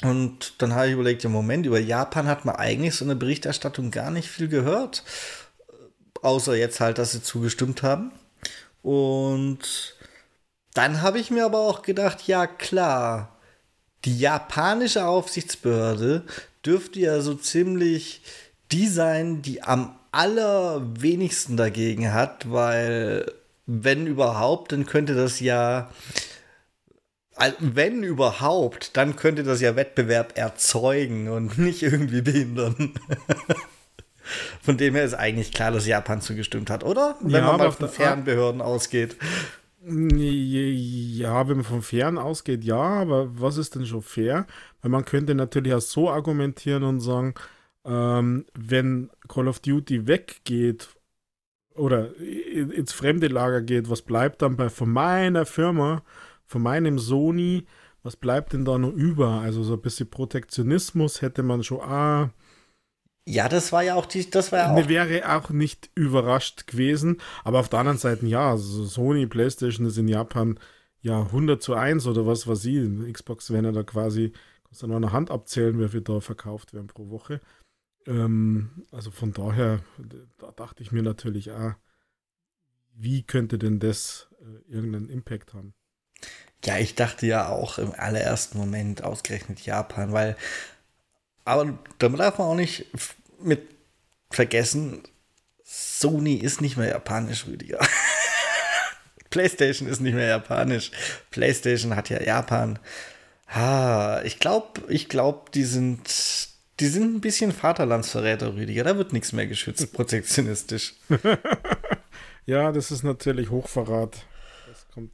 [0.04, 3.92] und dann habe ich überlegt, ja Moment, über Japan hat man eigentlich so eine Berichterstattung
[3.92, 5.04] gar nicht viel gehört.
[6.22, 8.11] Außer jetzt halt, dass sie zugestimmt haben.
[8.84, 9.95] Und
[10.74, 13.38] dann habe ich mir aber auch gedacht, ja klar,
[14.05, 16.24] die japanische Aufsichtsbehörde
[16.65, 18.22] dürfte ja so ziemlich
[18.72, 23.32] die sein, die am allerwenigsten dagegen hat, weil
[23.65, 25.89] wenn überhaupt, dann könnte das ja,
[27.59, 32.93] wenn überhaupt, dann könnte das ja Wettbewerb erzeugen und nicht irgendwie behindern.
[34.61, 37.15] Von dem her ist eigentlich klar, dass Japan zugestimmt hat, oder?
[37.21, 39.17] Wenn ja, man mal von Fernbehörden ausgeht.
[39.84, 44.45] Ja, wenn man von fern ausgeht, ja, aber was ist denn schon fair?
[44.82, 47.34] Weil man könnte natürlich auch so argumentieren und sagen,
[47.84, 50.89] ähm, wenn Call of Duty weggeht
[51.73, 56.03] oder ins fremde Lager geht, was bleibt dann bei von meiner Firma,
[56.45, 57.65] von meinem Sony,
[58.03, 59.41] was bleibt denn da noch über?
[59.41, 62.29] Also so ein bisschen Protektionismus hätte man schon ah,
[63.26, 64.88] ja, das war ja auch die, das war ja auch.
[64.89, 69.97] wäre auch nicht überrascht gewesen, aber auf der anderen Seite, ja, also Sony, PlayStation ist
[69.97, 70.59] in Japan
[71.01, 73.11] ja 100 zu 1 oder was was sie.
[73.11, 76.74] Xbox wenn er da quasi, kannst du nur eine Hand abzählen, wer wird da verkauft
[76.74, 77.41] werden pro Woche.
[78.07, 79.82] Ähm, also von daher,
[80.39, 81.78] da dachte ich mir natürlich, ah,
[82.93, 85.74] wie könnte denn das äh, irgendeinen Impact haben?
[86.63, 90.36] Ja, ich dachte ja auch im allerersten Moment ausgerechnet Japan, weil
[91.46, 92.86] aber da darf man auch nicht
[93.39, 93.62] mit
[94.30, 95.04] vergessen,
[95.64, 97.80] Sony ist nicht mehr japanisch, Rüdiger.
[99.30, 100.92] PlayStation ist nicht mehr japanisch.
[101.32, 102.80] PlayStation hat ja Japan.
[103.48, 108.84] Ah, ich glaube, ich glaube, die sind, die sind ein bisschen Vaterlandsverräter, Rüdiger.
[108.84, 110.96] Da wird nichts mehr geschützt, protektionistisch.
[112.46, 114.26] ja, das ist natürlich Hochverrat.
[114.68, 115.12] Das kommt,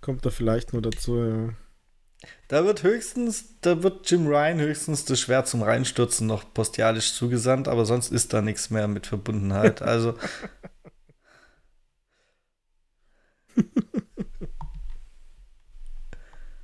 [0.00, 1.48] kommt da vielleicht nur dazu, ja.
[2.48, 7.68] Da wird höchstens, da wird Jim Ryan höchstens das Schwert zum Reinstürzen noch postialisch zugesandt,
[7.68, 9.82] aber sonst ist da nichts mehr mit Verbundenheit.
[9.88, 10.14] Also.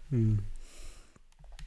[0.09, 0.39] hm.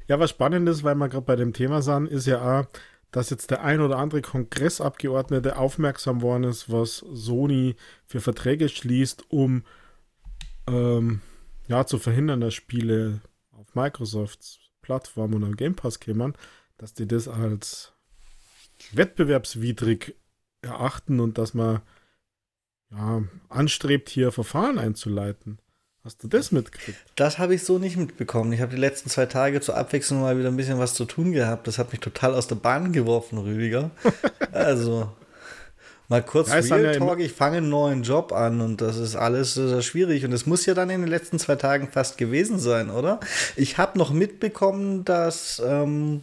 [0.07, 2.65] Ja, was spannend ist, weil wir gerade bei dem Thema sind, ist ja auch,
[3.11, 9.25] dass jetzt der ein oder andere Kongressabgeordnete aufmerksam worden ist, was Sony für Verträge schließt,
[9.29, 9.63] um
[10.67, 11.21] ähm,
[11.67, 13.21] ja, zu verhindern, dass Spiele
[13.67, 16.33] auf Microsofts Plattform und am Game Pass kämen,
[16.77, 17.93] dass die das als
[18.93, 20.15] wettbewerbswidrig
[20.61, 21.81] erachten und dass man
[22.91, 25.59] ja, anstrebt, hier Verfahren einzuleiten.
[26.03, 26.97] Hast du das mitgekriegt?
[27.15, 28.53] Das habe ich so nicht mitbekommen.
[28.53, 31.33] Ich habe die letzten zwei Tage zur Abwechslung mal wieder ein bisschen was zu tun
[31.33, 31.67] gehabt.
[31.67, 33.91] Das hat mich total aus der Bahn geworfen, Rüdiger.
[34.53, 35.11] also,
[36.07, 39.53] mal kurz ja, Real Talk, ich fange einen neuen Job an und das ist alles
[39.55, 42.89] sehr schwierig und es muss ja dann in den letzten zwei Tagen fast gewesen sein,
[42.89, 43.19] oder?
[43.55, 46.21] Ich habe noch mitbekommen, dass, ähm,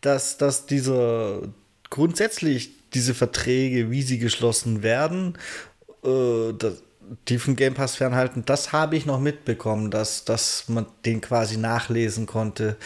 [0.00, 1.48] dass, dass diese
[1.90, 5.36] grundsätzlich diese Verträge, wie sie geschlossen werden,
[6.04, 6.82] äh, das,
[7.28, 11.56] die vom Game Pass fernhalten, das habe ich noch mitbekommen, dass, dass man den quasi
[11.56, 12.76] nachlesen konnte.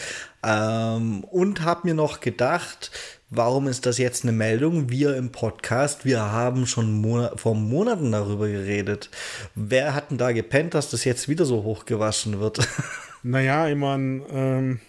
[0.43, 2.91] Ähm, und habe mir noch gedacht,
[3.31, 4.89] Warum ist das jetzt eine Meldung?
[4.89, 9.11] Wir im Podcast, wir haben schon Monat, vor Monaten darüber geredet.
[9.53, 12.67] Wer hat denn da gepennt, dass das jetzt wieder so hochgewaschen wird?
[13.21, 14.79] Naja, ich meine, ähm,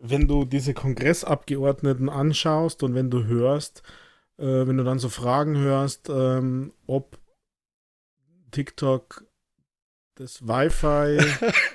[0.00, 3.82] wenn du diese Kongressabgeordneten anschaust und wenn du hörst,
[4.38, 7.18] äh, wenn du dann so Fragen hörst, ähm, ob
[8.52, 9.24] TikTok
[10.14, 11.18] das Wi-Fi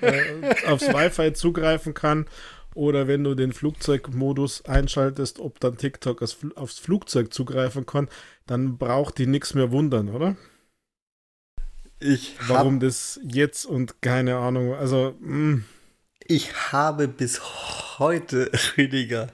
[0.00, 2.24] äh, aufs Wi-Fi zugreifen kann
[2.78, 8.08] oder wenn du den Flugzeugmodus einschaltest, ob dann TikTok aufs Flugzeug zugreifen kann,
[8.46, 10.36] dann braucht die nichts mehr wundern, oder?
[11.98, 15.16] Ich Warum das jetzt und keine Ahnung, also.
[15.20, 15.36] Mh.
[15.36, 15.64] Mm.
[16.30, 17.40] Ich habe bis
[17.98, 19.28] heute, Rüdiger,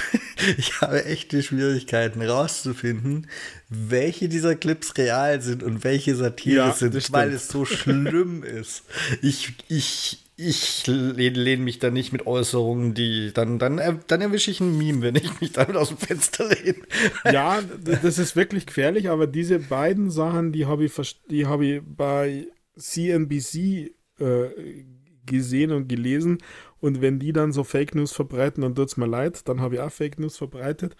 [0.58, 3.28] ich habe echte Schwierigkeiten rauszufinden,
[3.68, 8.82] welche dieser Clips real sind und welche Satire ja, sind, weil es so schlimm ist.
[9.22, 14.50] Ich, ich, ich lehne lehn mich da nicht mit Äußerungen, die dann, dann, dann erwische
[14.50, 16.82] ich ein Meme, wenn ich mich damit aus dem Fenster lehne.
[17.32, 22.46] Ja, das ist wirklich gefährlich, aber diese beiden Sachen, die habe ich, hab ich bei
[22.76, 24.84] CNBC äh,
[25.26, 26.38] gesehen und gelesen.
[26.80, 29.76] Und wenn die dann so Fake News verbreiten, dann tut es mir leid, dann habe
[29.76, 30.96] ich auch Fake News verbreitet.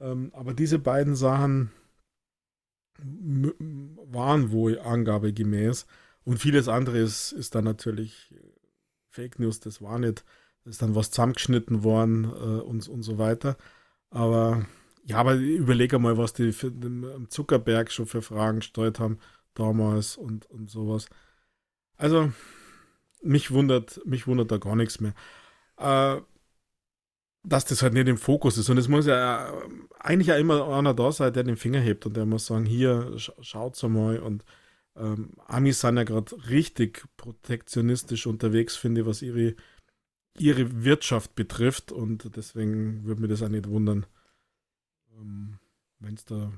[0.00, 1.70] Ähm, aber diese beiden Sachen
[2.98, 5.86] waren wohl angabegemäß.
[6.24, 8.34] Und vieles andere ist, ist dann natürlich
[9.10, 10.24] Fake News, das war nicht,
[10.64, 13.56] da ist dann was zusammengeschnitten worden äh, und, und so weiter.
[14.10, 14.66] Aber
[15.04, 19.18] ja, aber überlege mal, was die für, dem Zuckerberg schon für Fragen gestellt haben
[19.54, 21.06] damals und, und sowas.
[21.96, 22.32] Also,
[23.22, 25.14] mich wundert, mich wundert da gar nichts mehr.
[25.76, 26.20] Äh,
[27.42, 28.68] dass das halt nicht im Fokus ist.
[28.68, 29.52] Und es muss ja
[29.98, 33.18] eigentlich ja immer einer da sein, der den Finger hebt und der muss sagen, hier,
[33.18, 34.44] sch schaut's mal und
[34.96, 39.54] ähm, Amis sind ja gerade richtig protektionistisch unterwegs, finde ich, was ihre,
[40.38, 41.92] ihre Wirtschaft betrifft.
[41.92, 44.06] Und deswegen würde mir das auch nicht wundern,
[45.16, 45.58] ähm,
[45.98, 46.52] wenn es da,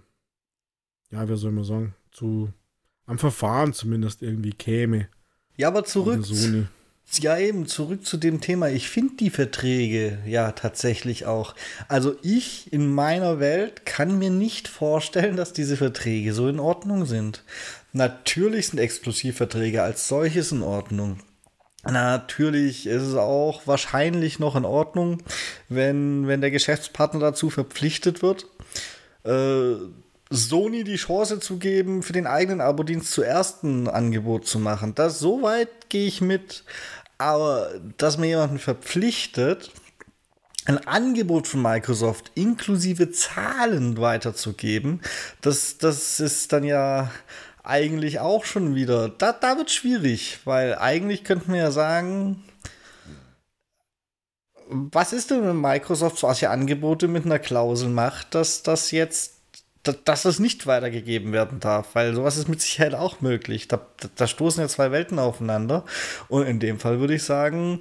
[1.10, 2.52] ja, wie soll man sagen, zu
[3.06, 5.08] am Verfahren zumindest irgendwie käme.
[5.56, 6.24] Ja, aber zurück.
[7.18, 8.70] Ja, eben, zurück zu dem Thema.
[8.70, 11.54] Ich finde die Verträge ja tatsächlich auch.
[11.88, 17.04] Also ich in meiner Welt kann mir nicht vorstellen, dass diese Verträge so in Ordnung
[17.04, 17.44] sind.
[17.92, 21.18] Natürlich sind Exklusivverträge als solches in Ordnung.
[21.84, 25.22] Natürlich ist es auch wahrscheinlich noch in Ordnung,
[25.68, 28.46] wenn, wenn der Geschäftspartner dazu verpflichtet wird,
[29.24, 29.74] äh,
[30.30, 34.94] Sony die Chance zu geben, für den eigenen Abo-Dienst zuerst ein Angebot zu machen.
[34.94, 36.64] Das so weit gehe ich mit.
[37.18, 39.70] Aber dass man jemanden verpflichtet,
[40.64, 45.02] ein Angebot von Microsoft inklusive Zahlen weiterzugeben,
[45.40, 47.10] das, das ist dann ja
[47.62, 52.42] eigentlich auch schon wieder, da, da wird schwierig, weil eigentlich könnten wir ja sagen,
[54.68, 59.34] was ist denn, wenn Microsoft solche Angebote mit einer Klausel macht, dass das jetzt,
[59.82, 63.68] dass das nicht weitergegeben werden darf, weil sowas ist mit Sicherheit auch möglich.
[63.68, 63.84] Da,
[64.16, 65.84] da stoßen ja zwei Welten aufeinander.
[66.28, 67.80] Und in dem Fall würde ich sagen,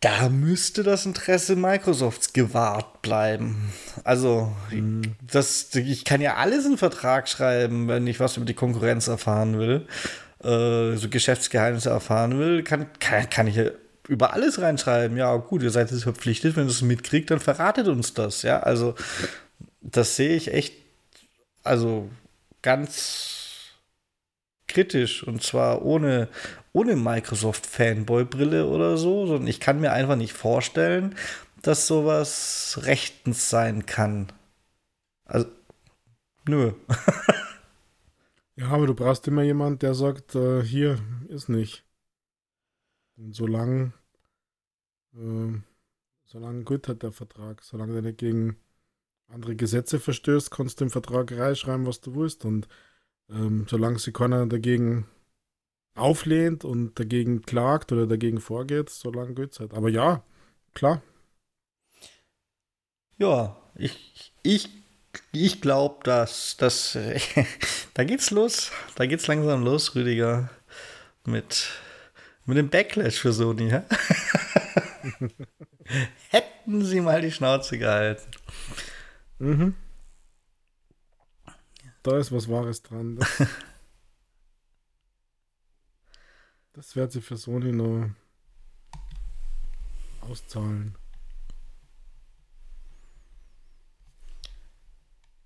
[0.00, 3.72] da müsste das Interesse Microsofts gewahrt bleiben.
[4.04, 5.16] Also, mhm.
[5.20, 9.58] das, ich kann ja alles in Vertrag schreiben, wenn ich was über die Konkurrenz erfahren
[9.58, 9.86] will,
[10.44, 13.70] äh, so Geschäftsgeheimnisse erfahren will, kann, kann, kann ich ja
[14.06, 15.16] über alles reinschreiben.
[15.16, 18.42] Ja, gut, ihr seid jetzt verpflichtet, wenn ihr es mitkriegt, dann verratet uns das.
[18.42, 18.94] Ja, also,
[19.80, 20.74] das sehe ich echt,
[21.64, 22.08] also
[22.62, 23.38] ganz
[24.68, 26.28] kritisch und zwar ohne,
[26.72, 31.14] ohne Microsoft-Fanboy-Brille oder so, sondern ich kann mir einfach nicht vorstellen,
[31.62, 34.32] dass sowas rechtens sein kann.
[35.24, 35.48] Also,
[36.46, 36.72] nö.
[38.56, 40.98] ja, aber du brauchst immer jemand, der sagt, äh, hier
[41.28, 41.84] ist nicht.
[43.16, 43.92] Und solange,
[45.14, 45.58] äh,
[46.24, 48.56] solange gut hat der Vertrag, solange du nicht gegen
[49.28, 52.44] andere Gesetze verstößt, kannst du im Vertrag reinschreiben, was du willst.
[52.44, 52.68] Und
[53.28, 55.06] ähm, solange sich keiner dagegen
[55.98, 59.74] auflehnt und dagegen klagt oder dagegen vorgeht, solange geht es halt.
[59.74, 60.22] Aber ja,
[60.74, 61.02] klar.
[63.18, 64.68] Ja, ich, ich,
[65.32, 66.96] ich glaube, dass das.
[67.94, 68.70] da geht's los.
[68.94, 70.50] Da geht's langsam los, Rüdiger.
[71.24, 71.68] Mit,
[72.46, 73.68] mit dem Backlash für Sony.
[73.68, 73.84] Ja?
[76.30, 78.30] Hätten sie mal die Schnauze gehalten.
[79.38, 79.74] Mhm.
[82.02, 83.18] Da ist was Wahres dran.
[86.78, 88.08] Das, wird sie für Sony noch
[90.20, 90.94] auszahlen.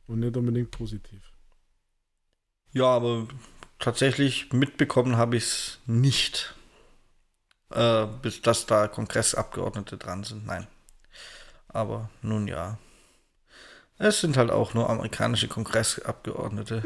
[0.06, 1.22] Und nicht unbedingt positiv.
[2.72, 3.28] Ja, aber
[3.78, 6.54] tatsächlich mitbekommen habe ich es nicht.
[7.70, 10.44] Äh, bis dass da Kongressabgeordnete dran sind.
[10.44, 10.66] Nein.
[11.68, 12.76] Aber nun ja.
[14.02, 16.82] Es sind halt auch nur amerikanische Kongressabgeordnete.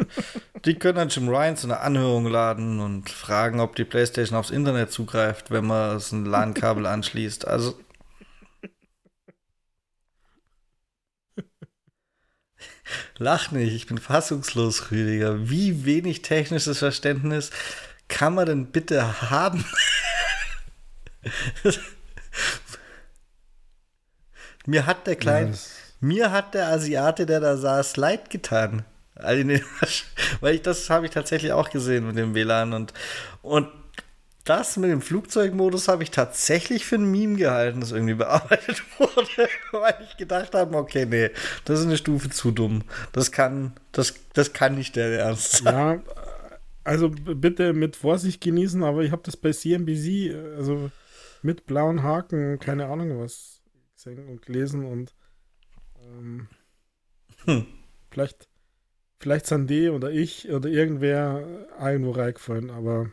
[0.67, 4.51] die können dann Jim Ryan zu einer Anhörung laden und fragen, ob die PlayStation aufs
[4.51, 7.49] Internet zugreift, wenn man es ein LAN-Kabel anschließt.
[7.49, 7.81] Also.
[13.17, 15.49] Lach nicht, ich bin fassungslos, Rüdiger.
[15.49, 17.51] Wie wenig technisches Verständnis
[18.09, 19.64] kann man denn bitte haben?
[24.67, 25.53] Mir hat der kleine.
[25.53, 28.85] Yes mir hat der Asiate, der da saß, leid getan.
[30.41, 32.93] Weil ich das habe ich tatsächlich auch gesehen mit dem WLAN und,
[33.41, 33.69] und
[34.45, 39.49] das mit dem Flugzeugmodus habe ich tatsächlich für ein Meme gehalten, das irgendwie bearbeitet wurde,
[39.73, 41.31] weil ich gedacht habe, okay, nee,
[41.65, 42.83] das ist eine Stufe zu dumm.
[43.13, 45.75] Das kann, das, das kann nicht der Ernst sein.
[45.75, 46.03] Ja,
[46.85, 50.91] also bitte mit Vorsicht genießen, aber ich habe das bei CNBC, also
[51.43, 53.61] mit blauen Haken, keine Ahnung was,
[53.95, 55.13] gesehen und gelesen und
[56.07, 56.49] ähm,
[57.45, 57.67] hm.
[58.11, 58.49] Vielleicht,
[59.19, 63.11] vielleicht Sandé oder ich oder irgendwer irgendwo reingefallen, aber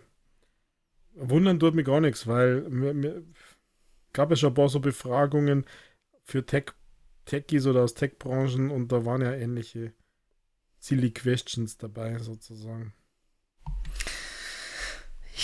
[1.15, 3.23] wundern tut mir gar nichts, weil mir, mir
[4.13, 5.65] gab es schon ein paar so Befragungen
[6.23, 6.71] für Tech,
[7.25, 9.93] Techies oder aus Tech-Branchen und da waren ja ähnliche
[10.79, 12.93] Silly Questions dabei sozusagen.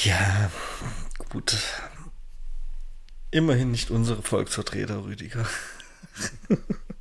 [0.03, 0.51] Ja,
[1.29, 1.57] gut.
[3.31, 5.47] Immerhin nicht unsere Volksvertreter, Rüdiger.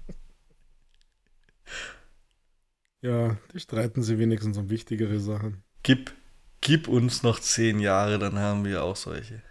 [3.00, 5.62] Ja, die streiten sie wenigstens um wichtigere Sachen.
[5.82, 6.12] Gib,
[6.60, 9.42] gib uns noch zehn Jahre, dann haben wir auch solche.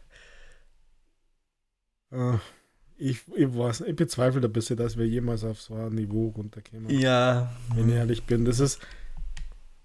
[2.11, 2.39] Ah,
[2.97, 6.89] ich, ich, weiß, ich bezweifle ein bisschen, dass wir jemals auf so ein Niveau runterkommen.
[6.89, 7.55] Ja.
[7.73, 8.43] Wenn ich ehrlich bin.
[8.43, 8.79] Das ist,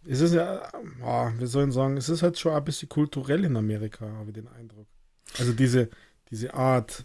[0.05, 0.63] es ist ja,
[1.03, 4.31] oh, wie soll ich sagen, es ist halt schon ein bisschen kulturell in Amerika, habe
[4.31, 4.87] ich den Eindruck.
[5.39, 5.89] Also diese,
[6.31, 7.05] diese Art,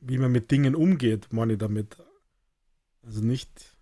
[0.00, 1.96] wie man mit Dingen umgeht, meine ich damit.
[3.02, 3.75] Also nicht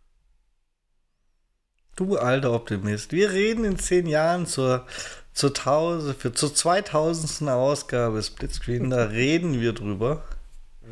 [1.96, 3.12] Du alter Optimist.
[3.12, 4.86] Wir reden in zehn Jahren zur,
[5.32, 7.48] zur, Tausend, für, zur 2000.
[7.50, 8.90] Ausgabe Splitscreen.
[8.90, 10.24] Da reden wir drüber.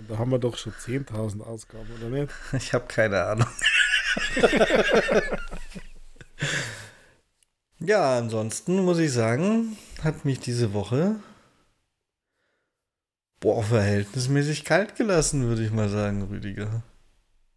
[0.08, 2.32] Da haben wir doch schon 10.000 Ausgaben, oder nicht?
[2.52, 3.48] Ich habe keine Ahnung.
[7.80, 11.16] ja, ansonsten muss ich sagen, hat mich diese Woche
[13.42, 16.82] boah, verhältnismäßig kalt gelassen, würde ich mal sagen, Rüdiger.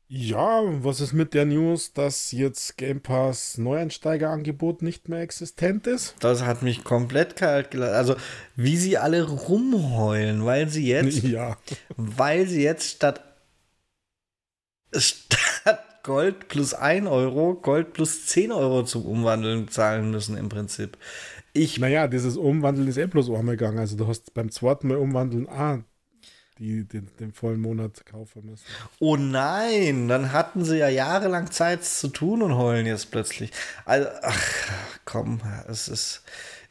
[0.07, 6.15] Ja, was ist mit der News, dass jetzt Game Pass Neueinsteigerangebot nicht mehr existent ist?
[6.19, 7.95] Das hat mich komplett kalt gelassen.
[7.95, 8.15] Also,
[8.55, 11.57] wie sie alle rumheulen, weil sie jetzt, ja.
[11.97, 13.23] weil sie jetzt statt,
[14.93, 20.99] statt Gold plus 1 Euro, Gold plus 10 Euro zum Umwandeln zahlen müssen im Prinzip.
[21.51, 23.79] Ich, naja, dieses Umwandeln ist eh bloß einmal gegangen.
[23.79, 25.83] Also du hast beim zweiten Mal umwandeln, ah,
[26.59, 28.63] die den, den, vollen Monat kaufen müssen.
[28.99, 33.51] Oh nein, dann hatten sie ja jahrelang Zeit zu tun und heulen jetzt plötzlich.
[33.85, 34.41] Also, ach,
[35.05, 36.23] komm, es ist.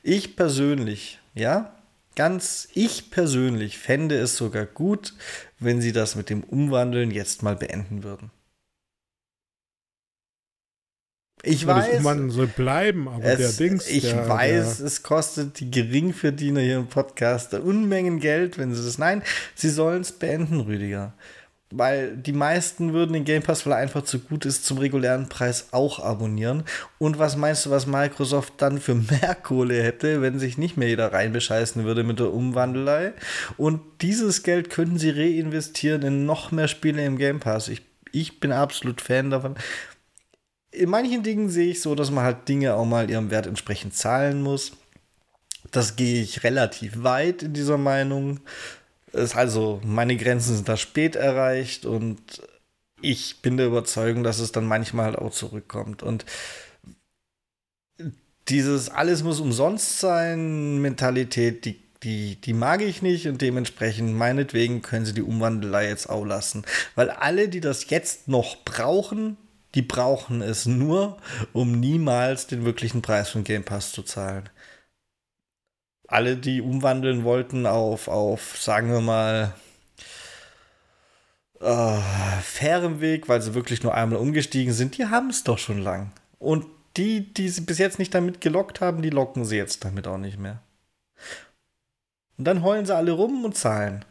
[0.02, 1.74] Ich persönlich, ja,
[2.14, 5.14] ganz ich persönlich fände es sogar gut,
[5.58, 8.30] wenn sie das mit dem Umwandeln jetzt mal beenden würden.
[11.44, 12.02] Ich weiß.
[12.02, 13.88] Man soll bleiben, aber es, der Dings.
[13.88, 18.84] Ich der, weiß, der, es kostet die Geringverdiener hier im Podcast Unmengen Geld, wenn sie
[18.84, 18.98] das.
[18.98, 19.22] Nein,
[19.54, 21.14] sie sollen es beenden, Rüdiger.
[21.70, 25.28] Weil die meisten würden den Game Pass, weil er einfach zu gut ist, zum regulären
[25.28, 26.62] Preis auch abonnieren.
[26.98, 30.88] Und was meinst du, was Microsoft dann für mehr Kohle hätte, wenn sich nicht mehr
[30.88, 33.14] jeder reinbescheißen würde mit der Umwandelei?
[33.56, 37.66] Und dieses Geld könnten sie reinvestieren in noch mehr Spiele im Game Pass.
[37.66, 37.82] Ich,
[38.12, 39.56] ich bin absolut Fan davon
[40.74, 43.94] in manchen Dingen sehe ich so, dass man halt Dinge auch mal ihrem Wert entsprechend
[43.94, 44.72] zahlen muss.
[45.70, 48.40] Das gehe ich relativ weit in dieser Meinung.
[49.12, 52.20] Ist also, meine Grenzen sind da spät erreicht und
[53.00, 56.02] ich bin der Überzeugung, dass es dann manchmal halt auch zurückkommt.
[56.02, 56.24] Und
[58.48, 64.82] dieses alles muss umsonst sein, Mentalität, die, die, die mag ich nicht und dementsprechend, meinetwegen
[64.82, 66.64] können sie die Umwandelei jetzt auch lassen.
[66.94, 69.36] Weil alle, die das jetzt noch brauchen,
[69.74, 71.18] die brauchen es nur,
[71.52, 74.48] um niemals den wirklichen Preis von Game Pass zu zahlen.
[76.06, 79.54] Alle, die umwandeln wollten auf, auf sagen wir mal,
[81.60, 81.98] äh,
[82.42, 86.12] fairem Weg, weil sie wirklich nur einmal umgestiegen sind, die haben es doch schon lang.
[86.38, 86.66] Und
[86.96, 90.18] die, die sie bis jetzt nicht damit gelockt haben, die locken sie jetzt damit auch
[90.18, 90.62] nicht mehr.
[92.36, 94.04] Und dann heulen sie alle rum und zahlen.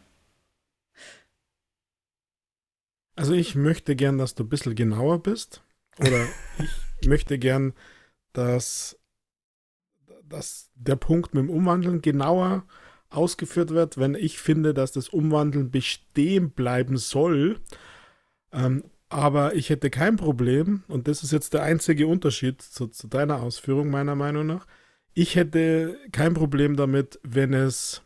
[3.16, 5.62] Also ich möchte gern, dass du ein bisschen genauer bist.
[5.98, 6.26] Oder
[7.00, 7.74] ich möchte gern,
[8.32, 8.98] dass,
[10.28, 12.64] dass der Punkt mit dem Umwandeln genauer
[13.10, 17.60] ausgeführt wird, wenn ich finde, dass das Umwandeln bestehen bleiben soll.
[18.52, 23.06] Ähm, aber ich hätte kein Problem, und das ist jetzt der einzige Unterschied zu, zu
[23.06, 24.66] deiner Ausführung meiner Meinung nach,
[25.12, 28.02] ich hätte kein Problem damit, wenn es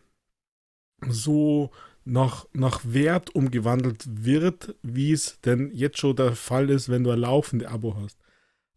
[1.08, 1.70] so
[2.08, 7.10] nach, nach Wert umgewandelt wird, wie es denn jetzt schon der Fall ist, wenn du
[7.10, 8.18] ein laufendes Abo hast.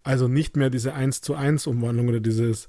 [0.03, 2.67] Also nicht mehr diese 1 zu 1 Umwandlung oder dieses,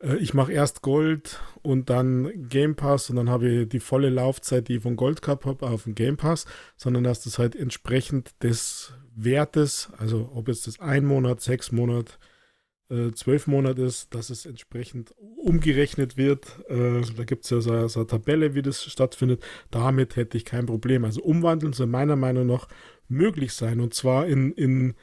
[0.00, 4.10] äh, ich mache erst Gold und dann Game Pass und dann habe ich die volle
[4.10, 6.46] Laufzeit, die ich von Gold Cup habe, auf dem Game Pass,
[6.76, 12.18] sondern dass das halt entsprechend des Wertes, also ob es das ein Monat, sechs Monat,
[12.18, 12.33] äh,
[13.14, 16.58] zwölf Monate ist, dass es entsprechend umgerechnet wird.
[16.68, 19.42] Äh, da gibt es ja so, so, eine Tabelle, wie das stattfindet.
[19.70, 21.04] Damit hätte ich kein Problem.
[21.04, 22.68] Also umwandeln soll meiner Meinung nach
[23.08, 24.94] möglich sein und zwar in, in,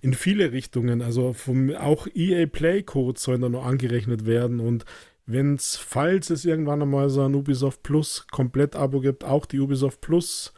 [0.00, 1.02] in viele Richtungen.
[1.02, 4.84] Also vom, auch EA Play Codes sollen da noch angerechnet werden und
[5.26, 10.00] wenn es, falls es irgendwann einmal so ein Ubisoft Plus Komplett-Abo gibt, auch die Ubisoft
[10.00, 10.52] Plus,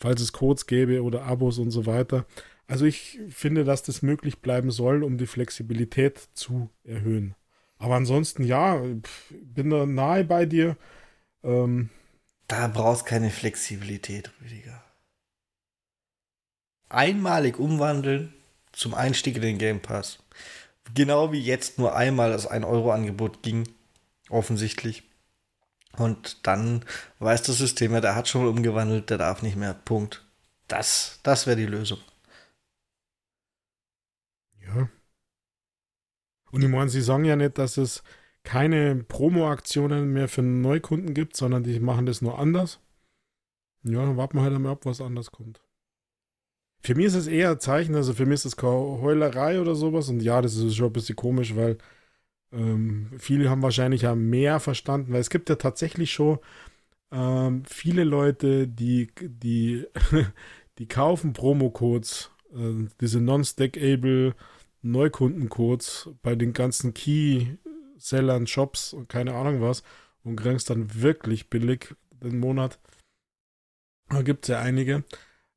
[0.00, 2.24] falls es Codes gäbe oder Abos und so weiter,
[2.66, 7.34] also ich finde, dass das möglich bleiben soll, um die Flexibilität zu erhöhen.
[7.78, 8.80] Aber ansonsten, ja,
[9.30, 10.76] bin da nahe bei dir.
[11.42, 11.90] Ähm,
[12.46, 14.84] da brauchst keine Flexibilität, Rüdiger.
[16.88, 18.32] Einmalig umwandeln
[18.72, 20.18] zum Einstieg in den Game Pass.
[20.94, 23.68] Genau wie jetzt nur einmal das 1-Euro-Angebot ging,
[24.28, 25.04] offensichtlich.
[25.96, 26.84] Und dann
[27.18, 29.74] weiß das System ja, der hat schon mal umgewandelt, der darf nicht mehr.
[29.74, 30.24] Punkt.
[30.68, 31.98] Das, das wäre die Lösung.
[34.66, 34.88] Ja.
[36.52, 38.04] Und ich meine, sie sagen ja nicht, dass es
[38.44, 42.78] keine Promo-Aktionen mehr für Neukunden gibt, sondern die machen das nur anders.
[43.84, 45.60] Ja, dann warten wir halt einmal ab, was anders kommt.
[46.84, 49.74] Für mich ist es eher ein Zeichen, also für mich ist es keine Heulerei oder
[49.74, 50.08] sowas.
[50.08, 51.78] Und ja, das ist schon ein bisschen komisch, weil
[52.52, 56.38] ähm, viele haben wahrscheinlich ja mehr verstanden, weil es gibt ja tatsächlich schon
[57.12, 59.86] ähm, viele Leute, die, die,
[60.78, 64.34] die kaufen Promo-Codes, äh, diese Non-Stackable
[64.82, 69.82] Neukundencodes bei den ganzen Key-Sellern, Shops und keine Ahnung was
[70.24, 72.78] und kriegst dann wirklich billig den Monat.
[74.08, 75.04] Da gibt es ja einige.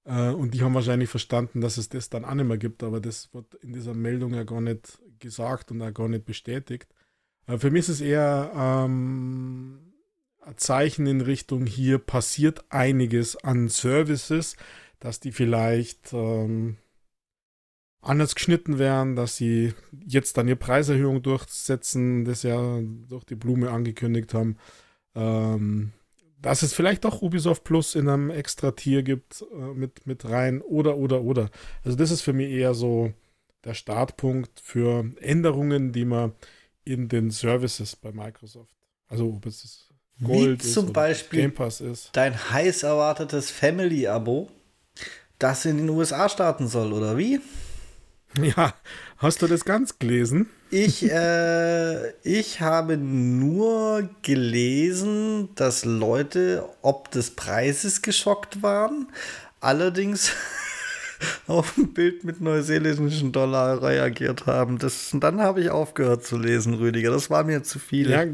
[0.05, 3.01] Äh, und die haben wahrscheinlich verstanden, dass es das dann auch nicht mehr gibt, aber
[3.01, 6.93] das wird in dieser Meldung ja gar nicht gesagt und auch gar nicht bestätigt.
[7.47, 9.93] Äh, für mich ist es eher ähm,
[10.41, 14.55] ein Zeichen in Richtung, hier passiert einiges an Services,
[14.99, 16.77] dass die vielleicht ähm,
[18.05, 19.73] anders geschnitten werden, dass sie
[20.05, 22.79] jetzt dann ihre Preiserhöhung durchsetzen, das ja
[23.09, 24.57] durch die Blume angekündigt haben.
[25.15, 25.91] Ähm,
[26.41, 30.61] dass es vielleicht doch Ubisoft Plus in einem extra Tier gibt äh, mit, mit rein
[30.61, 31.49] oder, oder, oder.
[31.83, 33.13] Also das ist für mich eher so
[33.63, 36.33] der Startpunkt für Änderungen, die man
[36.83, 38.75] in den Services bei Microsoft,
[39.07, 39.89] also ob es
[40.23, 42.11] Gold Wie zum ist Beispiel Game Pass ist.
[42.13, 44.49] dein heiß erwartetes Family-Abo,
[45.39, 47.41] das in den USA starten soll, oder wie?
[48.41, 48.73] Ja,
[49.17, 50.49] hast du das ganz gelesen?
[50.69, 59.07] Ich, äh, ich habe nur gelesen, dass Leute ob des Preises geschockt waren.
[59.61, 60.33] Allerdings
[61.47, 64.77] auf ein Bild mit neuseeländischen Dollar reagiert haben.
[64.79, 67.11] Das, dann habe ich aufgehört zu lesen, Rüdiger.
[67.11, 68.09] Das war mir zu viel.
[68.09, 68.25] Ja,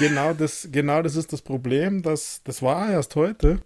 [0.00, 2.02] genau das, genau das ist das Problem.
[2.02, 3.60] Das, das war erst heute,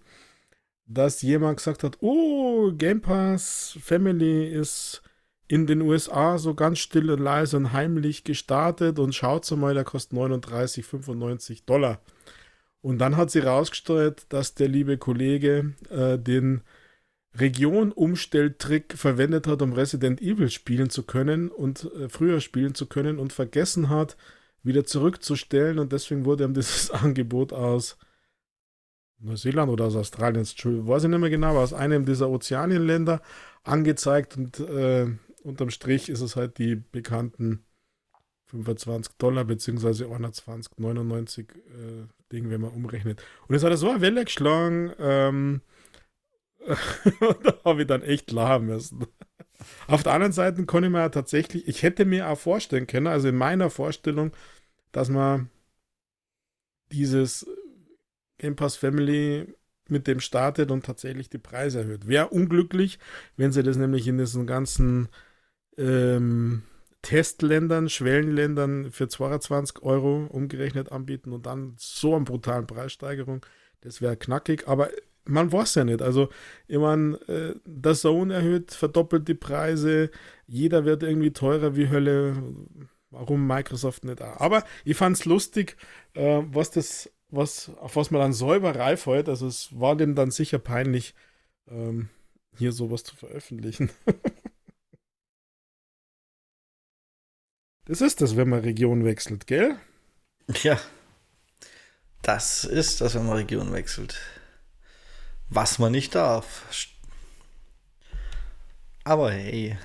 [0.85, 5.01] dass jemand gesagt hat, oh, Game Pass Family ist
[5.47, 9.83] in den USA so ganz still und leise und heimlich gestartet und schaut mal, der
[9.83, 12.01] kostet 39,95 Dollar.
[12.81, 16.61] Und dann hat sie rausgestellt, dass der liebe Kollege äh, den
[17.39, 23.19] Region-Umstelltrick verwendet hat, um Resident Evil spielen zu können und äh, früher spielen zu können
[23.19, 24.17] und vergessen hat,
[24.63, 25.79] wieder zurückzustellen.
[25.79, 27.97] Und deswegen wurde ihm dieses Angebot aus
[29.19, 33.21] Neuseeland oder aus Australien, weiß ich nicht mehr genau, aus einem dieser Ozeanienländer
[33.63, 35.07] angezeigt und äh,
[35.47, 37.63] unterm Strich ist es halt die bekannten
[38.47, 43.21] 25 Dollar beziehungsweise 120,99 äh, Ding, wenn man umrechnet.
[43.47, 45.61] Und es hat so eine Welle geschlagen, ähm,
[47.43, 49.05] da habe ich dann echt lachen müssen.
[49.87, 53.29] Auf der anderen Seite konnte mir ja tatsächlich, ich hätte mir auch vorstellen können, also
[53.29, 54.31] in meiner Vorstellung,
[54.91, 55.49] dass man
[56.91, 57.47] dieses
[58.37, 59.53] Game Pass Family
[59.89, 62.07] mit dem startet und tatsächlich die Preise erhöht.
[62.07, 62.99] Wäre unglücklich,
[63.35, 65.09] wenn sie das nämlich in diesen ganzen
[65.77, 66.63] ähm,
[67.01, 73.45] Testländern, Schwellenländern für 22 Euro umgerechnet anbieten und dann so eine brutale Preissteigerung.
[73.81, 74.89] Das wäre knackig, aber
[75.25, 76.01] man weiß ja nicht.
[76.01, 76.29] Also,
[76.67, 80.09] ich meine, äh, der Zone erhöht, verdoppelt die Preise,
[80.47, 82.43] jeder wird irgendwie teurer wie Hölle.
[83.09, 84.39] Warum Microsoft nicht auch?
[84.39, 85.77] Aber ich fand es lustig,
[86.13, 89.29] äh, was das, was, auf was man dann Säuberei fällt.
[89.29, 91.13] Also, es war dem dann sicher peinlich,
[91.69, 92.09] ähm,
[92.57, 93.91] hier sowas zu veröffentlichen.
[97.87, 99.77] Das ist das, wenn man Region wechselt, gell?
[100.61, 100.77] Ja.
[102.21, 104.19] Das ist das, wenn man Region wechselt.
[105.49, 106.65] Was man nicht darf.
[109.05, 109.77] Aber hey.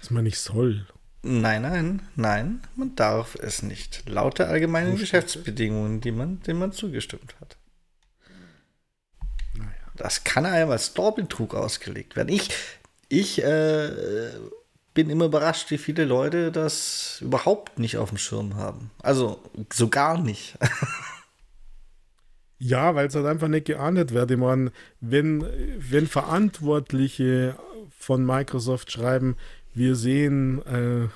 [0.00, 0.86] Was man nicht soll.
[1.22, 4.08] Nein, nein, nein, man darf es nicht.
[4.08, 7.56] Laut der allgemeinen Geschäftsbedingungen, die man, denen man zugestimmt hat.
[9.54, 9.70] Naja.
[9.96, 12.30] Das kann einem als Dorbetrug ausgelegt werden.
[12.30, 12.50] Ich,
[13.08, 13.88] ich äh,
[14.94, 18.90] bin immer überrascht, wie viele Leute das überhaupt nicht auf dem Schirm haben.
[19.02, 19.40] Also
[19.72, 20.58] so gar nicht.
[22.58, 24.30] ja, weil es halt einfach nicht geahndet wird.
[24.30, 25.46] Ich meine, wenn,
[25.78, 27.56] wenn Verantwortliche
[27.96, 29.36] von Microsoft schreiben,
[29.74, 31.08] wir sehen äh,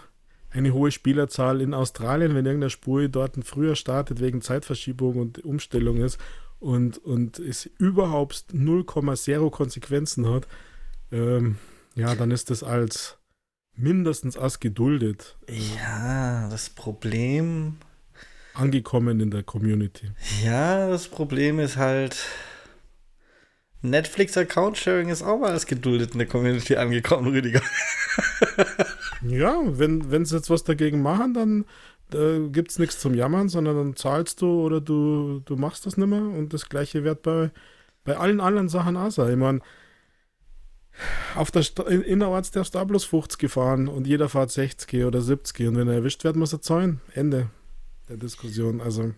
[0.57, 5.97] eine hohe Spielerzahl in Australien, wenn irgendeine Spur dort früher startet wegen Zeitverschiebung und Umstellung
[5.97, 6.19] ist
[6.61, 10.47] und, und es überhaupt 0,0 Konsequenzen hat,
[11.11, 11.57] ähm,
[11.97, 13.19] ja, dann ist das als
[13.77, 15.37] mindestens als geduldet.
[15.49, 17.77] Ja, das Problem.
[18.55, 20.11] Angekommen in der Community.
[20.45, 22.17] Ja, das Problem ist halt.
[23.83, 27.61] Netflix Account Sharing ist auch mal als geduldet in der Community angekommen, Rüdiger.
[29.23, 31.65] ja, wenn, wenn sie jetzt was dagegen machen, dann
[32.11, 35.97] da gibt es nichts zum Jammern, sondern dann zahlst du oder du, du machst das
[35.97, 37.51] nicht mehr und das gleiche wird bei,
[38.05, 39.33] bei allen anderen Sachen auch sein.
[39.33, 39.61] Ich meine,
[41.35, 45.69] auf der Sta innerorts der da bloß 50 gefahren und jeder fährt 60 oder 70
[45.69, 47.01] und wenn er erwischt wird, muss er zahlen.
[47.15, 47.51] Ende
[48.09, 48.81] der Diskussion.
[48.81, 49.15] Also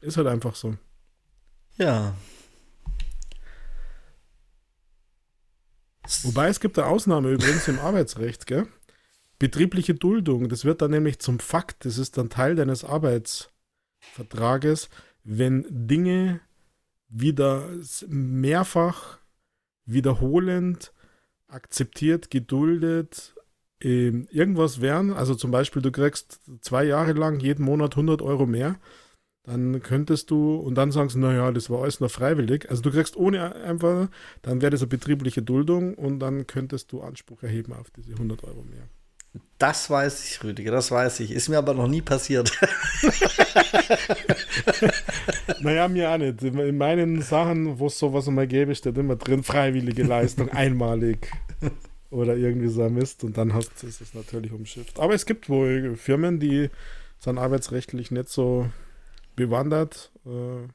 [0.00, 0.76] ist halt einfach so.
[1.76, 2.14] Ja.
[6.22, 8.66] Wobei es gibt eine Ausnahme übrigens im Arbeitsrecht, gell?
[9.38, 14.88] Betriebliche Duldung, das wird dann nämlich zum Fakt, das ist dann Teil deines Arbeitsvertrages,
[15.24, 16.40] wenn Dinge
[17.08, 17.68] wieder
[18.08, 19.18] mehrfach
[19.86, 20.92] wiederholend
[21.48, 23.34] akzeptiert, geduldet,
[23.82, 25.12] äh, irgendwas werden.
[25.12, 28.78] Also zum Beispiel, du kriegst zwei Jahre lang jeden Monat 100 Euro mehr.
[29.44, 32.68] Dann könntest du, und dann sagst du, naja, das war alles noch freiwillig.
[32.68, 34.08] Also du kriegst ohne einfach,
[34.42, 38.42] dann wäre das eine betriebliche Duldung und dann könntest du Anspruch erheben auf diese 100
[38.42, 38.88] Euro mehr.
[39.58, 41.30] Das weiß ich, Rüdiger, das weiß ich.
[41.30, 42.52] Ist mir aber noch nie passiert.
[45.60, 46.42] naja, mir auch nicht.
[46.42, 51.30] In meinen Sachen, wo es sowas einmal gäbe, steht immer drin, freiwillige Leistung, einmalig.
[52.10, 53.24] Oder irgendwie so ein Mist.
[53.24, 55.00] Und dann hast, ist es natürlich umschifft.
[55.00, 56.68] Aber es gibt wohl Firmen, die
[57.18, 58.68] sind arbeitsrechtlich nicht so
[59.36, 60.12] bewandert.
[60.26, 60.68] Äh,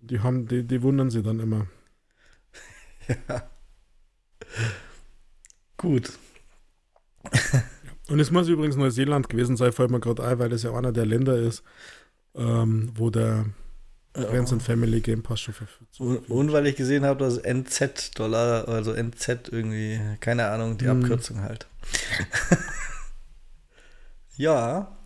[0.00, 1.66] die haben, die, die wundern sie dann immer.
[3.28, 3.50] Ja.
[5.76, 6.10] Gut.
[8.08, 10.92] Und es muss übrigens Neuseeland gewesen sein, fällt mir gerade ein, weil das ja einer
[10.92, 11.62] der Länder ist,
[12.34, 13.46] ähm, wo der
[14.14, 18.68] Friends and Family Game Pass schon verfügbar Und, und, weil ich gesehen habe, dass NZ-Dollar,
[18.68, 21.02] also NZ irgendwie, keine Ahnung, die hm.
[21.02, 21.66] Abkürzung halt.
[24.36, 24.96] ja,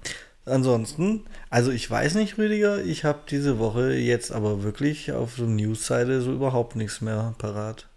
[0.45, 5.47] ansonsten, also ich weiß nicht, Rüdiger, ich habe diese Woche jetzt aber wirklich auf der
[5.47, 7.89] News-Seite so überhaupt nichts mehr parat.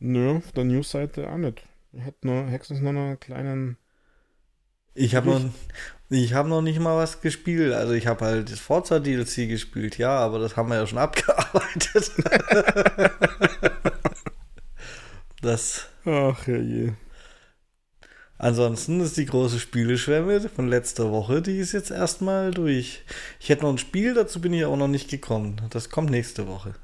[0.00, 1.62] Nö, auf der News-Seite auch nicht.
[1.96, 3.76] Ich hätte nur höchstens noch einen kleinen.
[4.94, 5.40] Ich habe noch,
[6.08, 7.72] ich noch nicht mal was gespielt.
[7.72, 10.98] Also ich habe halt das Forza DLC gespielt, ja, aber das haben wir ja schon
[11.06, 12.12] abgearbeitet.
[15.40, 15.88] das.
[16.04, 16.92] Ach je.
[18.36, 23.02] Ansonsten ist die große Spieleschwemme von letzter Woche, die ist jetzt erstmal durch.
[23.40, 25.62] Ich hätte noch ein Spiel, dazu bin ich auch noch nicht gekommen.
[25.70, 26.74] Das kommt nächste Woche.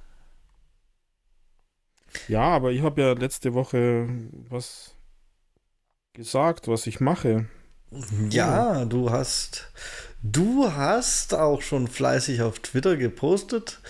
[2.28, 4.08] Ja, aber ich habe ja letzte Woche
[4.48, 4.94] was
[6.14, 7.46] gesagt, was ich mache.
[8.30, 9.70] Ja, du hast
[10.22, 13.80] du hast auch schon fleißig auf Twitter gepostet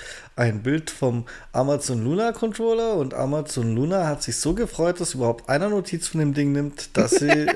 [0.41, 5.51] ein Bild vom Amazon Luna Controller und Amazon Luna hat sich so gefreut, dass überhaupt
[5.51, 7.29] einer Notiz von dem Ding nimmt, dass sie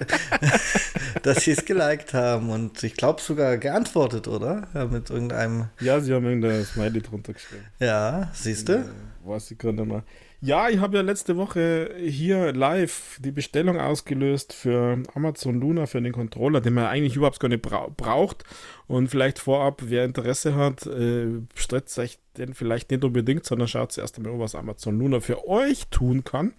[1.22, 4.68] dass sie es geliked haben und ich glaube sogar geantwortet, oder?
[4.74, 7.64] Ja, mit irgendeinem Ja, sie haben irgendein Smiley drunter geschrieben.
[7.80, 8.86] Ja, siehst du?
[9.24, 10.02] Weiß ich gerade mal.
[10.44, 16.02] Ja, ich habe ja letzte Woche hier live die Bestellung ausgelöst für Amazon Luna für
[16.02, 18.44] den Controller, den man eigentlich überhaupt gar nicht bra braucht.
[18.86, 23.92] Und vielleicht vorab, wer Interesse hat, äh, stretzt sich den vielleicht nicht unbedingt, sondern schaut
[23.92, 26.52] zuerst einmal, was Amazon Luna für euch tun kann.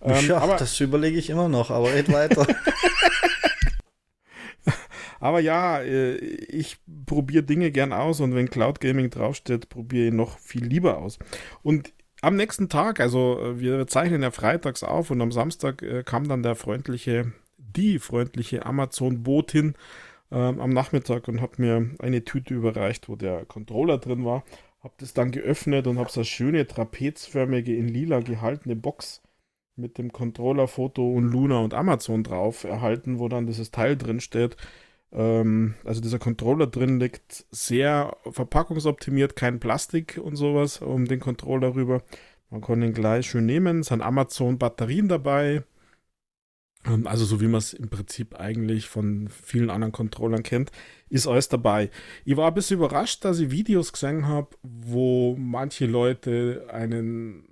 [0.00, 2.46] Ähm, ja, aber, das überlege ich immer noch, aber red weiter.
[5.20, 10.14] aber ja, äh, ich probiere Dinge gern aus und wenn Cloud Gaming draufsteht, probiere ich
[10.14, 11.18] noch viel lieber aus.
[11.62, 11.92] Und
[12.22, 16.28] am nächsten Tag, also äh, wir zeichnen ja freitags auf und am Samstag äh, kam
[16.28, 19.74] dann der freundliche, die freundliche Amazon-Botin
[20.30, 24.44] ähm, am Nachmittag und hat mir eine Tüte überreicht, wo der Controller drin war.
[24.82, 29.20] Hab das dann geöffnet und habe so eine schöne trapezförmige in lila gehaltene Box
[29.76, 34.56] mit dem Controller-Foto und Luna und Amazon drauf erhalten, wo dann dieses Teil drin steht.
[35.12, 41.74] Ähm, also dieser Controller drin liegt sehr verpackungsoptimiert, kein Plastik und sowas um den Controller
[41.74, 42.02] rüber.
[42.50, 43.80] Man kann ihn gleich schön nehmen.
[43.80, 45.64] Es sind Amazon-Batterien dabei.
[46.86, 50.70] Ähm, also so wie man es im Prinzip eigentlich von vielen anderen Controllern kennt,
[51.08, 51.90] ist alles dabei.
[52.24, 57.48] Ich war ein bisschen überrascht, dass ich Videos gesehen habe, wo manche Leute einen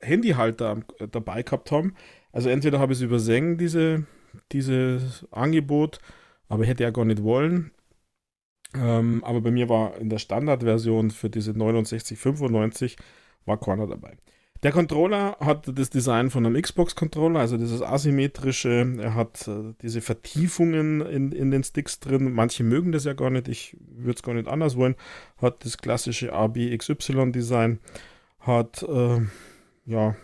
[0.00, 1.94] Handyhalter dabei gehabt haben.
[2.32, 4.06] Also entweder habe ich es übersehen, diese,
[4.52, 5.98] dieses Angebot,
[6.48, 7.70] aber hätte er gar nicht wollen.
[8.74, 12.96] Ähm, aber bei mir war in der Standardversion für diese 6995
[13.44, 14.16] war keiner dabei.
[14.64, 18.96] Der Controller hat das Design von einem Xbox-Controller, also dieses asymmetrische.
[18.98, 22.32] Er hat äh, diese Vertiefungen in, in den Sticks drin.
[22.32, 23.46] Manche mögen das ja gar nicht.
[23.48, 24.94] Ich würde es gar nicht anders wollen.
[25.36, 27.78] Hat das klassische ABXY-Design.
[28.40, 29.20] Hat, äh,
[29.84, 30.16] ja,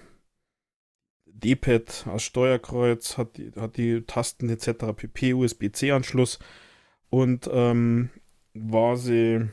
[1.40, 4.94] D-Pad als Steuerkreuz, hat die, hat die Tasten etc.
[4.96, 6.38] pp, USB-C-Anschluss
[7.08, 8.10] und ähm,
[8.54, 9.48] war sie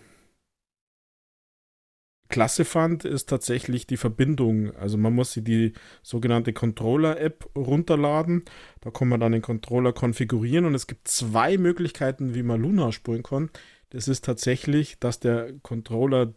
[2.30, 4.76] klasse fand, ist tatsächlich die Verbindung.
[4.76, 5.74] Also man muss sie die
[6.04, 8.44] sogenannte Controller-App runterladen.
[8.82, 12.92] Da kann man dann den Controller konfigurieren und es gibt zwei Möglichkeiten, wie man Luna
[12.92, 13.50] spulen kann.
[13.92, 16.34] Das ist tatsächlich, dass der Controller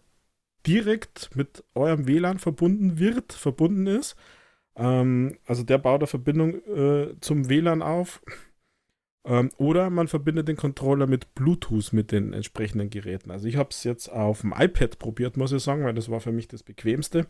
[0.67, 4.17] direkt mit eurem WLAN verbunden wird, verbunden ist
[4.81, 8.23] ähm, also der baut eine Verbindung äh, zum WLAN auf.
[9.25, 13.31] Ähm, oder man verbindet den Controller mit Bluetooth mit den entsprechenden Geräten.
[13.31, 16.21] Also ich habe es jetzt auf dem iPad probiert, muss ich sagen, weil das war
[16.21, 17.27] für mich das bequemste.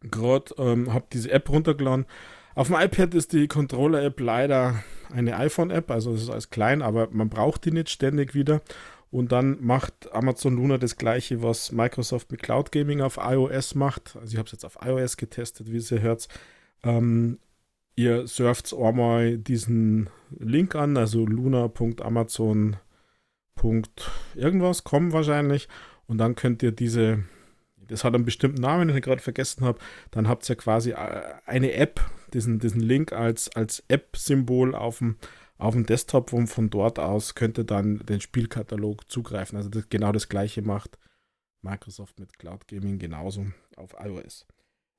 [0.00, 2.06] Gerade ähm, habe diese App runtergeladen.
[2.54, 7.08] Auf dem iPad ist die Controller-App leider eine iPhone-App, also es ist alles klein, aber
[7.10, 8.62] man braucht die nicht ständig wieder.
[9.12, 14.16] Und dann macht Amazon Luna das gleiche, was Microsoft mit Cloud Gaming auf iOS macht.
[14.16, 16.28] Also ich habe es jetzt auf iOS getestet, wie ihr hört.
[16.82, 17.38] Ähm,
[17.94, 22.76] ihr surft einmal diesen Link an, also luna.amazon.
[24.34, 25.68] irgendwas, kommen wahrscheinlich.
[26.06, 27.22] Und dann könnt ihr diese,
[27.76, 29.78] das hat einen bestimmten Namen, den ich gerade vergessen habe,
[30.10, 32.00] dann habt ihr quasi äh, eine App,
[32.32, 35.16] diesen, diesen Link als, als App-Symbol auf dem
[35.62, 39.56] auf dem Desktop und von dort aus könnte dann den Spielkatalog zugreifen.
[39.56, 40.98] Also das, genau das gleiche macht
[41.62, 44.44] Microsoft mit Cloud Gaming genauso auf iOS.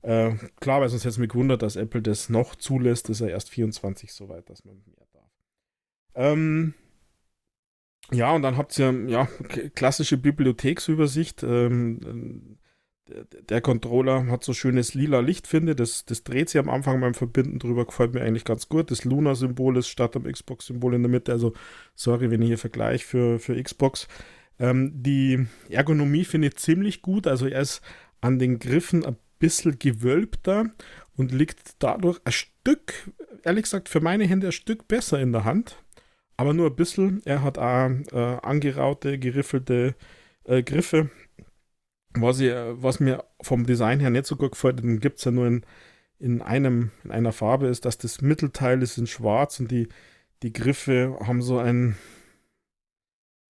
[0.04, 3.30] Äh, klar, weil sonst hätte es mich gewundert, dass Apple das noch zulässt, ist er
[3.30, 5.32] erst 24 soweit, dass man mehr darf.
[6.16, 6.74] Ähm,
[8.12, 9.28] ja, und dann habt ihr ja
[9.76, 11.44] klassische Bibliotheksübersicht.
[11.44, 12.58] Ähm,
[13.08, 17.14] der Controller hat so schönes lila Licht, finde das, das dreht sich am Anfang beim
[17.14, 18.92] Verbinden drüber, gefällt mir eigentlich ganz gut.
[18.92, 21.54] Das Luna-Symbol ist statt am Xbox-Symbol in der Mitte, also
[21.96, 24.08] sorry, wenn ich hier vergleiche für, für Xbox.
[24.60, 27.82] Ähm, die Ergonomie finde ich ziemlich gut, also er ist
[28.22, 30.68] an den Griffen ein bisschen gewölbter
[31.18, 33.12] und liegt dadurch ein Stück,
[33.44, 35.84] ehrlich gesagt, für meine Hände ein Stück besser in der Hand,
[36.38, 37.22] aber nur ein bisschen.
[37.26, 39.96] Er hat auch äh, angeraute, geriffelte
[40.46, 41.10] äh, Griffe
[42.16, 45.32] was, ich, was mir vom Design her nicht so gut gefällt, den gibt es ja
[45.32, 45.66] nur in,
[46.20, 49.88] in, einem, in einer Farbe, ist, dass das Mittelteil ist in schwarz und die,
[50.44, 51.96] die Griffe haben so ein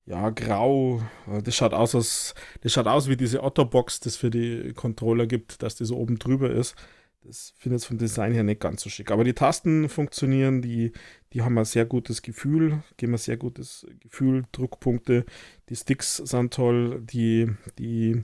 [0.06, 1.02] ja, grau.
[1.44, 5.64] Das schaut aus, als, das schaut aus wie diese Otterbox, das für die Controller gibt,
[5.64, 6.76] dass die so oben drüber ist.
[7.24, 9.10] Das finde ich vom Design her nicht ganz so schick.
[9.12, 10.92] Aber die Tasten funktionieren, die,
[11.32, 15.26] die haben ein sehr gutes Gefühl, geben ein sehr gutes Gefühl, Druckpunkte.
[15.70, 17.50] Die Sticks sind toll, die,
[17.80, 18.24] die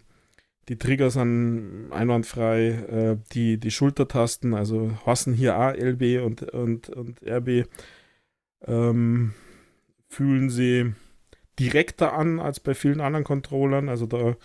[0.70, 2.68] die Trigger sind einwandfrei.
[2.68, 7.68] Äh, die, die Schultertasten, also hassen hier A, LB und, und, und RB,
[8.66, 9.34] ähm,
[10.08, 10.94] fühlen sie
[11.60, 13.90] direkter an als bei vielen anderen Controllern.
[13.90, 14.38] Also da,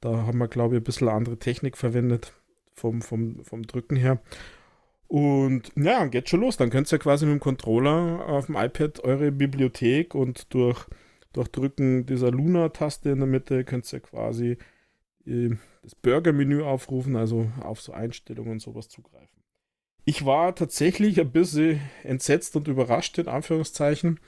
[0.00, 2.32] da haben wir, glaube ich, ein bisschen andere Technik verwendet
[2.74, 4.20] vom, vom, vom Drücken her.
[5.08, 6.56] Und ja, geht schon los.
[6.56, 10.86] Dann könnt ihr quasi mit dem Controller auf dem iPad eure Bibliothek und durch,
[11.34, 14.56] durch Drücken dieser Luna-Taste in der Mitte könnt ihr quasi
[15.82, 19.42] das Burger-Menü aufrufen, also auf so Einstellungen und sowas zugreifen.
[20.04, 24.20] Ich war tatsächlich ein bisschen entsetzt und überrascht, in Anführungszeichen,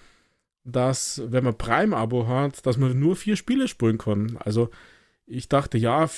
[0.65, 4.37] dass, wenn man Prime-Abo hat, dass man nur vier Spiele spielen kann.
[4.39, 4.71] Also
[5.25, 6.11] ich dachte, ja,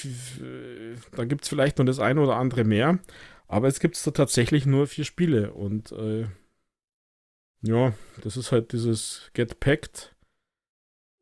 [1.12, 2.98] da gibt es vielleicht noch das eine oder andere mehr,
[3.48, 6.26] aber es gibt da tatsächlich nur vier Spiele und äh,
[7.62, 7.92] ja,
[8.22, 10.14] das ist halt dieses Get Packed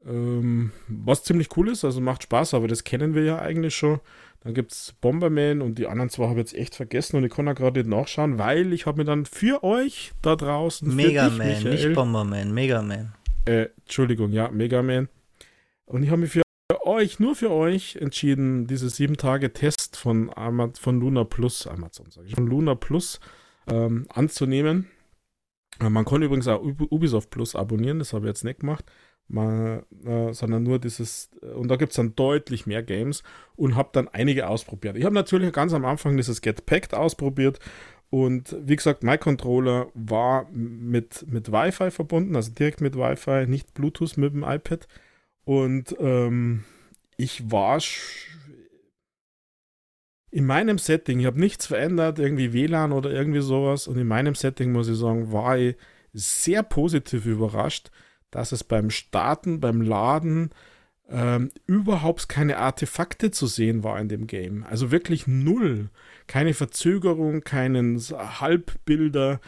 [0.06, 4.00] ähm, was ziemlich cool ist, also macht Spaß, aber das kennen wir ja eigentlich schon.
[4.40, 7.32] Dann gibt es Bomberman und die anderen zwei habe ich jetzt echt vergessen und ich
[7.32, 10.94] kann da gerade nicht nachschauen, weil ich habe mir dann für euch da draußen.
[10.94, 13.14] Megaman, nicht Bomberman, Megaman.
[13.46, 15.08] Äh, Entschuldigung, ja, Megaman.
[15.86, 16.42] Und ich habe mich für
[16.84, 22.10] euch, nur für euch entschieden, diese sieben Tage Test von, Ama von Luna Plus, Amazon
[22.10, 23.18] sage ich, von Luna Plus
[23.66, 24.86] ähm, anzunehmen.
[25.80, 28.84] Äh, man kann übrigens auch Ubisoft Plus abonnieren, das habe ich jetzt nicht gemacht
[29.28, 33.22] mal, äh, sondern nur dieses, äh, und da gibt es dann deutlich mehr Games
[33.56, 34.96] und habe dann einige ausprobiert.
[34.96, 37.60] Ich habe natürlich ganz am Anfang dieses Get Packed ausprobiert
[38.10, 43.74] und wie gesagt, mein Controller war mit, mit Wi-Fi verbunden, also direkt mit Wi-Fi, nicht
[43.74, 44.88] Bluetooth mit dem iPad.
[45.44, 46.64] Und ähm,
[47.16, 47.78] ich war
[50.30, 53.86] in meinem Setting, ich habe nichts verändert, irgendwie WLAN oder irgendwie sowas.
[53.86, 55.76] Und in meinem Setting muss ich sagen, war ich
[56.14, 57.90] sehr positiv überrascht
[58.30, 60.50] dass es beim Starten, beim Laden
[61.10, 64.64] ähm, überhaupt keine Artefakte zu sehen war in dem Game.
[64.64, 65.90] Also wirklich null.
[66.26, 69.40] Keine Verzögerung, keinen Halbbilder,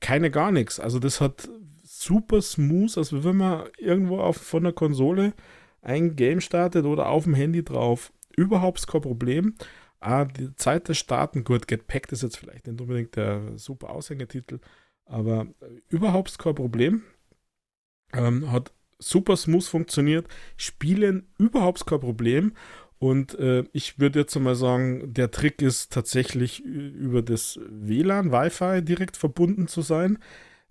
[0.00, 0.80] keine gar nichts.
[0.80, 1.48] Also das hat
[1.82, 5.34] super smooth, als wenn man irgendwo auf, von der Konsole
[5.82, 8.12] ein Game startet oder auf dem Handy drauf.
[8.36, 9.54] Überhaupt kein Problem.
[10.00, 13.90] Ah, die Zeit des Starten, gut, Get Packed ist jetzt vielleicht nicht unbedingt der super
[13.90, 14.58] Aushängetitel,
[15.04, 15.46] aber
[15.88, 17.02] überhaupt kein Problem.
[18.12, 20.26] Ähm, hat super smooth funktioniert.
[20.56, 22.52] Spielen überhaupt kein Problem.
[22.98, 28.80] Und äh, ich würde jetzt mal sagen, der Trick ist tatsächlich über das WLAN, Wi-Fi
[28.82, 30.18] direkt verbunden zu sein.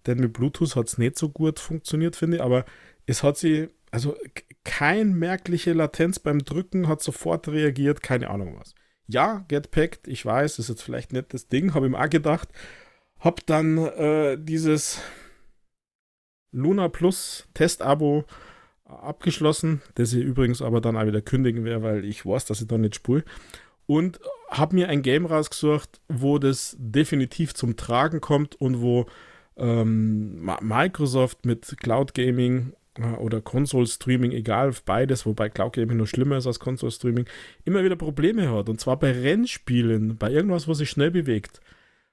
[0.05, 2.43] Denn mit Bluetooth hat es nicht so gut funktioniert, finde ich.
[2.43, 2.65] Aber
[3.05, 4.15] es hat sie, also
[4.63, 8.75] kein merkliche Latenz beim Drücken, hat sofort reagiert, keine Ahnung was.
[9.07, 12.09] Ja, Get Packed, ich weiß, ist jetzt vielleicht nicht das Ding, habe ich mir auch
[12.09, 12.47] gedacht.
[13.19, 15.01] Hab dann äh, dieses
[16.51, 18.25] Luna Plus Testabo
[18.85, 22.67] abgeschlossen, das ich übrigens aber dann auch wieder kündigen werde, weil ich weiß, dass ich
[22.67, 23.23] da nicht spule.
[23.87, 24.19] Und
[24.49, 29.05] habe mir ein Game rausgesucht, wo das definitiv zum Tragen kommt und wo
[29.57, 32.73] ähm, Microsoft mit Cloud Gaming
[33.19, 37.25] oder Console-Streaming, egal, beides, wobei Cloud Gaming noch schlimmer ist als Console-Streaming,
[37.63, 38.67] immer wieder Probleme hat.
[38.67, 41.61] Und zwar bei Rennspielen, bei irgendwas, was sich schnell bewegt.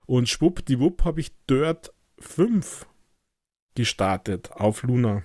[0.06, 2.86] Und schwuppdiwupp habe ich Dirt 5
[3.78, 5.22] gestartet auf Luna.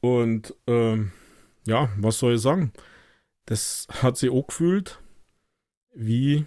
[0.00, 1.10] Und ähm,
[1.66, 2.72] ja, was soll ich sagen?
[3.46, 5.00] Das hat sich auch gefühlt
[5.92, 6.46] wie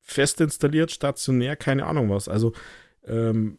[0.00, 2.28] fest installiert, stationär, keine Ahnung was.
[2.28, 2.52] Also
[3.04, 3.58] ähm,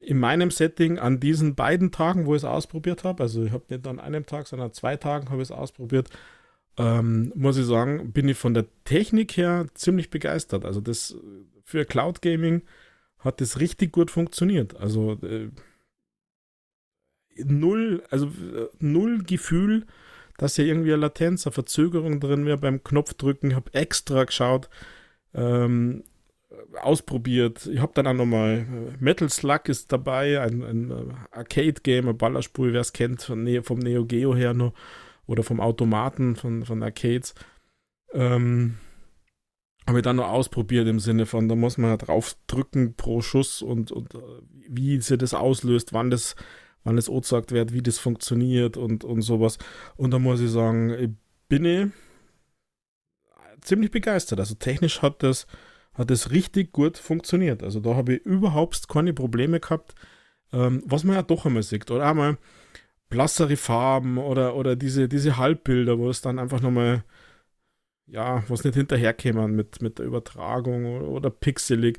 [0.00, 3.66] in meinem Setting an diesen beiden Tagen, wo ich es ausprobiert habe, also ich habe
[3.68, 6.08] nicht an einem Tag, sondern an zwei Tagen habe ich es ausprobiert,
[6.78, 10.64] ähm, muss ich sagen, bin ich von der Technik her ziemlich begeistert.
[10.64, 11.16] Also das
[11.64, 12.62] für Cloud Gaming
[13.20, 14.76] hat das richtig gut funktioniert.
[14.76, 15.50] Also äh,
[17.36, 19.86] null, also äh, null Gefühl,
[20.36, 23.50] dass hier irgendwie eine Latenz, eine Verzögerung drin wäre beim Knopfdrücken.
[23.50, 24.68] Ich habe extra geschaut,
[25.34, 26.04] ähm,
[26.80, 27.66] ausprobiert.
[27.66, 32.16] Ich habe dann auch nochmal äh, Metal Slug ist dabei, ein, ein äh, Arcade-Game, ein
[32.18, 34.72] Ballerspiel, wer es kennt, von ne vom Neo Geo her noch
[35.26, 37.34] oder vom Automaten von, von Arcades.
[38.12, 38.78] Ähm,
[39.88, 43.62] habe ich dann noch ausprobiert im Sinne von, da muss man drauf drücken pro Schuss
[43.62, 44.18] und, und äh,
[44.68, 46.36] wie sie das auslöst, wann das,
[46.84, 49.58] wann das angesagt wird, wie das funktioniert und, und sowas.
[49.96, 51.10] Und da muss ich sagen, ich
[51.48, 51.88] bin ich
[53.62, 54.38] ziemlich begeistert.
[54.38, 55.46] Also technisch hat das
[55.98, 57.62] hat es richtig gut funktioniert.
[57.62, 59.94] Also da habe ich überhaupt keine Probleme gehabt,
[60.52, 61.90] ähm, was man ja doch einmal sieht.
[61.90, 62.38] Oder einmal
[63.10, 67.02] blassere Farben oder, oder diese, diese Halbbilder, wo es dann einfach nochmal,
[68.08, 71.98] ja, was nicht hinterherkämen mit, mit der Übertragung oder, oder pixelig.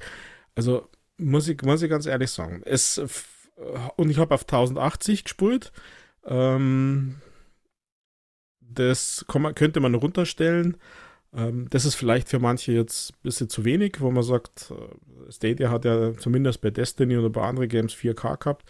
[0.56, 0.88] Also
[1.18, 2.62] muss ich, muss ich ganz ehrlich sagen.
[2.66, 2.98] Es,
[3.96, 5.72] und ich habe auf 1080 gespult.
[6.26, 7.16] Ähm,
[8.62, 10.78] das man, könnte man runterstellen.
[11.34, 15.32] Ähm, das ist vielleicht für manche jetzt ein bisschen zu wenig, wo man sagt, äh,
[15.32, 18.66] Stadia hat ja zumindest bei Destiny oder bei anderen Games 4K gehabt.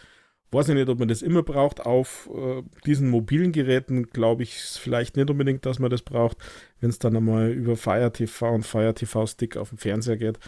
[0.52, 1.86] Weiß ich nicht, ob man das immer braucht.
[1.86, 6.38] Auf äh, diesen mobilen Geräten glaube ich vielleicht nicht unbedingt, dass man das braucht.
[6.80, 10.38] Wenn es dann einmal über Fire TV und Fire TV Stick auf dem Fernseher geht,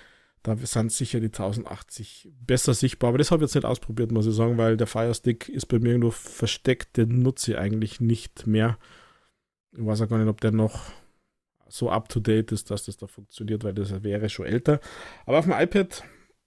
[0.42, 3.10] da sind sicher die 1080 besser sichtbar.
[3.10, 5.66] Aber das habe ich jetzt nicht ausprobiert, muss ich sagen, weil der Fire Stick ist
[5.66, 6.96] bei mir nur versteckt.
[6.96, 8.78] Den nutze ich eigentlich nicht mehr.
[9.72, 10.90] Ich weiß auch gar nicht, ob der noch
[11.68, 14.80] so up-to-date ist, dass das da funktioniert, weil das wäre schon älter.
[15.26, 16.02] Aber auf dem iPad,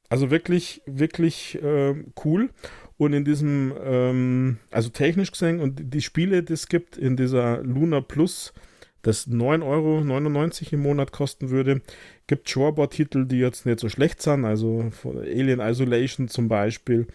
[0.09, 2.49] also wirklich, wirklich äh, cool.
[2.97, 7.61] Und in diesem, ähm, also technisch gesehen, und die Spiele, die es gibt in dieser
[7.61, 8.53] Luna Plus,
[9.01, 11.81] das 9,99 Euro im Monat kosten würde,
[12.27, 17.07] gibt Shoreball-Titel, die jetzt nicht so schlecht sind, also Alien Isolation zum Beispiel.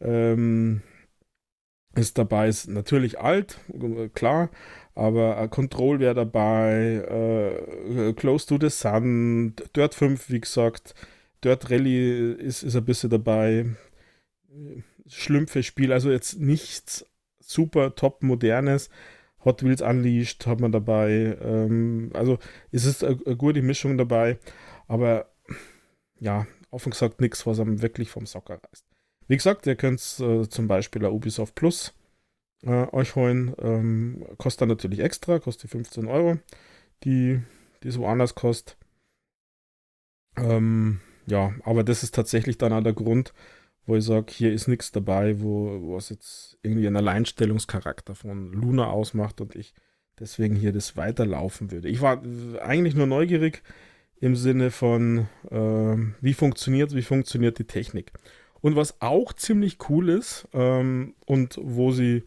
[0.00, 0.82] Ähm,
[1.94, 3.58] ist dabei, ist natürlich alt,
[4.14, 4.50] klar,
[4.94, 10.94] aber Control wäre dabei, äh, Close to the Sun, Dirt 5, wie gesagt,
[11.44, 13.66] Dirt Rally ist, ist ein bisschen dabei.
[15.08, 17.04] Schlümpfe Spiel, also jetzt nichts
[17.40, 18.90] super top modernes.
[19.44, 21.38] Hot Wheels Unleashed hat man dabei.
[21.40, 22.38] Ähm, also
[22.72, 24.38] es ist eine, eine gute Mischung dabei,
[24.86, 25.30] aber
[26.20, 28.84] ja, offen gesagt nichts, was einem wirklich vom Socker reißt.
[29.28, 31.94] Wie gesagt, ihr könnt äh, zum Beispiel ein Ubisoft Plus
[32.64, 33.54] äh, euch holen.
[33.60, 36.38] Ähm, kostet dann natürlich extra, kostet 15 Euro,
[37.04, 37.40] die,
[37.82, 38.76] die es woanders kostet.
[40.36, 43.34] Ähm, ja, aber das ist tatsächlich dann auch der Grund,
[43.88, 48.88] wo ich sage, hier ist nichts dabei, wo was jetzt irgendwie einen Alleinstellungscharakter von Luna
[48.88, 49.72] ausmacht und ich
[50.20, 51.88] deswegen hier das weiterlaufen würde.
[51.88, 52.22] Ich war
[52.60, 53.62] eigentlich nur neugierig
[54.20, 58.12] im Sinne von, äh, wie funktioniert, wie funktioniert die Technik.
[58.60, 62.24] Und was auch ziemlich cool ist ähm, und wo sie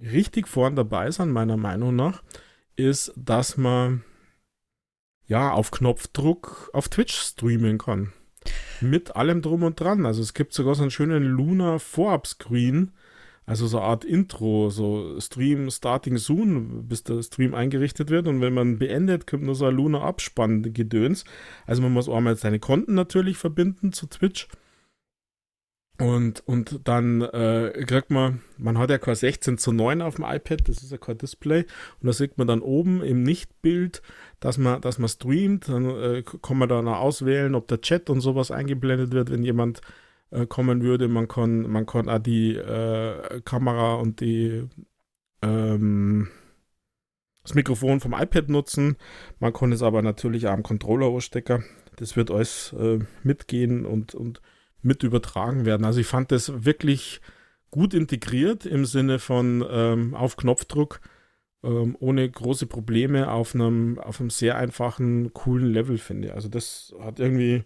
[0.00, 2.22] richtig vorn dabei sind, meiner Meinung nach,
[2.76, 4.04] ist, dass man
[5.24, 8.12] ja auf Knopfdruck auf Twitch streamen kann.
[8.80, 10.06] Mit allem drum und dran.
[10.06, 12.92] Also es gibt sogar so einen schönen Luna Vorab-Screen,
[13.46, 18.28] also so eine Art Intro, so Stream Starting Soon, bis der Stream eingerichtet wird.
[18.28, 21.24] Und wenn man beendet, kommt nur so ein Luna Abspann-Gedöns.
[21.66, 24.48] Also man muss auch einmal seine Konten natürlich verbinden zu Twitch.
[26.00, 30.24] Und, und dann äh, kriegt man, man hat ja kein 16 zu 9 auf dem
[30.24, 31.66] iPad, das ist ja kein Display.
[32.00, 34.00] Und da sieht man dann oben im Nichtbild,
[34.40, 35.68] dass man, dass man streamt.
[35.68, 39.42] Dann äh, kann man dann auch auswählen, ob der Chat und sowas eingeblendet wird, wenn
[39.42, 39.82] jemand
[40.30, 41.06] äh, kommen würde.
[41.08, 44.64] Man kann, man kann auch die äh, Kamera und die
[45.42, 46.28] ähm,
[47.42, 48.96] das Mikrofon vom iPad nutzen.
[49.38, 51.64] Man kann es aber natürlich auch am Controller ausstecken.
[51.96, 54.40] Das wird alles äh, mitgehen und, und
[54.82, 55.84] mit übertragen werden.
[55.84, 57.20] Also ich fand das wirklich
[57.70, 61.00] gut integriert im Sinne von ähm, auf Knopfdruck,
[61.62, 66.34] ähm, ohne große Probleme auf einem, auf einem sehr einfachen, coolen Level, finde ich.
[66.34, 67.64] Also das hat irgendwie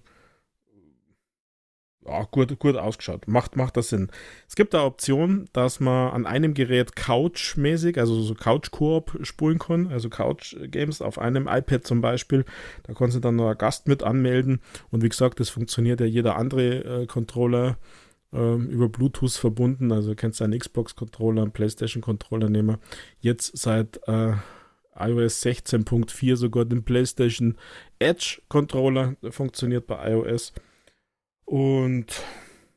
[2.07, 3.27] ja, gut, gut ausgeschaut.
[3.29, 4.11] Macht, macht das Sinn.
[4.49, 9.89] Es gibt da Option, dass man an einem Gerät Couch-mäßig, also so Couch-Koop spulen kann,
[9.89, 12.45] also Couch-Games auf einem iPad zum Beispiel.
[12.83, 14.61] Da kannst du dann noch einen Gast mit anmelden.
[14.91, 17.79] Und wie gesagt, das funktioniert ja jeder andere äh, Controller
[18.33, 19.91] äh, über Bluetooth verbunden.
[19.91, 22.77] Also du kannst einen Xbox-Controller, einen PlayStation-Controller nehmen.
[23.21, 24.33] Jetzt seit äh,
[24.97, 27.57] iOS 16.4 sogar den PlayStation
[27.99, 30.53] Edge Controller funktioniert bei iOS.
[31.45, 32.07] Und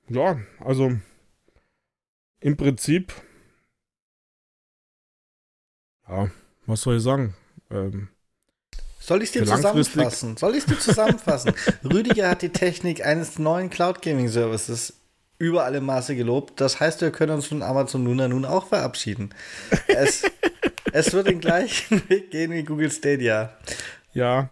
[0.10, 0.91] ja, also
[2.39, 3.14] im Prinzip,
[6.07, 6.30] ja,
[6.65, 7.35] was soll ich sagen?
[7.72, 8.10] Ähm,
[8.99, 10.38] soll ich es dir zusammenfassen?
[10.38, 11.53] Soll ich es dir zusammenfassen?
[11.84, 14.94] Rüdiger hat die Technik eines neuen Cloud Gaming Services
[15.39, 16.60] über alle Maße gelobt.
[16.60, 19.34] Das heißt, wir können uns von Amazon Luna nun auch verabschieden.
[19.88, 20.23] Es,
[20.91, 23.57] es wird den gleichen Weg gehen wie Google Stadia.
[24.14, 24.49] Ja,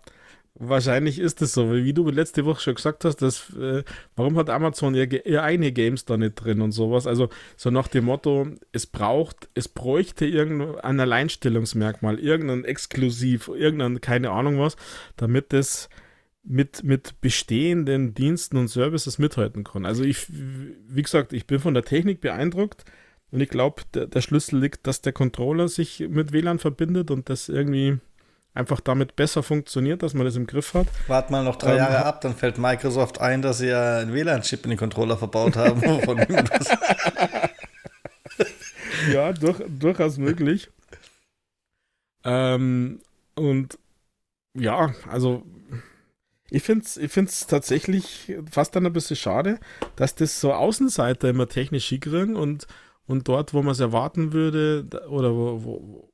[0.57, 3.83] Wahrscheinlich ist es so, wie du letzte Woche schon gesagt hast, dass, äh,
[4.15, 7.07] warum hat Amazon ihr, ihr eigene Games da nicht drin und sowas?
[7.07, 7.27] Also
[7.57, 14.57] so nach dem Motto, es braucht, es bräuchte irgendein Alleinstellungsmerkmal, irgendein Exklusiv, irgendein, keine Ahnung
[14.57, 14.77] was,
[15.17, 15.89] damit es
[16.41, 19.85] mit, mit bestehenden Diensten und Services mithalten kann.
[19.85, 22.85] Also ich, wie gesagt, ich bin von der Technik beeindruckt
[23.29, 27.29] und ich glaube, der, der Schlüssel liegt, dass der Controller sich mit WLAN verbindet und
[27.29, 27.97] das irgendwie
[28.55, 30.87] einfach damit besser funktioniert, dass man das im Griff hat.
[31.07, 34.13] Wart mal noch drei ähm, Jahre ab, dann fällt Microsoft ein, dass sie ja einen
[34.13, 35.81] WLAN-Chip in den Controller verbaut haben.
[39.13, 40.71] ja, durch, durchaus möglich.
[42.23, 43.01] Ähm,
[43.35, 43.77] und
[44.57, 45.43] ja, also
[46.49, 49.59] ich finde es ich find's tatsächlich fast dann ein bisschen schade,
[49.97, 52.67] dass das so Außenseiter immer technisch hinkriegen und,
[53.05, 56.11] und dort, wo man es erwarten würde, oder wo, wo,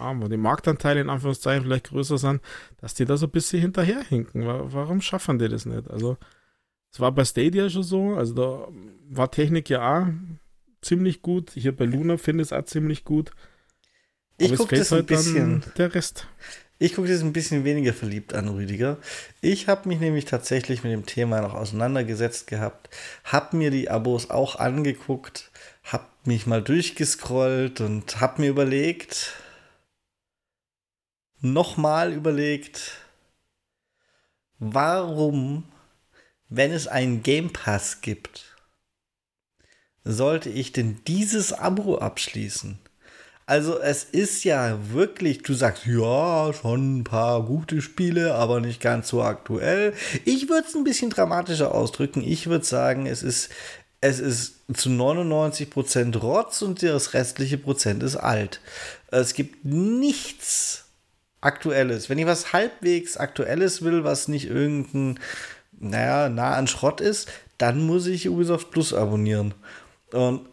[0.00, 2.40] ja, wo die Marktanteile in Anführungszeichen vielleicht größer sind,
[2.80, 4.44] dass die da so ein bisschen hinterherhinken.
[4.46, 5.90] Warum schaffen die das nicht?
[5.90, 6.16] Also,
[6.92, 8.68] es war bei Stadia schon so, also da
[9.08, 10.06] war Technik ja auch
[10.82, 11.52] ziemlich gut.
[11.54, 13.30] Hier bei Luna finde ich es auch ziemlich gut.
[14.38, 15.62] ich gucke das halt ein bisschen.
[15.76, 16.26] Der Rest.
[16.82, 18.96] Ich gucke das ein bisschen weniger verliebt an, Rüdiger.
[19.42, 22.88] Ich habe mich nämlich tatsächlich mit dem Thema noch auseinandergesetzt gehabt,
[23.22, 25.50] habe mir die Abos auch angeguckt,
[25.84, 29.34] habe mich mal durchgescrollt und habe mir überlegt,
[31.40, 32.98] nochmal überlegt,
[34.58, 35.64] warum,
[36.48, 38.56] wenn es einen Game Pass gibt,
[40.04, 42.78] sollte ich denn dieses Abo abschließen?
[43.50, 48.80] Also es ist ja wirklich, du sagst, ja, schon ein paar gute Spiele, aber nicht
[48.80, 49.92] ganz so aktuell.
[50.24, 52.22] Ich würde es ein bisschen dramatischer ausdrücken.
[52.22, 53.48] Ich würde sagen, es ist,
[54.00, 58.60] es ist zu 99% Rotz und das restliche Prozent ist alt.
[59.08, 60.84] Es gibt nichts,
[61.40, 62.08] Aktuelles.
[62.10, 65.18] Wenn ich was halbwegs Aktuelles will, was nicht irgendein,
[65.72, 69.54] naja, nah an Schrott ist, dann muss ich Ubisoft Plus abonnieren.
[70.12, 70.48] Und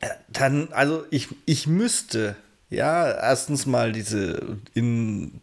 [0.00, 2.36] äh, dann, also ich, ich müsste,
[2.70, 5.40] ja, erstens mal diese in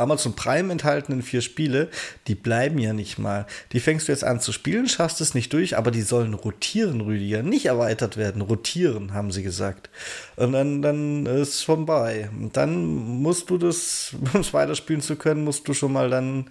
[0.00, 1.88] Amazon Prime enthaltenen vier Spiele,
[2.26, 3.46] die bleiben ja nicht mal.
[3.72, 7.00] Die fängst du jetzt an zu spielen, schaffst es nicht durch, aber die sollen rotieren,
[7.00, 7.42] Rüdiger.
[7.42, 9.90] Nicht erweitert werden, rotieren, haben sie gesagt.
[10.36, 12.30] Und dann, dann ist es vorbei.
[12.36, 16.50] Und dann musst du das, um es weiterspielen zu können, musst du schon mal dann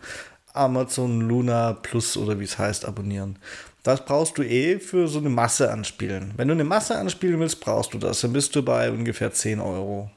[0.54, 3.38] Amazon Luna Plus oder wie es heißt, abonnieren.
[3.84, 6.34] Das brauchst du eh für so eine Masse anspielen.
[6.36, 8.22] Wenn du eine Masse anspielen willst, brauchst du das.
[8.22, 10.12] Dann bist du bei ungefähr 10 Euro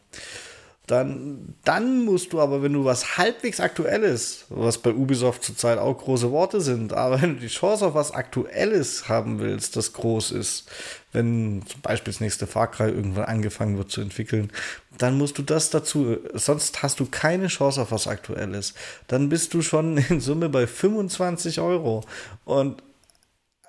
[0.88, 5.96] dann, dann musst du aber, wenn du was halbwegs Aktuelles, was bei Ubisoft zurzeit auch
[5.96, 10.32] große Worte sind, aber wenn du die Chance auf was Aktuelles haben willst, das groß
[10.32, 10.68] ist,
[11.12, 14.50] wenn zum Beispiel das nächste Far Cry irgendwann angefangen wird zu entwickeln,
[14.98, 18.74] dann musst du das dazu, sonst hast du keine Chance auf was Aktuelles.
[19.06, 22.02] Dann bist du schon in Summe bei 25 Euro
[22.44, 22.82] und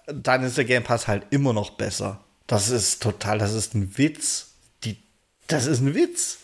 [0.07, 2.19] dann ist der Game Pass halt immer noch besser.
[2.47, 4.47] Das ist total, das ist ein Witz.
[4.83, 4.97] Die,
[5.47, 6.39] das ist ein Witz.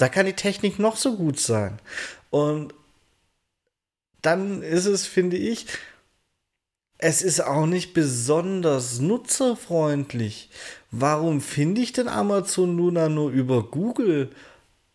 [0.00, 1.78] Da kann die Technik noch so gut sein.
[2.30, 2.72] Und
[4.22, 5.66] dann ist es, finde ich,
[6.96, 10.48] es ist auch nicht besonders nutzerfreundlich.
[10.90, 14.30] Warum finde ich denn Amazon Luna nur über Google?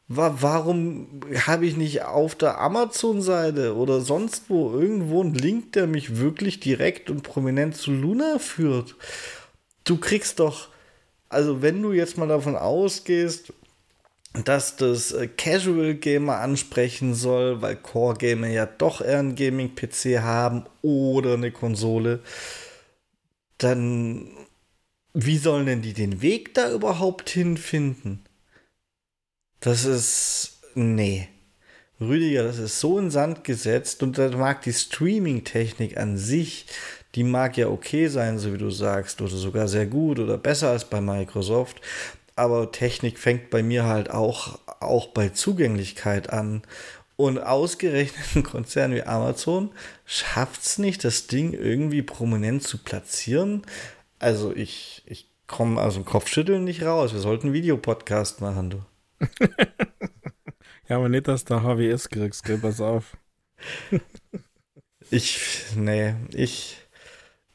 [0.08, 6.18] Warum habe ich nicht auf der Amazon-Seite oder sonst wo irgendwo einen Link, der mich
[6.18, 8.96] wirklich direkt und prominent zu Luna führt?
[9.84, 10.70] Du kriegst doch,
[11.30, 13.54] also wenn du jetzt mal davon ausgehst,
[14.44, 19.76] dass das äh, Casual Gamer ansprechen soll, weil Core Gamer ja doch eher einen Gaming
[19.76, 22.20] PC haben oder eine Konsole,
[23.58, 24.28] dann
[25.14, 28.26] wie sollen denn die den Weg da überhaupt hinfinden?
[29.62, 31.30] Das ist nee.
[32.02, 36.66] Rüdiger, das ist so in Sand gesetzt und da mag die Streaming-Technik an sich,
[37.16, 40.72] die mag ja okay sein, so wie du sagst, oder sogar sehr gut oder besser
[40.72, 41.80] als bei Microsoft.
[42.36, 46.64] Aber Technik fängt bei mir halt auch, auch bei Zugänglichkeit an.
[47.18, 49.72] Und ausgerechnet ein Konzern wie Amazon
[50.06, 53.62] schafft es nicht, das Ding irgendwie prominent zu platzieren.
[54.20, 57.14] Also ich, ich komme aus dem Kopfschütteln nicht raus.
[57.14, 58.86] Wir sollten einen Videopodcast machen, du.
[60.90, 62.58] ja, aber nicht, dass du HWS kriegst, gell?
[62.58, 63.16] Pass auf.
[65.10, 65.40] ich,
[65.76, 66.78] nee, ich,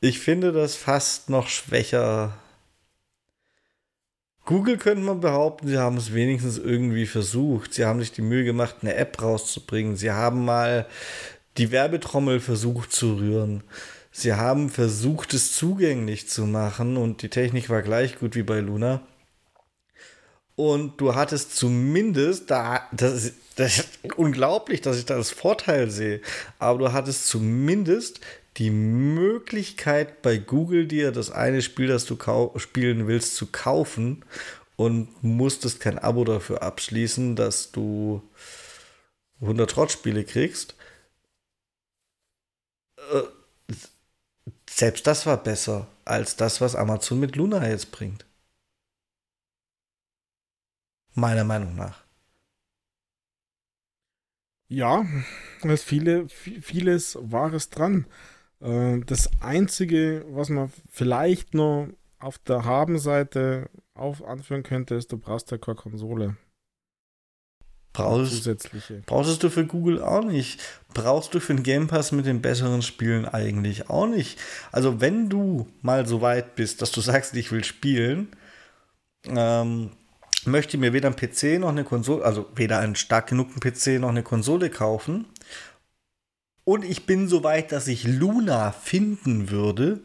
[0.00, 2.38] ich finde das fast noch schwächer.
[4.50, 7.72] Google könnte man behaupten, sie haben es wenigstens irgendwie versucht.
[7.72, 9.94] Sie haben sich die Mühe gemacht, eine App rauszubringen.
[9.94, 10.88] Sie haben mal
[11.56, 13.62] die Werbetrommel versucht zu rühren.
[14.10, 18.58] Sie haben versucht, es zugänglich zu machen und die Technik war gleich gut wie bei
[18.58, 19.02] Luna.
[20.56, 25.92] Und du hattest zumindest, da, das, ist, das ist unglaublich, dass ich da das Vorteil
[25.92, 26.22] sehe,
[26.58, 28.18] aber du hattest zumindest
[28.56, 32.16] die Möglichkeit bei Google dir das eine Spiel, das du
[32.56, 34.24] spielen willst, zu kaufen
[34.76, 38.22] und musstest kein Abo dafür abschließen, dass du
[39.40, 40.74] 100 Trottspiele kriegst.
[42.96, 43.22] Äh,
[44.68, 48.24] selbst das war besser als das, was Amazon mit Luna jetzt bringt.
[51.14, 52.02] Meiner Meinung nach.
[54.68, 55.04] Ja,
[55.62, 58.06] es ist viele, vieles Wahres dran.
[58.60, 61.88] Äh, das Einzige, was man vielleicht noch
[62.18, 66.36] auf der Habenseite auf anführen könnte, ist, du brauchst ja keine Konsole.
[67.92, 69.02] Brauchst, zusätzliche.
[69.04, 70.60] Brauchst du für Google auch nicht.
[70.94, 74.38] Brauchst du für den Game Pass mit den besseren Spielen eigentlich auch nicht.
[74.70, 78.28] Also wenn du mal so weit bist, dass du sagst, ich will spielen,
[79.26, 79.90] ähm,
[80.44, 84.08] möchte mir weder ein PC noch eine Konsole, also weder einen stark genugen PC noch
[84.08, 85.26] eine Konsole kaufen,
[86.70, 89.98] und ich bin so weit, dass ich Luna finden würde,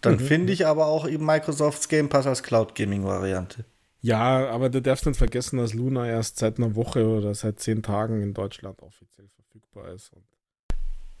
[0.00, 0.20] dann mhm.
[0.20, 3.64] finde ich aber auch eben Microsofts Game Pass als Cloud Gaming Variante.
[4.00, 7.82] Ja, aber du darfst nicht vergessen, dass Luna erst seit einer Woche oder seit zehn
[7.82, 10.12] Tagen in Deutschland offiziell verfügbar ist.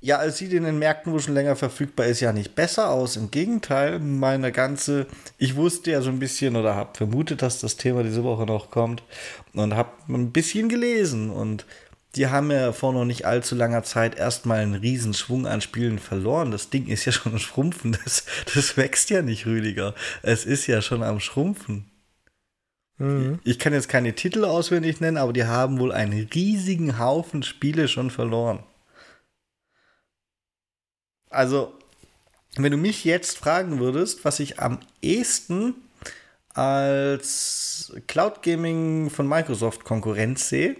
[0.00, 3.16] ja, es sieht in den Märkten, wo schon länger verfügbar ist, ja nicht besser aus.
[3.16, 7.76] Im Gegenteil, meine ganze, ich wusste ja so ein bisschen oder habe vermutet, dass das
[7.76, 9.02] Thema diese Woche noch kommt
[9.52, 11.66] und habe ein bisschen gelesen und
[12.16, 16.50] die haben ja vor noch nicht allzu langer Zeit erstmal einen Riesenschwung an Spielen verloren.
[16.50, 17.96] Das Ding ist ja schon am Schrumpfen.
[18.04, 19.94] Das, das wächst ja nicht, Rüdiger.
[20.22, 21.90] Es ist ja schon am Schrumpfen.
[22.98, 23.38] Mhm.
[23.44, 27.88] Ich kann jetzt keine Titel auswendig nennen, aber die haben wohl einen riesigen Haufen Spiele
[27.88, 28.64] schon verloren.
[31.30, 31.72] Also,
[32.56, 35.74] wenn du mich jetzt fragen würdest, was ich am ehesten
[36.52, 40.76] als Cloud Gaming von Microsoft Konkurrenz sehe,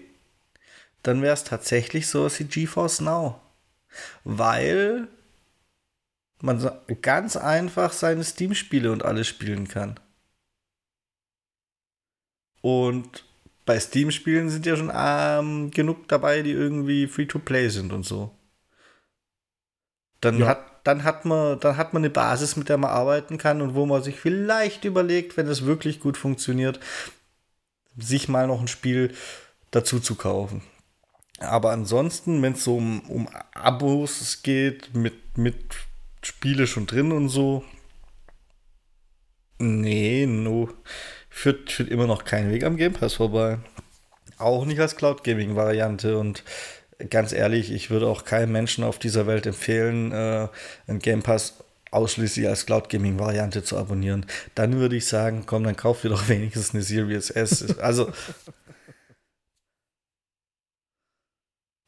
[1.02, 3.40] dann wäre es tatsächlich so wie GeForce Now.
[4.24, 5.08] Weil
[6.42, 6.70] man
[7.02, 9.98] ganz einfach seine Steam-Spiele und alles spielen kann.
[12.62, 13.24] Und
[13.66, 18.34] bei Steam-Spielen sind ja schon ähm, genug dabei, die irgendwie free-to-play sind und so.
[20.20, 20.48] Dann, ja.
[20.48, 23.74] hat, dann, hat man, dann hat man eine Basis, mit der man arbeiten kann und
[23.74, 26.80] wo man sich vielleicht überlegt, wenn es wirklich gut funktioniert,
[27.96, 29.14] sich mal noch ein Spiel
[29.70, 30.62] dazu zu kaufen.
[31.40, 35.74] Aber ansonsten, wenn es so um, um Abos geht, mit, mit
[36.22, 37.64] Spiele schon drin und so,
[39.58, 40.68] nee, no,
[41.30, 43.58] führt, führt immer noch keinen Weg am Game Pass vorbei.
[44.36, 46.44] Auch nicht als Cloud Gaming Variante und
[47.08, 50.48] ganz ehrlich, ich würde auch keinem Menschen auf dieser Welt empfehlen, äh,
[50.86, 54.26] einen Game Pass ausschließlich als Cloud Gaming Variante zu abonnieren.
[54.54, 57.78] Dann würde ich sagen, komm, dann kauf dir doch wenigstens eine Series S.
[57.78, 58.12] Also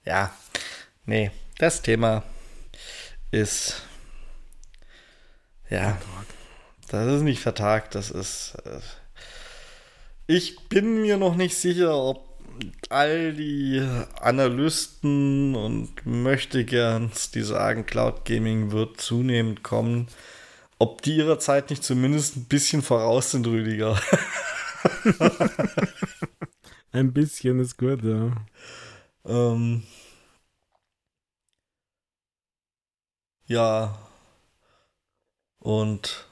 [0.04, 0.34] ja,
[1.06, 2.22] nee, das Thema
[3.30, 3.82] ist
[5.70, 5.98] ja,
[6.88, 8.80] das ist nicht vertagt, das ist äh,
[10.26, 12.32] ich bin mir noch nicht sicher, ob
[12.90, 13.86] all die
[14.20, 20.06] Analysten und möchte gern, die sagen, Cloud Gaming wird zunehmend kommen,
[20.78, 24.00] ob die ihrer Zeit nicht zumindest ein bisschen voraus sind, Rüdiger.
[26.92, 28.32] ein bisschen ist gut, ja.
[29.24, 29.82] Ähm,
[33.46, 33.94] ja.
[35.60, 36.26] Und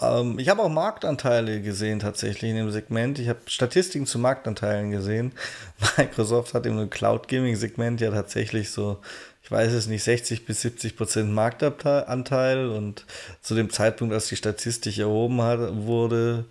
[0.00, 3.18] ähm, ich habe auch Marktanteile gesehen tatsächlich in dem Segment.
[3.18, 5.32] Ich habe Statistiken zu Marktanteilen gesehen.
[5.96, 9.00] Microsoft hat im Cloud Gaming Segment ja tatsächlich so,
[9.42, 13.06] ich weiß es nicht, 60 bis 70 Prozent Marktanteil und
[13.40, 16.44] zu dem Zeitpunkt, als die Statistik erhoben hat, wurde,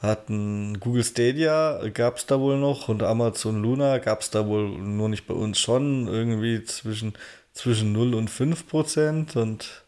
[0.00, 4.68] hatten Google Stadia, gab es da wohl noch, und Amazon Luna gab es da wohl
[4.68, 7.12] nur nicht bei uns schon, irgendwie zwischen,
[7.52, 9.36] zwischen 0 und 5 Prozent.
[9.36, 9.84] Und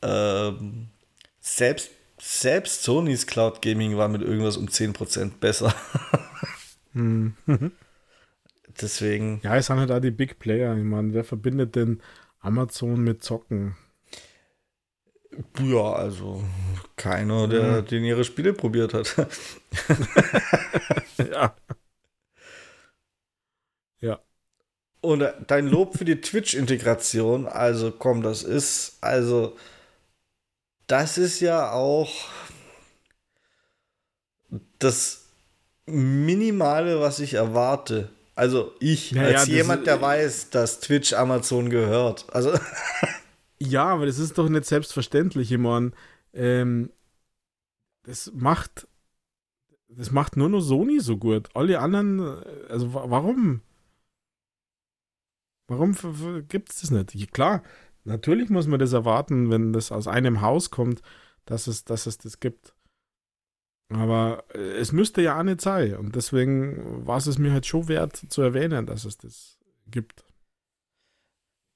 [0.00, 0.88] ähm,
[1.40, 1.90] selbst,
[2.20, 5.74] selbst Sony's Cloud Gaming war mit irgendwas um 10 Prozent besser.
[6.92, 7.34] hm.
[8.80, 9.40] Deswegen.
[9.42, 10.76] Ja, es sind halt auch die Big Player.
[10.76, 12.00] Ich meine, wer verbindet denn
[12.40, 13.76] Amazon mit Zocken?
[15.60, 16.42] Ja, also
[16.96, 17.86] keiner, der mhm.
[17.86, 19.16] den ihre Spiele probiert hat.
[21.18, 21.54] ja.
[24.00, 24.20] Ja.
[25.00, 29.56] Und dein Lob für die Twitch-Integration, also komm, das ist, also,
[30.86, 32.10] das ist ja auch
[34.78, 35.24] das
[35.86, 38.10] Minimale, was ich erwarte.
[38.34, 42.26] Also ich, ja, als jemand, der weiß, dass Twitch Amazon gehört.
[42.32, 42.52] Also
[43.64, 45.52] Ja, aber das ist doch nicht selbstverständlich.
[45.52, 45.92] Ich meine,
[46.32, 46.90] ähm,
[48.04, 48.88] das macht
[49.96, 51.48] das macht nur noch Sony so gut.
[51.54, 52.20] Alle anderen,
[52.68, 53.60] also warum?
[55.68, 55.94] Warum
[56.48, 57.32] gibt es das nicht?
[57.32, 57.62] Klar,
[58.04, 61.02] natürlich muss man das erwarten, wenn das aus einem Haus kommt,
[61.44, 62.74] dass es, dass es das gibt.
[63.88, 65.96] Aber äh, es müsste ja auch nicht sein.
[65.96, 70.24] Und deswegen war es mir halt schon wert zu erwähnen, dass es das gibt.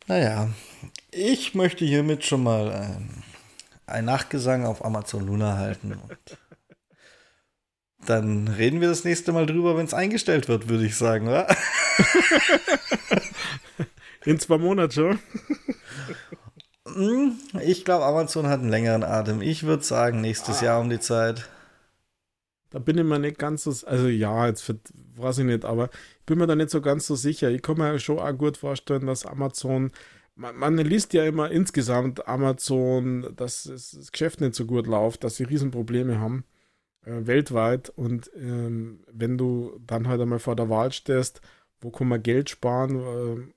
[0.08, 0.50] Naja,
[1.10, 3.24] ich möchte hiermit schon mal ein,
[3.86, 5.94] ein Nachgesang auf Amazon Luna halten.
[5.94, 6.38] Und
[8.06, 11.48] dann reden wir das nächste Mal drüber, wenn es eingestellt wird, würde ich sagen, oder?
[14.24, 15.18] In zwei Monaten schon.
[16.84, 19.42] Hm, ich glaube, Amazon hat einen längeren Atem.
[19.42, 20.66] Ich würde sagen, nächstes ah.
[20.66, 21.48] Jahr um die Zeit.
[22.70, 24.72] Da bin ich mir nicht ganz so, also ja, jetzt
[25.16, 25.90] weiß ich nicht, aber
[26.27, 27.51] bin mir da nicht so ganz so sicher.
[27.51, 29.93] Ich kann mir schon auch gut vorstellen, dass Amazon,
[30.35, 35.36] man, man liest ja immer insgesamt Amazon, dass das Geschäft nicht so gut läuft, dass
[35.36, 36.44] sie Riesenprobleme haben
[37.07, 41.40] äh, weltweit und ähm, wenn du dann halt einmal vor der Wahl stehst,
[41.81, 43.53] wo kann man Geld sparen,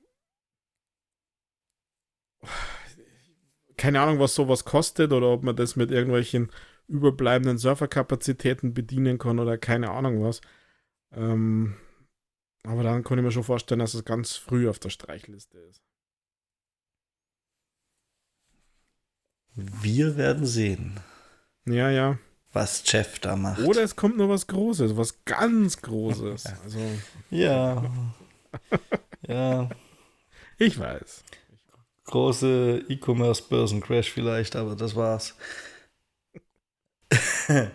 [2.43, 2.47] äh,
[3.77, 6.51] keine Ahnung, was sowas kostet oder ob man das mit irgendwelchen
[6.87, 10.41] überbleibenden Serverkapazitäten bedienen kann oder keine Ahnung was.
[11.11, 11.75] Ähm,
[12.63, 15.81] aber dann kann ich mir schon vorstellen, dass es ganz früh auf der Streichliste ist.
[19.55, 20.99] Wir werden sehen.
[21.65, 22.17] Ja, ja.
[22.51, 23.61] Was Jeff da macht.
[23.61, 26.45] Oder es kommt noch was Großes, was ganz Großes.
[26.63, 26.79] Also,
[27.29, 27.83] ja.
[29.27, 29.69] ja.
[30.57, 31.23] Ich weiß.
[32.05, 35.35] Große E-Commerce-Börsencrash vielleicht, aber das war's.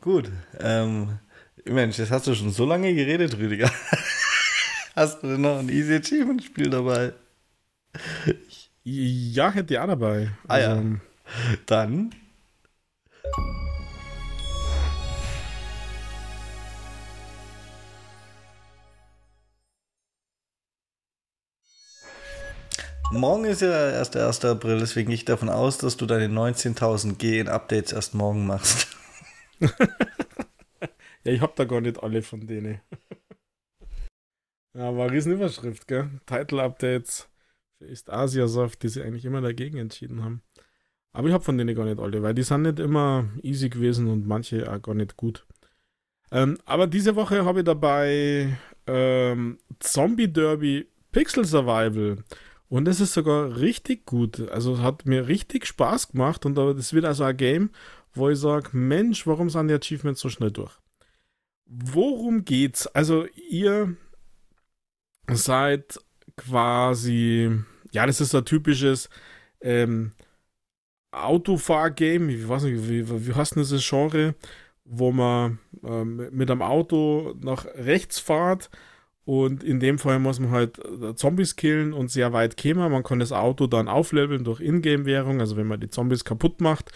[0.00, 0.30] Gut.
[0.58, 1.18] Ähm,
[1.66, 3.70] Mensch, jetzt hast du schon so lange geredet, Rüdiger.
[4.94, 7.14] hast du denn noch ein Easy Achievement-Spiel dabei?
[8.82, 10.30] Ja, hätte ich auch dabei.
[10.46, 10.82] Ah also, ja.
[11.64, 12.14] Dann.
[23.10, 24.44] Morgen ist ja erst der 1.
[24.44, 28.46] April, deswegen gehe ich davon aus, dass du deine 19.000 G in Updates erst morgen
[28.46, 28.88] machst.
[31.24, 32.80] ja, ich hab da gar nicht alle von denen.
[34.74, 36.10] ja, war eine Riesenüberschrift, gell?
[36.26, 37.28] Title-Updates
[37.78, 40.42] für East Asia Soft, die sich eigentlich immer dagegen entschieden haben.
[41.12, 44.08] Aber ich hab von denen gar nicht alle, weil die sind nicht immer easy gewesen
[44.08, 45.46] und manche auch gar nicht gut.
[46.32, 52.24] Ähm, aber diese Woche habe ich dabei ähm, Zombie Derby Pixel Survival.
[52.68, 54.48] Und es ist sogar richtig gut.
[54.50, 57.70] Also hat mir richtig Spaß gemacht und das wird also ein Game,
[58.14, 60.76] wo ich sage, Mensch, warum sind die Achievements so schnell durch?
[61.66, 62.86] Worum geht's?
[62.86, 63.96] Also ihr
[65.30, 65.98] seid
[66.36, 67.50] quasi,
[67.92, 69.08] ja, das ist ein typisches
[69.60, 70.12] ähm,
[71.12, 74.34] Autofahr-Game, ich weiß nicht, wie, wie heißt denn das Genre,
[74.84, 78.70] wo man ähm, mit einem Auto nach rechts fährt
[79.24, 82.92] und in dem Fall muss man halt äh, Zombies killen und sehr weit kämen.
[82.92, 86.92] Man kann das Auto dann aufleveln durch Ingame-Währung, also wenn man die Zombies kaputt macht,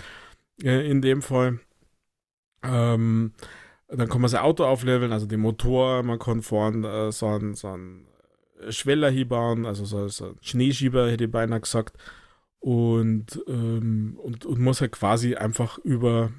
[0.63, 1.61] äh, in dem Fall.
[2.63, 3.33] Ähm,
[3.89, 7.55] dann kann man sein Auto aufleveln, also den Motor, man kann vorne äh, so einen,
[7.55, 8.07] so einen
[8.69, 11.97] Schweller hier bauen, also so, so einen Schneeschieber, hätte ich beinahe gesagt.
[12.61, 16.33] Und, ähm, und, und muss halt quasi einfach über,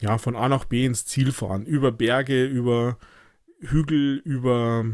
[0.00, 1.64] ja, von A nach B ins Ziel fahren.
[1.64, 2.98] Über Berge, über
[3.60, 4.84] Hügel, über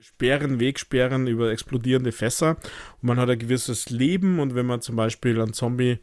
[0.00, 2.56] Sperren, Wegsperren, über explodierende Fässer.
[3.00, 5.98] Und man hat ein gewisses Leben und wenn man zum Beispiel einen Zombie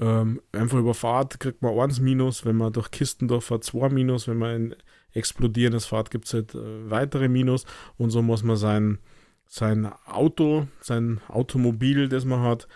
[0.00, 2.44] ähm, einfach überfahrt, kriegt man 1 Minus.
[2.44, 4.28] Wenn man durch Kisten durchfahrt, 2 Minus.
[4.28, 4.76] Wenn man ein
[5.12, 7.64] explodierendes fahrt, gibt es halt äh, weitere Minus.
[7.96, 8.98] Und so muss man sein,
[9.46, 12.66] sein Auto, sein Automobil, das man hat,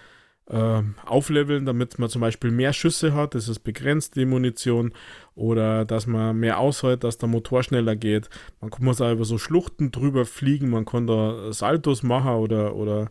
[0.50, 4.92] äh, aufleveln, damit man zum Beispiel mehr Schüsse hat, das ist begrenzt, die Munition,
[5.34, 8.30] oder dass man mehr aushält, dass der Motor schneller geht.
[8.60, 13.10] Man muss auch über so Schluchten drüber fliegen, man kann da Saltos machen oder, oder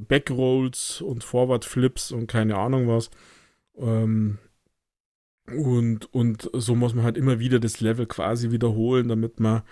[0.00, 3.10] Backrolls und Forward Flips und keine Ahnung was.
[3.78, 4.38] Ähm,
[5.46, 9.62] und, und so muss man halt immer wieder das Level quasi wiederholen, damit man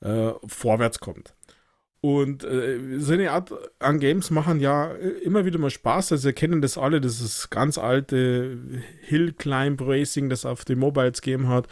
[0.00, 1.34] äh, vorwärts kommt.
[2.00, 4.90] Und äh, so eine Art an Games machen ja
[5.24, 6.12] immer wieder mal Spaß.
[6.12, 8.58] Also, wir kennen das alle, das ist ganz alte
[9.02, 11.68] Hill Climb Racing, das auf die Mobiles gegeben hat.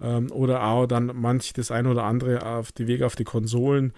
[0.00, 3.92] Ähm, oder auch dann manch das ein oder andere auf die Wege auf die Konsolen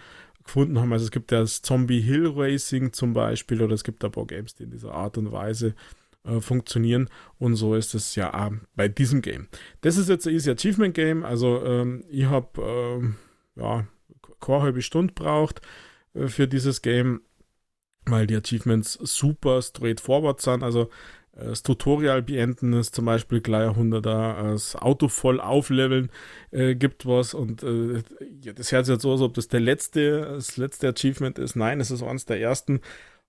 [0.44, 0.92] gefunden haben.
[0.92, 4.54] Also, es gibt das Zombie Hill Racing zum Beispiel, oder es gibt ein paar Games,
[4.54, 5.74] die in dieser Art und Weise
[6.24, 7.08] äh, funktionieren.
[7.38, 9.48] Und so ist es ja auch bei diesem Game.
[9.80, 11.24] Das ist jetzt ein Easy Achievement Game.
[11.24, 12.48] Also, ähm, ich habe.
[12.60, 13.16] Ähm,
[13.56, 13.86] ja,
[14.40, 15.60] keine halbe Stunde braucht
[16.14, 17.22] äh, für dieses Game,
[18.06, 20.62] weil die Achievements super straightforward sind.
[20.62, 20.90] Also
[21.36, 26.10] das Tutorial beenden ist zum Beispiel gleich 100er, das Auto voll aufleveln
[26.52, 28.02] äh, gibt was und äh,
[28.40, 31.56] ja, das hört sich jetzt so, als ob das der letzte, das letzte Achievement ist.
[31.56, 32.80] Nein, es ist eines der ersten,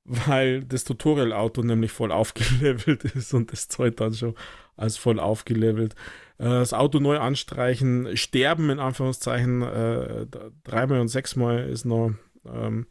[0.04, 4.36] weil das Tutorial-Auto nämlich voll aufgelevelt ist und das zahlt dann schon
[4.78, 5.96] als voll aufgelevelt.
[6.38, 10.28] Äh, das Auto neu anstreichen, sterben in Anführungszeichen, äh,
[10.64, 12.12] dreimal und sechsmal ist noch
[12.46, 12.86] ähm,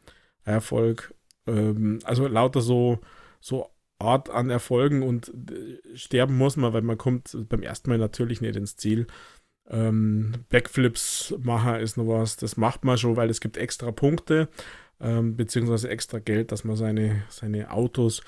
[0.44, 1.14] Erfolg.
[1.46, 2.98] Ähm, also lauter so,
[3.40, 3.70] so
[4.04, 8.40] Art an Erfolgen und äh, sterben muss man, weil man kommt beim ersten Mal natürlich
[8.40, 9.06] nicht ins Ziel.
[9.68, 14.48] Ähm, Backflips machen ist noch was, das macht man schon, weil es gibt extra Punkte,
[15.00, 18.22] ähm, beziehungsweise extra Geld, dass man seine, seine Autos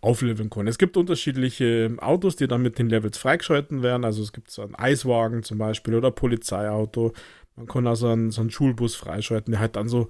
[0.00, 0.66] aufleveln kann.
[0.66, 4.04] Es gibt unterschiedliche Autos, die dann mit den Levels freigeschalten werden.
[4.04, 7.12] Also es gibt so einen Eiswagen zum Beispiel oder Polizeiauto.
[7.56, 10.08] Man kann also einen, so einen Schulbus freischalten, der halt dann so,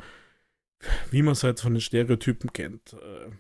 [1.10, 3.30] wie man es halt von den Stereotypen kennt, äh,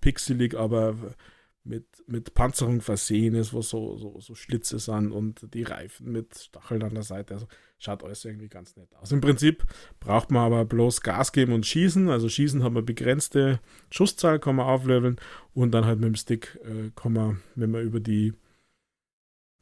[0.00, 1.14] pixelig, aber
[1.62, 6.36] mit, mit Panzerung versehen ist, wo so, so, so Schlitze sind und die Reifen mit
[6.36, 7.34] Stacheln an der Seite.
[7.34, 7.46] Also
[7.78, 9.12] schaut alles irgendwie ganz nett aus.
[9.12, 9.64] Im Prinzip
[10.00, 12.08] braucht man aber bloß Gas geben und schießen.
[12.08, 13.60] Also schießen haben wir begrenzte
[13.90, 15.16] Schusszahl, kann man aufleveln
[15.52, 18.32] und dann halt mit dem Stick äh, kann man, wenn man über die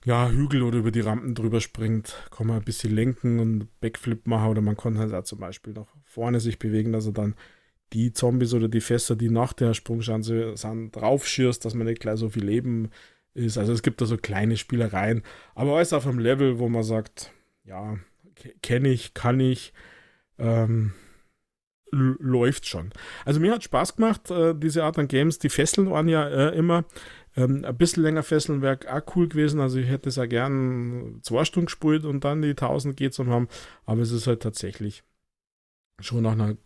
[0.05, 4.29] ja, Hügel oder über die Rampen drüber springt, kann man ein bisschen lenken und Backflip
[4.29, 7.35] machen oder man kann halt auch zum Beispiel nach vorne sich bewegen, dass er dann
[7.93, 12.19] die Zombies oder die Fässer, die nach der Sprungschanze sind, draufschierst, dass man nicht gleich
[12.19, 12.90] so viel Leben
[13.35, 13.59] ist.
[13.59, 15.23] Also es gibt da so kleine Spielereien,
[15.55, 17.32] aber alles auf einem Level, wo man sagt,
[17.65, 17.98] ja,
[18.62, 19.73] kenne ich, kann ich,
[20.39, 20.93] ähm,
[21.90, 22.90] läuft schon.
[23.24, 25.39] Also mir hat Spaß gemacht, äh, diese Art an Games.
[25.39, 26.85] Die Fesseln waren ja äh, immer
[27.39, 29.60] ähm, ein bisschen länger Fesseln wäre auch cool gewesen.
[29.60, 33.31] Also ich hätte es ja gern zwei Stunden gespielt und dann die 1000 geht zum
[33.31, 33.48] haben.
[33.86, 35.05] Aber es ist halt tatsächlich
[36.01, 36.56] schon nach einer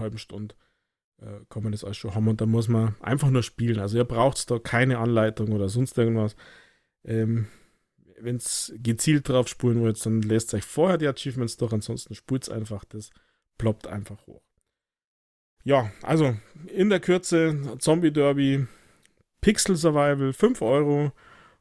[0.00, 0.54] halben Stunde
[1.20, 3.78] äh, kann man das alles schon haben und da muss man einfach nur spielen.
[3.78, 6.34] Also ihr braucht da keine Anleitung oder sonst irgendwas.
[7.04, 7.46] Ähm,
[8.18, 12.44] Wenn es gezielt drauf spulen wollt, dann lässt euch vorher die Achievements durch, ansonsten spult
[12.44, 13.10] es einfach, das
[13.58, 14.42] ploppt einfach hoch.
[15.62, 16.36] Ja, also
[16.66, 18.66] in der Kürze Zombie Derby,
[19.42, 21.12] Pixel Survival, 5 Euro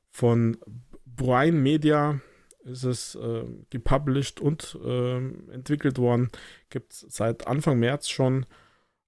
[0.10, 0.58] von
[1.06, 2.22] Brian Media
[2.60, 5.18] ist es äh, gepublished und äh,
[5.52, 6.30] entwickelt worden.
[6.70, 8.46] Gibt es seit Anfang März schon.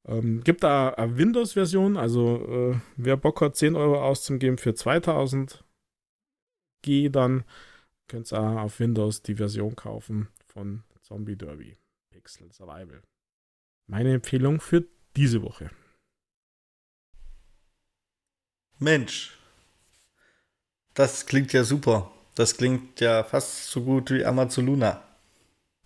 [0.05, 5.63] Ähm, gibt da eine Windows-Version, also äh, wer Bock hat, 10 Euro auszugeben für 2000
[6.81, 7.43] G, dann
[8.07, 11.77] könnt ihr auf Windows die Version kaufen von Zombie Derby
[12.09, 13.03] Pixel Survival.
[13.87, 15.69] Meine Empfehlung für diese Woche.
[18.79, 19.37] Mensch,
[20.95, 22.11] das klingt ja super.
[22.35, 25.03] Das klingt ja fast so gut wie Amazoluna.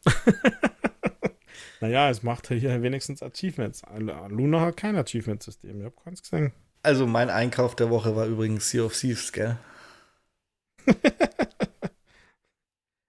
[1.82, 3.82] naja, es macht hier wenigstens Achievements.
[4.30, 5.80] Luna hat kein Achievement-System.
[5.80, 6.52] Ich habe keins gesehen.
[6.84, 9.58] Also mein Einkauf der Woche war übrigens Sea of Thieves, gell?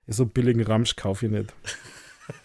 [0.07, 1.53] so billigen Ramsch kaufe ich nicht.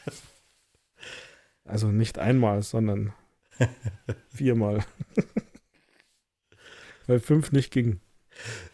[1.63, 3.13] also nicht einmal, sondern
[4.29, 4.83] viermal.
[7.07, 8.01] Weil fünf nicht ging.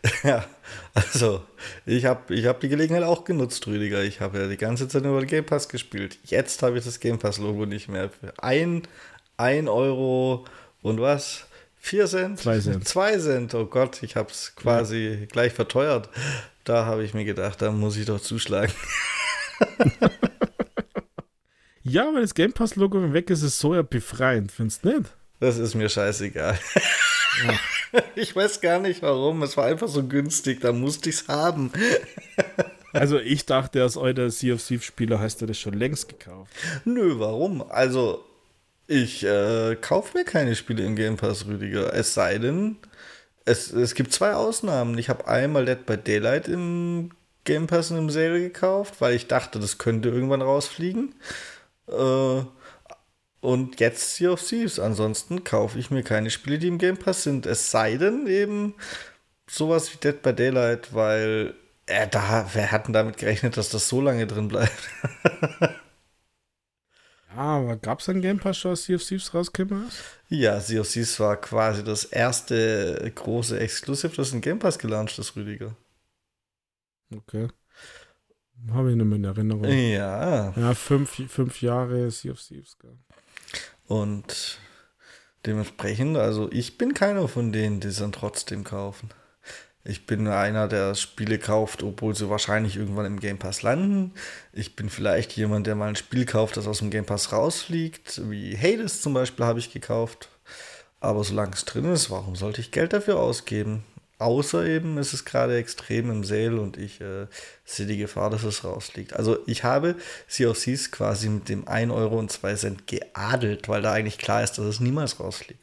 [0.24, 0.46] Ja,
[0.94, 1.44] also
[1.86, 4.04] ich habe ich hab die Gelegenheit auch genutzt, Rüdiger.
[4.04, 6.18] Ich habe ja die ganze Zeit über den Game Pass gespielt.
[6.24, 8.10] Jetzt habe ich das Game Pass-Logo nicht mehr.
[8.10, 8.84] Für ein,
[9.38, 10.46] ein Euro
[10.82, 11.46] und was?
[11.76, 12.40] Vier Cent?
[12.40, 12.88] Zwei Cent.
[12.88, 15.26] Zwei Cent, oh Gott, ich habe es quasi ja.
[15.26, 16.10] gleich verteuert.
[16.64, 18.74] Da habe ich mir gedacht, da muss ich doch zuschlagen.
[21.84, 25.14] ja, wenn das Game Pass-Logo weg ist, ist es so ja befreiend, findest du nicht?
[25.40, 26.60] Das ist mir scheißegal.
[27.46, 27.54] Ja.
[28.16, 29.44] Ich weiß gar nicht warum.
[29.44, 31.72] Es war einfach so günstig, da musste ich es haben.
[32.94, 36.52] Also ich dachte, als euer Sea of Thieves Spieler hast du das schon längst gekauft.
[36.86, 37.62] Nö, warum?
[37.70, 38.24] Also
[38.88, 41.94] Ich äh, kaufe mir keine Spiele im Game Pass, Rüdiger.
[41.94, 42.78] Es sei denn,
[43.46, 44.98] es, es gibt zwei Ausnahmen.
[44.98, 47.12] Ich habe einmal Dead by Daylight im
[47.46, 51.16] Game Pass in einem Sale gekauft, weil ich dachte, das könnte irgendwann rausfliegen.
[51.90, 52.42] Äh,
[53.48, 54.78] und jetzt Sea of Thieves.
[54.78, 57.46] Ansonsten kaufe ich mir keine Spiele, die im Game Pass sind.
[57.46, 58.76] Es sei denn eben
[59.50, 61.54] sowas wie Dead by Daylight, weil
[61.86, 64.78] äh, da, wer hat denn damit gerechnet, dass das so lange drin bleibt?
[67.30, 70.02] Ja, aber gab es ein Game Pass schon, als Sea of Thieves rausgekommen ist?
[70.30, 75.20] Ja, Sea of Thieves war quasi das erste große Exclusive, das in Game Pass gelauncht
[75.20, 75.76] ist, Rüdiger.
[77.16, 77.48] Okay.
[78.72, 79.66] Habe ich nicht mehr in Erinnerung.
[79.66, 80.52] Ja.
[80.58, 82.76] Ja, fünf, fünf Jahre Sea of Thieves.
[82.80, 82.98] Gell.
[83.88, 84.60] Und
[85.46, 89.10] dementsprechend, also ich bin keiner von denen, die es dann trotzdem kaufen.
[89.84, 94.14] Ich bin einer, der Spiele kauft, obwohl sie wahrscheinlich irgendwann im Game Pass landen.
[94.52, 98.30] Ich bin vielleicht jemand, der mal ein Spiel kauft, das aus dem Game Pass rausfliegt.
[98.30, 100.28] Wie Hades zum Beispiel habe ich gekauft.
[101.00, 103.86] Aber solange es drin ist, warum sollte ich Geld dafür ausgeben?
[104.20, 107.28] Außer eben, es ist gerade extrem im Sale und ich äh,
[107.66, 109.14] sehe die Gefahr, dass es rausfliegt.
[109.14, 109.96] Also ich habe
[110.28, 114.54] Seas quasi mit dem 1 Euro und 2 Cent geadelt, weil da eigentlich klar ist,
[114.58, 115.62] dass es niemals rausfliegt.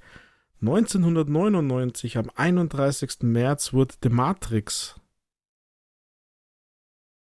[0.60, 3.22] 1999, am 31.
[3.22, 4.94] März, wurde The Matrix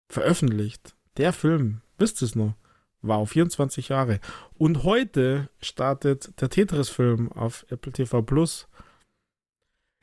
[0.07, 0.95] veröffentlicht.
[1.17, 2.53] Der Film, wisst ihr es noch,
[3.01, 4.21] war auf 24 Jahre.
[4.53, 8.69] Und heute startet der Tetris-Film auf Apple TV Plus.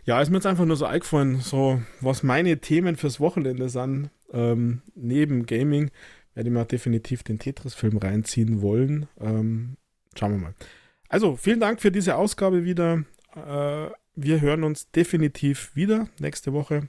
[0.04, 4.10] Ja, ist mir jetzt einfach nur so eingefallen, so was meine Themen fürs Wochenende sind.
[4.32, 5.90] Ähm, neben Gaming
[6.34, 9.06] werde ich mir definitiv den Tetris-Film reinziehen wollen.
[9.18, 9.76] Ähm,
[10.16, 10.54] schauen wir mal.
[11.08, 13.04] Also, vielen Dank für diese Ausgabe wieder.
[13.34, 16.88] Äh, wir hören uns definitiv wieder nächste Woche.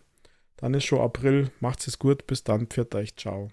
[0.58, 1.52] Dann ist schon April.
[1.60, 2.28] Macht's es gut.
[2.28, 2.68] Bis dann.
[2.68, 3.16] Pfiat euch.
[3.16, 3.50] Ciao.